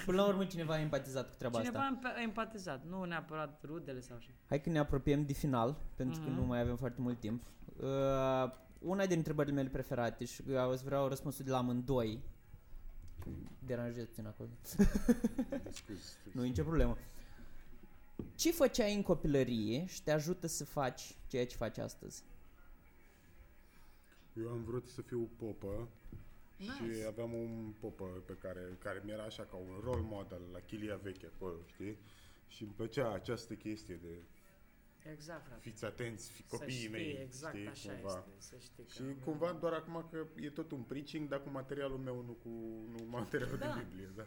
Până 0.04 0.16
la 0.16 0.26
urmă 0.26 0.44
cineva 0.44 0.74
a 0.74 0.80
empatizat 0.80 1.28
cu 1.28 1.34
treaba 1.38 1.58
cineva 1.58 1.78
asta. 1.78 2.12
a 2.16 2.22
empatizat, 2.22 2.84
nu 2.84 3.04
neapărat 3.04 3.62
rudele 3.64 4.00
sau 4.00 4.16
așa. 4.16 4.30
Hai 4.48 4.60
că 4.60 4.68
ne 4.70 4.78
apropiem 4.78 5.24
de 5.26 5.32
final, 5.32 5.76
pentru 5.96 6.20
că 6.20 6.28
Mhm. 6.28 6.38
nu 6.38 6.44
mai 6.46 6.60
avem 6.60 6.76
foarte 6.76 7.00
mult 7.00 7.20
timp. 7.20 7.42
Uh, 7.76 8.52
una 8.78 9.06
din 9.06 9.16
întrebările 9.16 9.54
mele 9.54 9.68
preferate 9.68 10.24
și 10.24 10.42
eu 10.48 10.70
o 10.70 10.76
să 10.76 10.82
vreau 10.84 11.08
răspunsul 11.08 11.44
de 11.44 11.50
la 11.50 11.58
amândoi. 11.58 12.20
Deranjez 13.66 14.06
puțin 14.06 14.26
acolo. 14.26 14.48
Scuze. 15.70 16.16
Nu 16.32 16.44
e 16.44 16.48
nicio 16.48 16.62
problemă. 16.62 16.96
Ce 18.36 18.52
făceai 18.52 18.94
în 18.94 19.02
copilărie 19.02 19.86
și 19.86 20.02
te 20.02 20.10
ajută 20.12 20.46
să 20.46 20.64
faci 20.64 21.16
ceea 21.26 21.46
ce 21.46 21.56
faci 21.56 21.78
astăzi? 21.78 22.22
Eu 24.32 24.48
am 24.48 24.62
vrut 24.64 24.88
să 24.88 25.02
fiu 25.02 25.28
popă 25.36 25.88
și 26.62 26.82
Nice. 26.82 27.06
aveam 27.06 27.32
un 27.32 27.72
popă 27.80 28.04
pe 28.26 28.36
care, 28.40 28.60
care 28.78 29.02
mi 29.04 29.10
era 29.10 29.22
așa 29.22 29.42
ca 29.44 29.56
un 29.56 29.80
role 29.82 30.02
model 30.04 30.40
la 30.52 30.58
chilia 30.60 30.96
veche 30.96 31.30
acolo, 31.34 31.56
știi? 31.66 31.96
Și 32.48 32.62
îmi 32.62 32.72
plăcea 32.76 33.12
această 33.12 33.54
chestie 33.54 33.94
de 34.02 34.22
Exact, 35.12 35.46
frate. 35.46 35.60
fiți 35.60 35.84
atenți, 35.84 36.30
fi 36.30 36.42
să 36.42 36.56
copiii 36.56 36.76
știi, 36.78 36.88
mei, 36.88 37.18
exact 37.22 37.54
știi, 37.56 37.68
așa 37.68 37.92
cumva. 37.92 38.08
este, 38.18 38.30
să 38.38 38.56
știi 38.58 38.84
că... 38.84 38.92
Și 38.92 39.02
cumva 39.24 39.52
doar 39.52 39.72
acum 39.72 40.06
că 40.10 40.26
e 40.40 40.50
tot 40.50 40.70
un 40.70 40.82
preaching, 40.82 41.28
dar 41.28 41.42
cu 41.42 41.48
materialul 41.48 41.98
meu, 41.98 42.22
nu 42.26 42.32
cu 42.32 42.48
nu 42.90 43.04
materialul 43.10 43.58
Da. 43.58 43.72
din 43.72 43.84
Biblie, 43.88 44.10
da. 44.16 44.24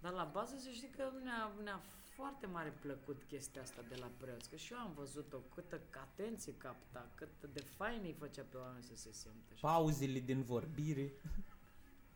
Dar 0.00 0.12
la 0.12 0.30
bază 0.32 0.54
să 0.58 0.68
știi 0.72 0.88
că 0.96 1.02
ne-a, 1.22 1.52
ne-a 1.62 1.80
foarte 2.16 2.46
mare 2.46 2.72
plăcut 2.80 3.22
chestia 3.28 3.62
asta 3.62 3.82
de 3.88 3.94
la 3.96 4.10
preoți, 4.16 4.50
că 4.50 4.56
și 4.56 4.72
eu 4.72 4.78
am 4.78 4.92
văzut-o, 4.96 5.36
câtă 5.54 5.80
atenție 5.90 6.54
capta, 6.56 7.08
cât 7.14 7.28
de 7.52 7.60
fain 7.60 8.00
îi 8.04 8.12
făcea 8.18 8.42
pe 8.50 8.56
oameni 8.56 8.84
să 8.84 8.96
se 8.96 9.12
simtă. 9.12 9.54
Și... 9.54 9.60
Pauzele 9.60 10.18
din 10.18 10.42
vorbire. 10.42 11.12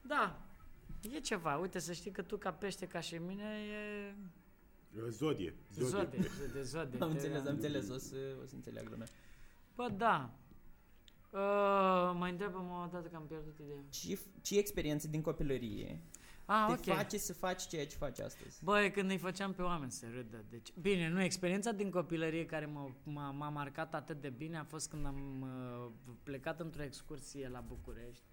Da, 0.06 0.42
e 1.14 1.18
ceva. 1.20 1.56
Uite, 1.56 1.78
să 1.78 1.92
știi 1.92 2.10
că 2.10 2.22
tu 2.22 2.36
ca 2.36 2.52
pește, 2.52 2.86
ca 2.86 3.00
și 3.00 3.14
mine, 3.14 3.44
e 3.72 4.14
Zodie. 5.10 5.54
Zodie. 5.72 5.88
zode, 5.88 6.30
de 6.52 6.62
zode. 6.62 6.96
Am 7.00 7.08
te- 7.08 7.14
înțeles, 7.14 7.40
am 7.46 7.54
înțeles, 7.54 7.88
o 7.88 7.98
să, 7.98 8.16
o 8.42 8.46
să 8.46 8.54
înțeleg 8.54 8.88
lumea. 8.88 9.06
Bă, 9.74 9.88
da. 9.96 10.30
Uh, 11.30 12.16
mai 12.18 12.30
întrebă-mă 12.30 12.82
o 12.84 12.88
dată 12.92 13.08
că 13.08 13.16
am 13.16 13.26
pierdut 13.26 13.58
ideea. 13.58 13.78
Ce, 13.90 14.18
ce 14.42 14.58
experiențe 14.58 15.08
din 15.08 15.20
copilărie 15.22 16.00
Ah, 16.46 16.64
te 16.82 16.90
ok. 16.90 16.96
face 16.96 17.18
să 17.18 17.32
faci 17.32 17.66
ceea 17.66 17.86
ce 17.86 17.96
faci 17.96 18.18
astăzi? 18.20 18.64
Băi, 18.64 18.90
când 18.90 19.10
îi 19.10 19.18
făceam 19.18 19.52
pe 19.52 19.62
oameni 19.62 19.90
să 19.90 20.06
râdă. 20.14 20.44
Deci, 20.50 20.72
bine, 20.80 21.08
nu, 21.08 21.22
experiența 21.22 21.72
din 21.72 21.90
copilărie 21.90 22.46
care 22.46 22.66
m-a, 22.66 22.94
m-a, 23.02 23.30
m-a 23.30 23.48
marcat 23.48 23.94
atât 23.94 24.20
de 24.20 24.28
bine 24.28 24.58
a 24.58 24.64
fost 24.64 24.88
când 24.90 25.06
am 25.06 25.40
uh, 25.40 25.90
plecat 26.22 26.60
într-o 26.60 26.82
excursie 26.82 27.48
la 27.48 27.60
București. 27.60 28.24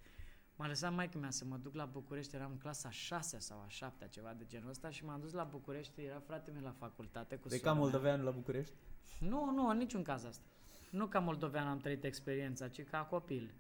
M-a 0.62 0.68
lăsat 0.68 0.94
maică 0.94 1.18
mea 1.18 1.30
să 1.30 1.46
mă 1.46 1.58
duc 1.58 1.76
la 1.76 1.86
București, 1.86 2.36
eram 2.36 2.52
în 2.52 2.58
clasa 2.58 2.90
6 2.90 3.40
sau 3.40 3.58
a 3.66 3.68
7 3.68 4.08
ceva 4.10 4.34
de 4.38 4.46
genul 4.48 4.70
ăsta 4.70 4.90
și 4.90 5.06
m-am 5.06 5.20
dus 5.20 5.32
la 5.32 5.44
București, 5.44 6.02
era 6.02 6.20
frate 6.20 6.52
meu 6.52 6.62
la 6.64 6.72
facultate 6.72 7.36
cu 7.36 7.48
De 7.48 7.56
sora 7.56 7.70
ca 7.70 7.74
mea. 7.74 7.82
moldovean 7.82 8.24
la 8.24 8.32
București? 8.32 8.74
Nu, 9.20 9.52
nu, 9.52 9.68
în 9.68 9.78
niciun 9.78 10.04
caz 10.04 10.26
asta. 10.26 10.44
Nu 10.92 11.06
ca 11.08 11.20
moldovean 11.20 11.68
am 11.68 11.78
trăit 11.78 12.04
experiența, 12.04 12.68
ci 12.68 12.84
ca 12.84 12.98
copil. 12.98 13.54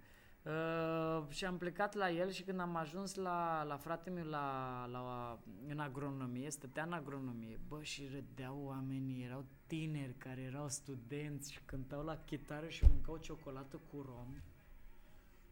Uh, 0.44 1.24
și 1.30 1.46
am 1.46 1.58
plecat 1.58 1.94
la 1.94 2.12
el 2.12 2.30
și 2.30 2.44
când 2.44 2.60
am 2.60 2.76
ajuns 2.76 3.16
la, 3.16 3.64
la 3.64 3.78
frate 3.78 4.10
meu 4.10 4.26
la, 4.26 4.86
la, 4.92 5.40
în 5.68 5.80
agronomie, 5.80 6.50
stătea 6.50 6.84
în 6.84 6.94
agronomie, 6.94 7.60
bă, 7.68 7.82
și 7.82 8.08
râdeau 8.14 8.62
oamenii, 8.64 9.24
erau 9.24 9.46
tineri 9.68 10.14
care 10.18 10.42
erau 10.42 10.70
studenți 10.70 11.52
și 11.52 11.60
cântau 11.66 12.04
la 12.04 12.18
chitară 12.26 12.68
și 12.68 12.86
mâncau 12.88 13.18
ciocolată 13.18 13.80
cu 13.92 14.02
rom 14.02 14.36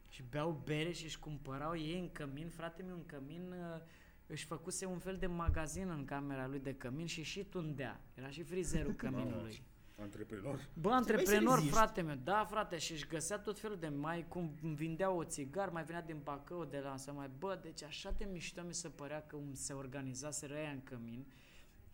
și 0.09 0.23
beau 0.29 0.61
bere 0.65 0.91
și 0.91 1.03
își 1.03 1.19
cumpărau 1.19 1.77
ei 1.77 1.99
în 1.99 2.11
cămin, 2.11 2.49
frate 2.49 2.83
meu 2.83 2.95
în 2.95 3.05
cămin 3.05 3.51
uh, 3.51 3.81
își 4.27 4.45
făcuse 4.45 4.85
un 4.85 4.99
fel 4.99 5.17
de 5.17 5.27
magazin 5.27 5.89
în 5.89 6.05
camera 6.05 6.47
lui 6.47 6.59
de 6.59 6.73
cămin 6.73 7.05
și 7.05 7.23
și 7.23 7.43
tundea. 7.43 8.01
Era 8.13 8.29
și 8.29 8.43
frizerul 8.43 8.93
căminului. 8.93 9.63
Antreprenor. 10.01 10.67
Bă, 10.73 10.89
să 10.89 10.95
antreprenor, 10.95 11.55
reziști. 11.55 11.75
frate 11.75 12.01
meu, 12.01 12.15
da, 12.23 12.45
frate, 12.49 12.77
și 12.77 12.91
își 12.91 13.07
găsea 13.07 13.39
tot 13.39 13.59
felul 13.59 13.77
de 13.77 13.87
mai, 13.87 14.25
cum 14.27 14.55
îmi 14.61 14.75
vindea 14.75 15.11
o 15.11 15.23
țigar, 15.23 15.69
mai 15.69 15.83
venea 15.83 16.01
din 16.01 16.19
Bacău 16.23 16.65
de 16.65 16.79
la 16.79 16.97
să 16.97 17.11
mai, 17.11 17.29
bă, 17.39 17.59
deci 17.61 17.83
așa 17.83 18.13
de 18.17 18.27
mișto 18.31 18.61
mi 18.67 18.73
se 18.73 18.87
părea 18.87 19.23
că 19.27 19.35
um, 19.35 19.53
se 19.53 19.73
organizaseră 19.73 20.53
aia 20.53 20.69
în 20.69 20.83
cămin, 20.83 21.25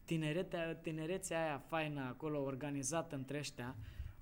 tineretea, 0.03 0.75
tinerețea 0.75 1.43
aia 1.43 1.57
faină 1.57 2.01
acolo, 2.01 2.41
organizată 2.41 3.15
între 3.15 3.37
ăștia, 3.37 3.75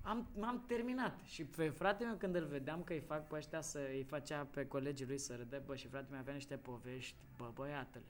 am, 0.06 0.28
m-am 0.36 0.64
terminat 0.66 1.20
și 1.22 1.44
pe 1.44 1.68
frate 1.68 2.04
meu 2.04 2.14
când 2.14 2.34
îl 2.34 2.44
vedeam 2.44 2.82
că 2.82 2.92
îi 2.92 3.00
fac 3.00 3.26
pe 3.26 3.36
ăștia 3.36 3.60
să 3.60 3.78
îi 3.78 4.02
facea 4.02 4.44
pe 4.44 4.66
colegii 4.66 5.06
lui 5.06 5.18
să 5.18 5.36
râde, 5.36 5.62
bă, 5.66 5.76
și 5.76 5.88
frate 5.88 6.06
meu 6.10 6.20
avea 6.20 6.34
niște 6.34 6.56
povești, 6.56 7.16
bă, 7.36 7.50
băiatele, 7.54 8.04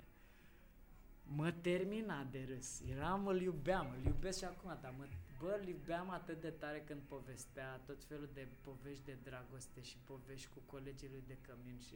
mă 1.25 1.53
termina 1.53 2.27
de 2.31 2.47
râs. 2.49 2.81
Eram, 2.81 3.27
îl 3.27 3.41
iubeam, 3.41 3.87
îl 3.99 4.07
iubesc 4.07 4.39
și 4.39 4.45
acum, 4.45 4.79
dar 4.81 4.95
mă, 4.99 5.05
bă, 5.41 5.59
îl 5.61 5.69
iubeam 5.69 6.11
atât 6.11 6.41
de 6.41 6.51
tare 6.51 6.83
când 6.87 7.01
povestea 7.09 7.81
tot 7.87 8.05
felul 8.05 8.29
de 8.33 8.49
povești 8.61 9.05
de 9.05 9.17
dragoste 9.23 9.83
și 9.83 9.97
povești 10.05 10.49
cu 10.55 10.63
colegii 10.67 11.09
lui 11.09 11.25
de 11.27 11.39
cămin 11.47 11.79
și 11.79 11.95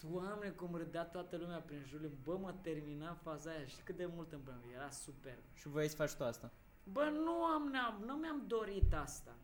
Doamne, 0.00 0.48
cum 0.48 0.74
râdea 0.74 1.04
toată 1.04 1.36
lumea 1.36 1.58
prin 1.58 1.84
jur, 1.88 2.10
bă, 2.24 2.36
mă 2.36 2.54
termina 2.62 3.14
faza 3.14 3.50
aia 3.50 3.66
și 3.66 3.76
cât 3.84 3.96
de 3.96 4.06
mult 4.06 4.32
îmi 4.32 4.42
plăcea, 4.42 4.60
era 4.74 4.90
super. 4.90 5.38
Și 5.54 5.68
voiai 5.68 5.88
să 5.88 5.96
faci 5.96 6.14
tu 6.14 6.24
asta. 6.24 6.52
Bă, 6.92 7.10
nu 7.24 7.44
am, 7.44 7.68
neam, 7.68 8.02
nu 8.06 8.14
mi-am 8.14 8.44
dorit 8.46 8.94
asta. 8.94 9.36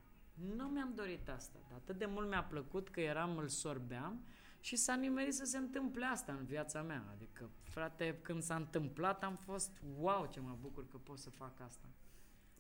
Nu 0.57 0.65
mi-am 0.65 0.93
dorit 0.95 1.29
asta. 1.29 1.59
Dar 1.69 1.79
atât 1.79 1.99
de 1.99 2.07
mult 2.07 2.29
mi-a 2.29 2.43
plăcut 2.45 2.89
că 2.89 3.01
eram, 3.01 3.37
îl 3.37 3.49
sorbeam 3.49 4.25
și 4.61 4.77
s-a 4.77 4.95
nimerit 4.95 5.35
să 5.35 5.45
se 5.45 5.59
întâmple 5.59 6.05
asta 6.05 6.33
în 6.33 6.45
viața 6.45 6.83
mea. 6.83 7.05
Adică, 7.15 7.51
frate, 7.63 8.19
când 8.23 8.43
s-a 8.43 8.55
întâmplat 8.55 9.23
am 9.23 9.37
fost, 9.37 9.71
wow, 9.99 10.27
ce 10.27 10.41
mă 10.41 10.57
bucur 10.61 10.89
că 10.89 10.97
pot 10.97 11.19
să 11.19 11.31
fac 11.31 11.61
asta. 11.61 11.87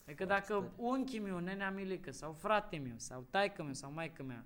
Adică 0.06 0.24
dacă 0.24 0.72
unchiul 0.76 1.22
meu, 1.22 1.38
nenea 1.38 1.70
Milică, 1.70 2.10
sau 2.10 2.32
frate 2.32 2.76
meu, 2.76 2.94
sau 2.96 3.26
taică 3.30 3.62
meu, 3.62 3.72
sau 3.72 3.92
maică 3.92 4.22
mea, 4.22 4.44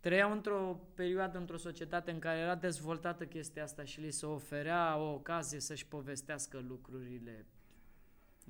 trăiau 0.00 0.32
într-o 0.32 0.80
perioadă, 0.94 1.38
într-o 1.38 1.56
societate 1.56 2.10
în 2.10 2.18
care 2.18 2.38
era 2.38 2.54
dezvoltată 2.54 3.26
chestia 3.26 3.62
asta 3.62 3.84
și 3.84 4.00
li 4.00 4.10
se 4.10 4.26
oferea 4.26 4.96
o 4.96 5.12
ocazie 5.12 5.60
să-și 5.60 5.86
povestească 5.86 6.64
lucrurile 6.68 7.46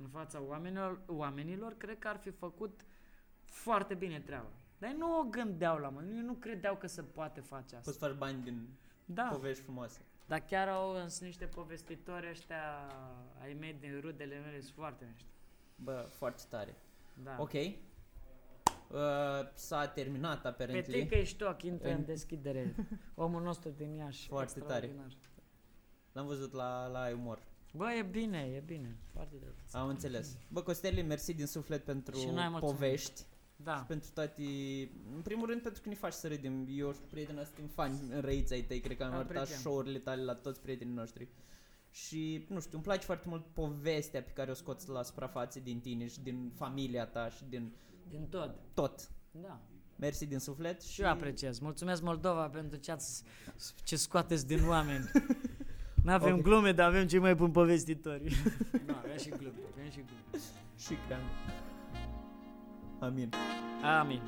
în 0.01 0.07
fața 0.09 0.41
oamenilor, 0.41 0.99
oamenilor, 1.07 1.73
cred 1.77 1.99
că 1.99 2.07
ar 2.07 2.17
fi 2.17 2.29
făcut 2.31 2.81
foarte 3.45 3.93
bine 3.93 4.19
treaba. 4.19 4.49
Dar 4.77 4.89
ei 4.89 4.95
nu 4.97 5.19
o 5.19 5.23
gândeau 5.23 5.77
la 5.77 5.89
mă, 5.89 6.03
ei 6.03 6.21
nu 6.21 6.33
credeau 6.33 6.75
că 6.75 6.87
se 6.87 7.01
poate 7.03 7.39
face 7.41 7.75
asta. 7.75 7.91
Poți 7.91 7.97
să 7.97 8.05
faci 8.05 8.17
bani 8.17 8.43
din 8.43 8.67
Da, 9.05 9.23
povești 9.31 9.63
frumoase. 9.63 10.01
dar 10.27 10.39
chiar 10.39 10.67
au 10.67 10.93
sunt 11.07 11.21
niște 11.21 11.45
povestitori 11.45 12.29
ăștia 12.29 12.63
ai 13.41 13.53
mei 13.59 13.73
din 13.79 13.99
rudele 14.01 14.39
mele, 14.39 14.59
sunt 14.59 14.73
foarte 14.75 15.05
mișto. 15.11 15.27
Bă, 15.75 16.07
foarte 16.09 16.43
tare. 16.49 16.75
Da. 17.23 17.35
Ok. 17.39 17.53
Uh, 17.53 18.97
s-a 19.53 19.87
terminat, 19.87 20.45
apparently. 20.45 20.91
Petrică 20.93 21.15
ești 21.15 21.37
tu, 21.37 21.55
intră 21.67 21.89
în 21.89 21.95
În- 21.95 22.05
deschidere. 22.05 22.75
Omul 23.15 23.41
nostru 23.41 23.69
din 23.69 23.93
Iași. 23.95 24.27
Foarte 24.27 24.59
tare. 24.59 24.85
extraordinar. 24.85 25.17
L-am 26.11 26.25
văzut 26.25 26.53
la, 26.53 26.87
la 26.87 27.09
umor. 27.13 27.39
Bă, 27.73 27.91
e 27.99 28.01
bine, 28.01 28.51
e 28.55 28.63
bine. 28.65 28.97
Foarte 29.13 29.35
drăguț. 29.39 29.73
Am 29.73 29.87
înțeles. 29.87 30.37
Bă, 30.47 30.61
Costeli, 30.61 31.01
mersi 31.01 31.33
din 31.33 31.45
suflet 31.45 31.83
pentru 31.83 32.15
Și 32.19 32.25
noi 32.25 32.47
mulțumim. 32.49 32.59
povești. 32.75 33.21
Da. 33.55 33.75
Și 33.77 33.83
pentru 33.83 34.09
toate... 34.13 34.41
În 35.15 35.21
primul 35.23 35.47
rând 35.47 35.61
pentru 35.61 35.81
că 35.81 35.89
ne 35.89 35.95
faci 35.95 36.13
să 36.13 36.27
râdem. 36.27 36.67
Eu 36.69 36.93
și 36.93 36.99
prietena 37.09 37.43
suntem 37.43 37.67
fani 37.67 37.99
în 38.11 38.21
răiți 38.21 38.53
ai 38.53 38.61
tăi. 38.61 38.79
Cred 38.79 38.97
că 38.97 39.03
am 39.03 39.13
arătat 39.13 39.35
Apreciem. 39.35 39.59
show-urile 39.59 39.97
tale 39.99 40.23
la 40.23 40.33
toți 40.35 40.61
prietenii 40.61 40.93
noștri. 40.93 41.27
Și, 41.91 42.45
nu 42.49 42.59
știu, 42.59 42.71
îmi 42.73 42.83
place 42.83 43.05
foarte 43.05 43.25
mult 43.29 43.45
povestea 43.53 44.21
pe 44.23 44.31
care 44.31 44.51
o 44.51 44.53
scoți 44.53 44.89
la 44.89 45.03
suprafață 45.03 45.59
din 45.59 45.79
tine 45.79 46.07
și 46.07 46.19
din 46.21 46.51
familia 46.55 47.05
ta 47.05 47.29
și 47.29 47.43
din 47.49 47.71
Din 48.09 48.27
tot. 48.29 48.55
tot. 48.73 49.09
Da. 49.31 49.59
Mersi 49.95 50.25
din 50.25 50.39
suflet 50.39 50.81
și... 50.81 50.91
Și 50.91 51.01
eu 51.01 51.07
apreciez. 51.09 51.59
Mulțumesc 51.59 52.01
Moldova 52.01 52.47
pentru 52.49 52.77
ce, 52.77 52.91
ați, 52.91 53.23
ce 53.83 53.95
scoateți 53.95 54.47
din 54.47 54.67
oameni. 54.67 55.11
Nu 56.03 56.11
avem 56.11 56.33
Ok. 56.33 56.41
glume, 56.41 56.71
dar 56.71 56.87
avem 56.87 57.07
cei 57.07 57.19
mai 57.19 57.35
buni 57.35 57.51
povestitori. 57.51 58.23
da, 58.87 59.01
avem 59.03 59.17
și 59.17 59.29
glume, 59.29 59.53
avem 59.73 59.89
și 59.91 59.99
glume. 60.05 60.43
Și 60.77 60.93
cream. 61.07 61.21
Amin. 62.99 63.29
Amin. 63.99 64.21